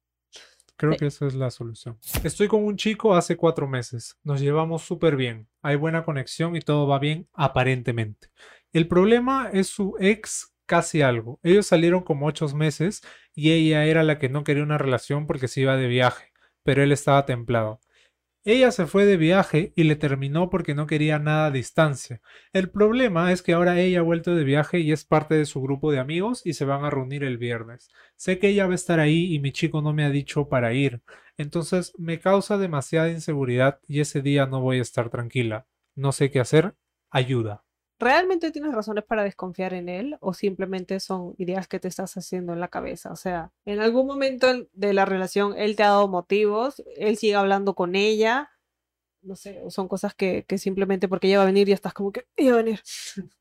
Creo 0.80 0.92
Sí. 0.92 0.98
que 0.98 1.06
esa 1.08 1.26
es 1.26 1.34
la 1.34 1.50
solución. 1.50 1.98
Estoy 2.24 2.48
con 2.48 2.64
un 2.64 2.76
chico 2.76 3.14
hace 3.14 3.36
cuatro 3.36 3.68
meses. 3.68 4.16
Nos 4.24 4.40
llevamos 4.40 4.80
súper 4.82 5.14
bien. 5.14 5.46
Hay 5.60 5.76
buena 5.76 6.04
conexión 6.04 6.56
y 6.56 6.60
todo 6.60 6.86
va 6.88 6.98
bien 6.98 7.28
aparentemente. 7.34 8.28
El 8.72 8.88
problema 8.88 9.50
es 9.52 9.66
su 9.68 9.94
ex 10.00 10.54
casi 10.64 11.02
algo. 11.02 11.38
Ellos 11.42 11.66
salieron 11.66 12.02
como 12.02 12.26
ocho 12.26 12.48
meses 12.56 13.02
y 13.34 13.50
ella 13.52 13.84
era 13.84 14.02
la 14.04 14.18
que 14.18 14.30
no 14.30 14.42
quería 14.42 14.62
una 14.62 14.78
relación 14.78 15.26
porque 15.26 15.48
se 15.48 15.60
iba 15.60 15.76
de 15.76 15.86
viaje, 15.86 16.32
pero 16.62 16.82
él 16.82 16.92
estaba 16.92 17.26
templado. 17.26 17.80
Ella 18.44 18.70
se 18.70 18.86
fue 18.86 19.04
de 19.04 19.18
viaje 19.18 19.74
y 19.76 19.84
le 19.84 19.96
terminó 19.96 20.48
porque 20.48 20.74
no 20.74 20.86
quería 20.86 21.18
nada 21.18 21.46
a 21.46 21.50
distancia. 21.50 22.22
El 22.54 22.70
problema 22.70 23.32
es 23.32 23.42
que 23.42 23.52
ahora 23.52 23.78
ella 23.78 24.00
ha 24.00 24.02
vuelto 24.02 24.34
de 24.34 24.44
viaje 24.44 24.80
y 24.80 24.92
es 24.92 25.04
parte 25.04 25.34
de 25.34 25.44
su 25.44 25.60
grupo 25.60 25.92
de 25.92 25.98
amigos 25.98 26.40
y 26.46 26.54
se 26.54 26.64
van 26.64 26.84
a 26.84 26.90
reunir 26.90 27.22
el 27.22 27.36
viernes. 27.36 27.88
Sé 28.16 28.38
que 28.38 28.48
ella 28.48 28.66
va 28.66 28.72
a 28.72 28.76
estar 28.76 28.98
ahí 28.98 29.34
y 29.34 29.40
mi 29.40 29.52
chico 29.52 29.82
no 29.82 29.92
me 29.92 30.04
ha 30.04 30.10
dicho 30.10 30.48
para 30.48 30.72
ir. 30.72 31.02
Entonces 31.36 31.92
me 31.98 32.18
causa 32.18 32.56
demasiada 32.56 33.10
inseguridad 33.10 33.80
y 33.86 34.00
ese 34.00 34.22
día 34.22 34.46
no 34.46 34.60
voy 34.62 34.78
a 34.78 34.82
estar 34.82 35.10
tranquila. 35.10 35.66
No 35.94 36.12
sé 36.12 36.30
qué 36.30 36.40
hacer. 36.40 36.74
Ayuda. 37.10 37.64
¿Realmente 38.00 38.50
tienes 38.52 38.72
razones 38.74 39.04
para 39.04 39.22
desconfiar 39.24 39.74
en 39.74 39.88
él 39.90 40.16
o 40.20 40.32
simplemente 40.34 40.98
son 41.00 41.34
ideas 41.38 41.68
que 41.68 41.78
te 41.80 41.88
estás 41.88 42.16
haciendo 42.16 42.52
en 42.54 42.60
la 42.60 42.68
cabeza? 42.68 43.12
O 43.12 43.16
sea, 43.16 43.52
en 43.66 43.80
algún 43.80 44.06
momento 44.06 44.48
en- 44.50 44.68
de 44.72 44.94
la 44.94 45.04
relación 45.06 45.54
él 45.58 45.76
te 45.76 45.82
ha 45.84 45.88
dado 45.88 46.08
motivos, 46.08 46.82
él 46.96 47.16
sigue 47.18 47.34
hablando 47.36 47.74
con 47.74 47.94
ella, 47.96 48.50
no 49.22 49.36
sé, 49.36 49.62
son 49.70 49.86
cosas 49.88 50.14
que, 50.14 50.44
que 50.48 50.58
simplemente 50.58 51.08
porque 51.08 51.28
ella 51.28 51.38
va 51.38 51.44
a 51.44 51.46
venir 51.46 51.68
y 51.68 51.72
estás 51.72 51.92
como 51.94 52.10
que 52.12 52.26
ella 52.36 52.52
va 52.54 52.60
a 52.60 52.62
venir. 52.64 52.80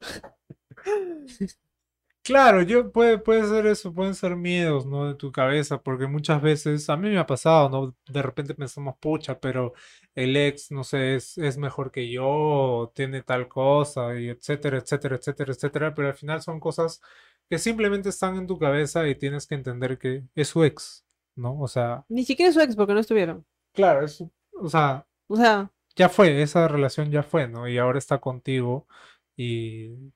Claro, 2.23 2.61
yo 2.61 2.91
puede, 2.91 3.17
puede 3.17 3.47
ser 3.47 3.65
eso, 3.65 3.93
pueden 3.93 4.13
ser 4.13 4.35
miedos, 4.35 4.85
¿no? 4.85 5.07
De 5.07 5.15
tu 5.15 5.31
cabeza, 5.31 5.81
porque 5.81 6.05
muchas 6.05 6.41
veces, 6.41 6.87
a 6.89 6.97
mí 6.97 7.09
me 7.09 7.17
ha 7.17 7.25
pasado, 7.25 7.69
¿no? 7.69 7.95
De 8.11 8.21
repente 8.21 8.53
pensamos, 8.53 8.95
pucha, 8.99 9.39
pero 9.39 9.73
el 10.15 10.35
ex, 10.37 10.71
no 10.71 10.83
sé, 10.83 11.15
es, 11.15 11.37
es 11.37 11.57
mejor 11.57 11.91
que 11.91 12.09
yo, 12.11 12.25
o 12.27 12.89
tiene 12.93 13.23
tal 13.23 13.47
cosa, 13.47 14.19
y 14.19 14.29
etcétera, 14.29 14.77
etcétera, 14.79 15.15
etcétera, 15.17 15.53
etcétera, 15.53 15.95
pero 15.95 16.07
al 16.09 16.13
final 16.15 16.41
son 16.41 16.59
cosas 16.59 17.01
que 17.49 17.57
simplemente 17.59 18.09
están 18.09 18.37
en 18.37 18.47
tu 18.47 18.57
cabeza 18.59 19.07
y 19.07 19.15
tienes 19.15 19.47
que 19.47 19.55
entender 19.55 19.97
que 19.97 20.23
es 20.35 20.47
su 20.49 20.63
ex, 20.63 21.05
¿no? 21.35 21.59
O 21.59 21.67
sea, 21.67 22.05
Ni 22.09 22.23
siquiera 22.25 22.49
es 22.49 22.55
su 22.55 22.61
ex 22.61 22.75
porque 22.75 22.93
no 22.93 22.99
estuvieron. 22.99 23.45
claro, 23.73 24.05
es, 24.05 24.21
o 24.53 24.69
sea, 24.69 25.05
O 25.27 25.35
sea, 25.35 25.71
ya 25.95 26.09
fue, 26.09 26.41
esa 26.41 26.67
relación 26.67 27.11
ya 27.11 27.23
fue, 27.23 27.47
¿no? 27.47 27.67
Y 27.67 27.77
ahora 27.77 27.99
está 27.99 28.19
contigo 28.19 28.87
y, 29.35 30.11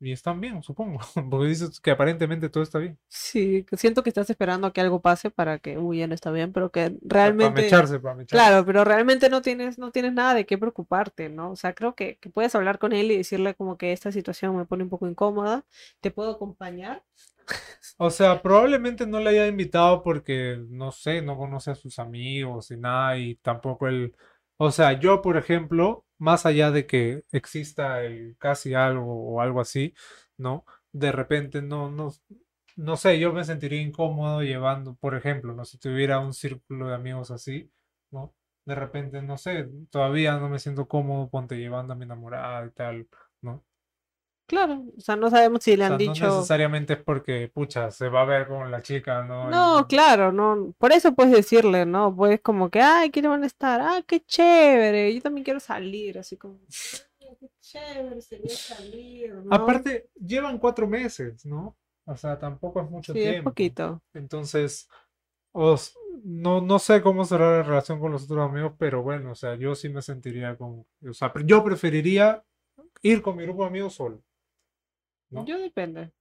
y 0.00 0.12
están 0.12 0.40
bien, 0.40 0.62
supongo, 0.62 1.00
porque 1.30 1.46
dices 1.48 1.80
que 1.80 1.90
aparentemente 1.90 2.48
todo 2.48 2.62
está 2.62 2.78
bien. 2.78 2.98
sí, 3.08 3.64
siento 3.72 4.02
que 4.02 4.10
estás 4.10 4.28
esperando 4.30 4.66
a 4.66 4.72
que 4.72 4.80
algo 4.80 5.00
pase 5.00 5.30
para 5.30 5.58
que, 5.58 5.78
uy, 5.78 5.98
ya 5.98 6.06
no 6.06 6.14
está 6.14 6.30
bien, 6.30 6.52
pero 6.52 6.70
que 6.70 6.98
Para 7.08 7.24
realmente... 7.24 7.62
mecharse, 7.62 7.98
para 8.00 8.14
mecharse. 8.14 8.50
Claro, 8.50 8.64
pero 8.66 8.84
realmente 8.84 9.30
no 9.30 9.42
tienes, 9.42 9.78
no 9.78 9.90
tienes 9.92 10.12
nada 10.12 10.34
de 10.34 10.46
qué 10.46 10.58
preocuparte, 10.58 11.28
¿no? 11.30 11.52
O 11.52 11.56
sea, 11.56 11.74
creo 11.74 11.94
que, 11.94 12.18
que 12.18 12.30
puedes 12.30 12.54
hablar 12.54 12.78
con 12.78 12.92
él 12.92 13.10
y 13.10 13.16
decirle 13.18 13.54
como 13.54 13.78
que 13.78 13.92
esta 13.92 14.12
situación 14.12 14.56
me 14.56 14.66
pone 14.66 14.84
un 14.84 14.90
poco 14.90 15.08
incómoda, 15.08 15.64
te 16.00 16.10
puedo 16.10 16.30
acompañar. 16.32 17.02
O 17.98 18.10
sea, 18.10 18.42
probablemente 18.42 19.06
no 19.06 19.20
le 19.20 19.30
haya 19.30 19.46
invitado 19.46 20.02
porque, 20.02 20.58
no 20.68 20.92
sé, 20.92 21.22
no 21.22 21.36
conoce 21.36 21.70
a 21.72 21.74
sus 21.74 21.98
amigos 21.98 22.70
y 22.70 22.76
nada, 22.76 23.18
y 23.18 23.36
tampoco 23.36 23.88
él. 23.88 24.14
O 24.56 24.70
sea, 24.70 24.98
yo, 24.98 25.22
por 25.22 25.36
ejemplo, 25.36 26.04
más 26.18 26.46
allá 26.46 26.70
de 26.70 26.86
que 26.86 27.24
exista 27.32 28.02
el 28.02 28.36
casi 28.38 28.74
algo 28.74 29.32
o 29.34 29.40
algo 29.40 29.60
así, 29.60 29.94
¿no? 30.36 30.64
De 30.92 31.12
repente 31.12 31.62
no, 31.62 31.90
no, 31.90 32.12
no 32.76 32.96
sé, 32.96 33.18
yo 33.18 33.32
me 33.32 33.44
sentiría 33.44 33.80
incómodo 33.82 34.42
llevando, 34.42 34.94
por 34.96 35.14
ejemplo, 35.16 35.54
no 35.54 35.64
si 35.64 35.78
tuviera 35.78 36.20
un 36.20 36.32
círculo 36.34 36.88
de 36.88 36.94
amigos 36.94 37.30
así, 37.30 37.70
¿no? 38.10 38.34
De 38.64 38.74
repente, 38.74 39.22
no 39.22 39.38
sé, 39.38 39.68
todavía 39.90 40.36
no 40.38 40.48
me 40.48 40.58
siento 40.58 40.86
cómodo, 40.88 41.28
ponte 41.30 41.56
llevando 41.56 41.92
a 41.94 41.96
mi 41.96 42.04
enamorada 42.04 42.66
y 42.66 42.70
tal, 42.72 43.08
¿no? 43.42 43.64
Claro, 44.48 44.82
o 44.96 45.00
sea, 45.00 45.14
no 45.14 45.28
sabemos 45.30 45.62
si 45.62 45.76
le 45.76 45.84
O 45.84 45.86
han 45.88 45.98
sea, 45.98 46.06
no 46.06 46.12
dicho... 46.14 46.24
necesariamente 46.24 46.94
es 46.94 47.02
porque, 47.02 47.50
pucha, 47.52 47.90
se 47.90 48.08
va 48.08 48.22
a 48.22 48.24
ver 48.24 48.48
con 48.48 48.70
la 48.70 48.80
chica, 48.82 49.22
¿no? 49.22 49.50
No, 49.50 49.86
claro, 49.86 50.32
no, 50.32 50.74
por 50.78 50.92
eso 50.92 51.14
puedes 51.14 51.32
decirle, 51.32 51.84
¿no? 51.84 52.14
Puedes 52.16 52.40
como 52.40 52.70
que, 52.70 52.80
ay, 52.80 53.10
¿quiénes 53.10 53.30
van 53.30 53.42
a 53.44 53.46
estar? 53.46 53.80
Ah, 53.82 54.02
qué 54.06 54.20
chévere, 54.20 55.14
yo 55.14 55.20
también 55.20 55.44
quiero 55.44 55.60
salir, 55.60 56.18
así 56.18 56.36
como, 56.38 56.58
"Ay, 57.20 57.36
qué 57.38 57.50
chévere 57.60 58.20
sería 58.22 58.56
salir, 58.56 59.34
¿no? 59.34 59.54
Aparte, 59.54 60.08
llevan 60.14 60.58
cuatro 60.58 60.86
meses, 60.88 61.44
¿no? 61.44 61.76
O 62.06 62.16
sea, 62.16 62.38
tampoco 62.38 62.80
es 62.80 62.90
mucho 62.90 63.12
Sí, 63.12 63.20
es 63.20 63.32
tiempo. 63.34 63.50
poquito. 63.50 64.00
Entonces, 64.14 64.88
os- 65.52 65.94
no, 66.24 66.60
no 66.60 66.78
sé 66.78 67.02
cómo 67.02 67.24
será 67.24 67.58
la 67.58 67.62
relación 67.62 68.00
con 68.00 68.12
los 68.12 68.24
otros 68.24 68.48
amigos, 68.50 68.72
pero 68.78 69.02
bueno, 69.02 69.32
o 69.32 69.34
sea, 69.34 69.54
yo 69.56 69.74
sí 69.74 69.88
me 69.88 70.02
sentiría 70.02 70.56
con, 70.56 70.84
o 71.08 71.12
sea, 71.12 71.32
yo 71.44 71.62
preferiría 71.62 72.44
ir 73.02 73.22
con 73.22 73.36
mi 73.36 73.44
grupo 73.44 73.62
de 73.62 73.68
amigos 73.68 73.94
solo. 73.94 74.22
¿No? 75.30 75.48
Yo 75.48 75.58
depende. 75.58 76.12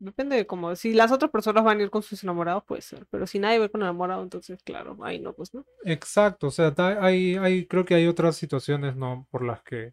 Depende 0.00 0.36
de 0.36 0.46
cómo, 0.46 0.76
si 0.76 0.94
las 0.94 1.12
otras 1.12 1.30
personas 1.30 1.64
van 1.64 1.80
a 1.80 1.84
ir 1.84 1.90
con 1.90 2.02
sus 2.02 2.22
enamorados, 2.24 2.64
puede 2.64 2.82
ser, 2.82 3.06
pero 3.10 3.26
si 3.26 3.38
nadie 3.40 3.60
va 3.60 3.68
con 3.70 3.82
enamorado, 3.82 4.22
entonces, 4.22 4.62
claro, 4.64 4.98
ahí 5.04 5.20
no, 5.20 5.34
pues 5.34 5.54
no. 5.54 5.66
Exacto, 5.86 6.46
o 6.48 6.50
sea, 6.50 6.72
hay, 7.00 7.36
hay, 7.36 7.66
creo 7.66 7.84
que 7.84 7.94
hay 7.94 8.06
otras 8.06 8.36
situaciones, 8.36 8.96
¿no? 8.96 9.26
Por 9.30 9.44
las 9.44 9.62
que 9.62 9.92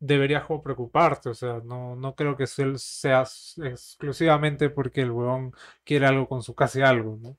deberías 0.00 0.46
como 0.46 0.62
preocuparte, 0.62 1.30
o 1.30 1.34
sea, 1.34 1.60
no, 1.64 1.96
no 1.96 2.14
creo 2.16 2.36
que 2.36 2.46
se- 2.48 2.78
sea 2.78 3.22
exclusivamente 3.64 4.70
porque 4.70 5.02
el 5.02 5.12
huevón 5.12 5.52
quiere 5.84 6.06
algo 6.06 6.28
con 6.28 6.42
su 6.42 6.54
casi 6.54 6.82
algo, 6.82 7.18
¿no? 7.22 7.38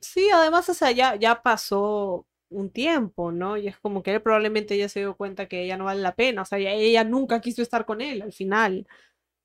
Sí, 0.00 0.30
además, 0.32 0.68
o 0.70 0.74
sea, 0.74 0.90
ya, 0.90 1.16
ya 1.16 1.42
pasó 1.42 2.26
un 2.48 2.70
tiempo, 2.70 3.30
¿no? 3.30 3.56
Y 3.58 3.68
es 3.68 3.78
como 3.78 4.02
que 4.02 4.12
él 4.14 4.22
probablemente 4.22 4.76
ya 4.78 4.88
se 4.88 5.00
dio 5.00 5.16
cuenta 5.16 5.48
que 5.48 5.62
ella 5.64 5.76
no 5.76 5.84
vale 5.84 6.00
la 6.00 6.14
pena, 6.14 6.42
o 6.42 6.44
sea, 6.46 6.58
ella 6.58 7.04
nunca 7.04 7.40
quiso 7.40 7.60
estar 7.62 7.84
con 7.84 8.00
él 8.00 8.22
al 8.22 8.32
final. 8.32 8.86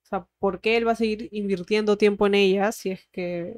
O 0.08 0.10
sea, 0.10 0.28
¿por 0.40 0.62
qué 0.62 0.78
él 0.78 0.88
va 0.88 0.94
a 0.94 0.96
seguir 0.96 1.30
invirtiendo 1.34 1.98
tiempo 1.98 2.28
en 2.28 2.36
ella 2.36 2.72
si 2.72 2.92
es 2.92 3.08
que, 3.12 3.58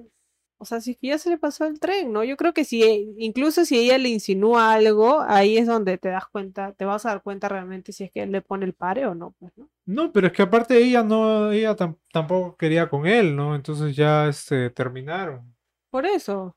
o 0.58 0.66
sea, 0.66 0.82
si 0.82 0.92
es 0.92 0.98
que 0.98 1.08
ya 1.08 1.18
se 1.20 1.30
le 1.30 1.38
pasó 1.38 1.66
el 1.66 1.80
tren, 1.80 2.12
¿no? 2.12 2.24
Yo 2.24 2.38
creo 2.38 2.54
que 2.54 2.66
si, 2.66 2.84
e- 2.84 3.14
incluso 3.20 3.66
si 3.66 3.78
ella 3.80 3.98
le 4.00 4.10
insinúa 4.10 4.74
algo, 4.74 5.22
ahí 5.22 5.58
es 5.58 5.68
donde 5.68 5.98
te 6.00 6.10
das 6.10 6.28
cuenta, 6.28 6.74
te 6.74 6.86
vas 6.86 7.06
a 7.06 7.10
dar 7.10 7.24
cuenta 7.24 7.50
realmente 7.50 7.94
si 7.94 8.06
es 8.06 8.12
que 8.12 8.24
él 8.24 8.32
le 8.32 8.42
pone 8.42 8.66
el 8.66 8.74
pare 8.74 9.06
o 9.06 9.16
no, 9.16 9.36
pues, 9.40 9.52
¿no? 9.58 9.70
No, 9.86 10.12
pero 10.14 10.28
es 10.28 10.34
que 10.34 10.44
aparte 10.44 10.78
ella 10.78 11.04
no, 11.04 11.52
ella 11.52 11.76
tam- 11.76 11.98
tampoco 12.14 12.56
quería 12.58 12.90
con 12.90 13.08
él, 13.08 13.36
¿no? 13.36 13.56
Entonces 13.56 13.96
ya 13.96 14.28
este, 14.28 14.70
terminaron. 14.70 15.56
Por 15.92 16.06
eso. 16.08 16.56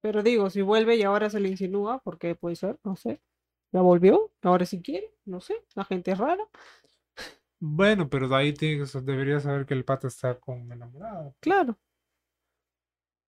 Pero 0.00 0.22
digo, 0.22 0.50
si 0.50 0.62
vuelve 0.62 0.96
y 0.96 1.02
ahora 1.02 1.30
se 1.30 1.40
le 1.40 1.48
insinúa, 1.48 1.98
¿por 2.00 2.18
qué 2.18 2.34
puede 2.34 2.56
ser? 2.56 2.78
No 2.84 2.96
sé. 2.96 3.20
Ya 3.72 3.82
volvió, 3.82 4.32
ahora 4.42 4.64
sí 4.66 4.80
quiere, 4.82 5.12
no 5.26 5.40
sé, 5.40 5.54
la 5.74 5.84
gente 5.84 6.12
es 6.12 6.18
rara. 6.18 6.44
Bueno, 7.60 8.08
pero 8.08 8.28
de 8.28 8.34
ahí 8.36 8.52
tiene 8.52 8.84
que 8.84 9.00
debería 9.00 9.38
saber 9.40 9.64
que 9.66 9.74
el 9.74 9.84
pata 9.84 10.08
está 10.08 10.38
con 10.40 10.70
enamorada. 10.72 11.32
Claro. 11.40 11.78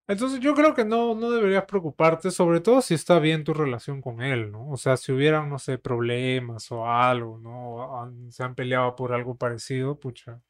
Entonces 0.09 0.41
yo 0.41 0.55
creo 0.55 0.75
que 0.75 0.85
no, 0.85 1.15
no 1.15 1.31
deberías 1.31 1.65
preocuparte, 1.67 2.31
sobre 2.33 2.61
todo 2.61 2.83
si 2.83 2.95
está 2.95 3.21
bien 3.21 3.45
tu 3.45 3.55
relación 3.55 4.01
con 4.03 4.21
él, 4.23 4.51
¿no? 4.51 4.69
O 4.71 4.77
sea, 4.77 4.97
si 4.97 5.13
hubieran, 5.13 5.49
no 5.49 5.59
sé, 5.61 5.79
problemas 5.79 6.71
o 6.73 6.85
algo, 6.87 7.39
¿no? 7.39 8.01
Han- 8.03 8.31
se 8.33 8.43
han 8.43 8.55
peleado 8.57 8.97
por 8.97 9.13
algo 9.13 9.37
parecido, 9.37 9.99
pucha. 10.01 10.43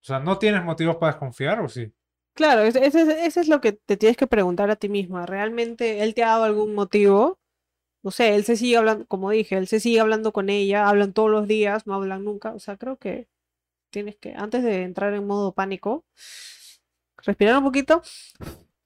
O 0.00 0.04
sea, 0.04 0.20
¿no 0.20 0.38
tienes 0.38 0.62
motivos 0.64 0.96
para 0.96 1.12
desconfiar 1.12 1.60
o 1.60 1.68
sí? 1.68 1.92
Claro, 2.34 2.62
ese 2.62 2.84
es 2.86 3.36
es 3.40 3.48
lo 3.48 3.60
que 3.60 3.72
te 3.72 3.96
tienes 3.96 4.16
que 4.18 4.26
preguntar 4.26 4.70
a 4.70 4.76
ti 4.76 4.88
misma. 4.88 5.24
¿Realmente 5.26 6.02
él 6.02 6.14
te 6.14 6.24
ha 6.24 6.28
dado 6.28 6.44
algún 6.44 6.74
motivo? 6.74 7.38
No 8.02 8.10
sé, 8.10 8.34
él 8.34 8.44
se 8.44 8.56
sigue 8.56 8.76
hablando, 8.76 9.06
como 9.06 9.30
dije, 9.30 9.56
él 9.56 9.68
se 9.68 9.80
sigue 9.80 10.00
hablando 10.00 10.32
con 10.32 10.50
ella, 10.50 10.88
hablan 10.88 11.12
todos 11.12 11.30
los 11.30 11.46
días, 11.48 11.86
no 11.86 11.94
hablan 11.94 12.24
nunca. 12.24 12.52
O 12.54 12.58
sea, 12.60 12.76
creo 12.76 12.96
que 12.98 13.28
tienes 13.90 14.16
que, 14.16 14.34
antes 14.36 14.64
de 14.64 14.82
entrar 14.84 15.14
en 15.14 15.26
modo 15.26 15.52
pánico, 15.54 16.04
respirar 17.24 17.56
un 17.58 17.64
poquito 17.64 18.02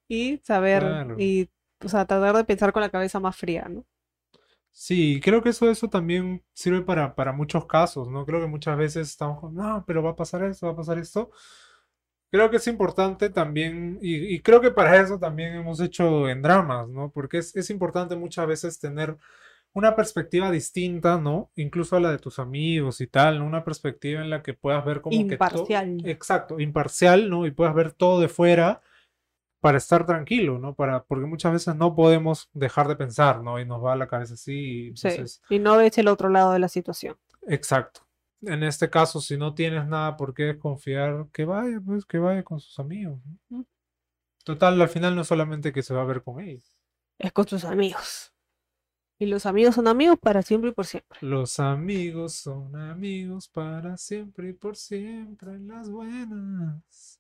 y 0.09 0.39
saber, 0.45 0.99
Claro. 0.99 1.17
y, 1.17 1.51
o 1.85 1.89
sea, 1.89 2.07
tratar 2.07 2.37
de 2.37 2.45
pensar 2.45 2.73
con 2.73 2.83
la 2.83 2.91
cabeza 2.91 3.21
más 3.21 3.37
fría, 3.37 3.67
¿no? 3.71 3.85
Sí, 4.71 5.21
creo 5.25 5.43
que 5.43 5.49
eso, 5.51 5.71
eso 5.71 5.89
también 5.89 6.45
sirve 6.53 6.83
para, 6.83 7.15
para 7.15 7.33
muchos 7.33 7.67
casos, 7.67 8.09
¿no? 8.09 8.27
Creo 8.27 8.41
que 8.41 8.47
muchas 8.47 8.77
veces 8.77 9.09
estamos 9.09 9.41
con, 9.41 9.55
no, 9.55 9.85
pero 9.87 10.03
va 10.03 10.11
a 10.11 10.17
pasar 10.17 10.45
esto, 10.45 10.67
va 10.67 10.73
a 10.73 10.77
pasar 10.77 10.99
esto. 10.99 11.31
Creo 12.37 12.51
que 12.51 12.59
es 12.59 12.67
importante 12.67 13.31
también, 13.31 13.99
y, 14.03 14.35
y 14.35 14.41
creo 14.41 14.61
que 14.61 14.71
para 14.71 15.01
eso 15.01 15.19
también 15.19 15.55
hemos 15.55 15.81
hecho 15.81 16.29
en 16.29 16.43
dramas, 16.43 16.87
¿no? 16.87 17.11
Porque 17.11 17.39
es, 17.39 17.57
es 17.57 17.71
importante 17.71 18.15
muchas 18.15 18.47
veces 18.47 18.79
tener 18.79 19.17
una 19.73 19.97
perspectiva 19.97 20.51
distinta, 20.51 21.19
¿no? 21.19 21.51
Incluso 21.57 21.97
a 21.97 22.01
la 22.01 22.11
de 22.11 22.19
tus 22.19 22.39
amigos 22.39 23.01
y 23.01 23.07
tal, 23.07 23.39
¿no? 23.39 23.47
Una 23.47 23.65
perspectiva 23.65 24.21
en 24.21 24.29
la 24.29 24.43
que 24.43 24.53
puedas 24.53 24.85
ver 24.85 25.01
como 25.01 25.17
que 25.17 25.23
Imparcial. 25.23 26.03
Exacto, 26.05 26.61
imparcial, 26.61 27.31
¿no? 27.31 27.47
Y 27.47 27.53
puedas 27.53 27.75
ver 27.75 27.93
todo 27.93 28.21
de 28.21 28.29
fuera 28.29 28.83
para 29.61 29.79
estar 29.79 30.05
tranquilo, 30.05 30.59
¿no? 30.59 30.75
Para, 30.75 31.05
porque 31.05 31.25
muchas 31.25 31.55
veces 31.55 31.75
no 31.75 31.95
podemos 31.95 32.51
dejar 32.53 32.87
de 32.87 32.97
pensar, 32.97 33.43
¿no? 33.43 33.59
Y 33.59 33.65
nos 33.65 33.83
va 33.83 33.97
la 33.97 34.09
cabeza 34.09 34.35
así, 34.35 34.89
y 34.89 34.97
Sí, 34.97 35.09
y 35.49 35.59
no 35.59 35.79
ves 35.79 35.97
el 35.97 36.09
otro 36.09 36.29
lado 36.29 36.53
de 36.53 36.59
la 36.59 36.69
situación. 36.69 37.17
exacto. 37.49 38.06
En 38.43 38.63
este 38.63 38.91
caso, 38.91 39.21
si 39.21 39.37
no 39.37 39.55
tienes 39.55 39.87
nada 39.87 40.17
por 40.17 40.35
qué 40.35 40.45
desconfiar, 40.45 41.29
que 41.33 41.45
vaya, 41.45 41.81
pues, 41.85 42.05
que 42.05 42.19
vaya 42.19 42.43
con 42.43 42.61
sus 42.61 42.79
amigos. 42.79 43.19
Total, 44.45 44.81
al 44.81 44.89
final 44.89 45.15
no 45.15 45.23
es 45.23 45.29
solamente 45.29 45.73
que 45.73 45.83
se 45.83 45.95
va 45.95 46.03
a 46.03 46.07
ver 46.07 46.23
con 46.23 46.41
ellos. 46.41 46.77
Es 47.19 47.33
con 47.33 47.47
tus 47.47 47.65
amigos. 47.65 48.33
Y 49.19 49.27
los 49.27 49.47
amigos 49.47 49.75
son 49.75 49.89
amigos 49.89 50.19
para 50.21 50.43
siempre 50.43 50.71
y 50.71 50.73
por 50.75 50.85
siempre. 50.85 51.19
Los 51.23 51.59
amigos 51.59 52.35
son 52.35 52.77
amigos 52.77 53.49
para 53.49 53.97
siempre 53.97 54.51
y 54.51 54.53
por 54.53 54.77
siempre, 54.77 55.53
en 55.53 55.69
las 55.69 55.89
buenas 55.89 57.19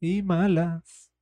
y 0.00 0.22
malas. 0.22 1.12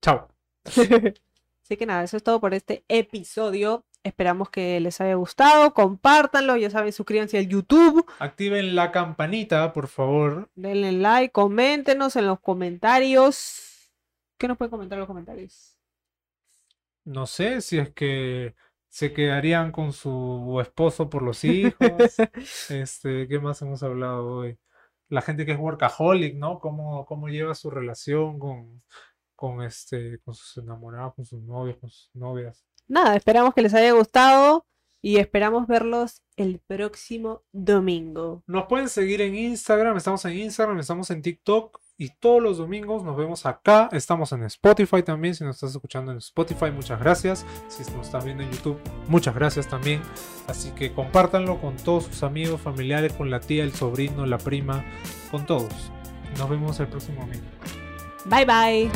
Chao. 0.00 0.28
Así 0.64 1.76
que 1.76 1.84
nada, 1.84 2.04
eso 2.04 2.16
es 2.16 2.22
todo 2.22 2.40
por 2.40 2.54
este 2.54 2.84
episodio. 2.88 3.84
Esperamos 4.06 4.50
que 4.50 4.78
les 4.78 5.00
haya 5.00 5.16
gustado. 5.16 5.74
Compártanlo, 5.74 6.56
ya 6.56 6.70
saben, 6.70 6.92
suscríbanse 6.92 7.38
al 7.38 7.48
YouTube. 7.48 8.06
Activen 8.20 8.76
la 8.76 8.92
campanita, 8.92 9.72
por 9.72 9.88
favor. 9.88 10.48
Denle 10.54 10.92
like, 10.92 11.32
coméntenos 11.32 12.14
en 12.14 12.26
los 12.26 12.38
comentarios. 12.38 13.90
¿Qué 14.38 14.46
nos 14.46 14.56
pueden 14.56 14.70
comentar 14.70 14.94
en 14.94 15.00
los 15.00 15.08
comentarios? 15.08 15.76
No 17.04 17.26
sé 17.26 17.60
si 17.60 17.78
es 17.78 17.90
que 17.90 18.54
se 18.88 19.12
quedarían 19.12 19.72
con 19.72 19.92
su 19.92 20.56
esposo 20.60 21.10
por 21.10 21.22
los 21.22 21.42
hijos. 21.44 22.20
Este, 22.68 23.26
¿qué 23.26 23.40
más 23.40 23.60
hemos 23.62 23.82
hablado 23.82 24.24
hoy? 24.36 24.56
La 25.08 25.20
gente 25.20 25.44
que 25.44 25.50
es 25.50 25.58
workaholic, 25.58 26.36
¿no? 26.36 26.60
¿Cómo, 26.60 27.04
cómo 27.06 27.26
lleva 27.28 27.56
su 27.56 27.70
relación 27.70 28.38
con, 28.38 28.84
con 29.34 29.64
este, 29.64 30.20
con 30.20 30.32
sus 30.32 30.58
enamorados, 30.58 31.14
con 31.14 31.24
sus 31.24 31.42
novios, 31.42 31.76
con 31.78 31.90
sus 31.90 32.14
novias? 32.14 32.64
Nada, 32.88 33.16
esperamos 33.16 33.54
que 33.54 33.62
les 33.62 33.74
haya 33.74 33.92
gustado 33.92 34.66
y 35.02 35.18
esperamos 35.18 35.66
verlos 35.66 36.22
el 36.36 36.60
próximo 36.66 37.42
domingo. 37.52 38.42
Nos 38.46 38.66
pueden 38.66 38.88
seguir 38.88 39.20
en 39.20 39.34
Instagram, 39.34 39.96
estamos 39.96 40.24
en 40.24 40.38
Instagram, 40.38 40.78
estamos 40.78 41.10
en 41.10 41.22
TikTok 41.22 41.78
y 41.98 42.10
todos 42.10 42.42
los 42.42 42.58
domingos 42.58 43.02
nos 43.02 43.16
vemos 43.16 43.46
acá. 43.46 43.88
Estamos 43.92 44.32
en 44.32 44.42
Spotify 44.44 45.02
también, 45.02 45.34
si 45.34 45.44
nos 45.44 45.56
estás 45.56 45.70
escuchando 45.70 46.12
en 46.12 46.18
Spotify, 46.18 46.70
muchas 46.70 47.00
gracias. 47.00 47.46
Si 47.68 47.82
nos 47.92 48.06
estás 48.06 48.24
viendo 48.24 48.42
en 48.42 48.50
YouTube, 48.50 48.78
muchas 49.08 49.34
gracias 49.34 49.68
también. 49.68 50.02
Así 50.46 50.70
que 50.72 50.92
compártanlo 50.92 51.60
con 51.60 51.76
todos 51.76 52.04
sus 52.04 52.22
amigos, 52.22 52.60
familiares, 52.60 53.12
con 53.12 53.30
la 53.30 53.40
tía, 53.40 53.64
el 53.64 53.72
sobrino, 53.72 54.26
la 54.26 54.38
prima, 54.38 54.84
con 55.30 55.46
todos. 55.46 55.72
Nos 56.36 56.50
vemos 56.50 56.78
el 56.80 56.88
próximo 56.88 57.20
domingo. 57.22 57.46
Bye 58.26 58.44
bye. 58.44 58.90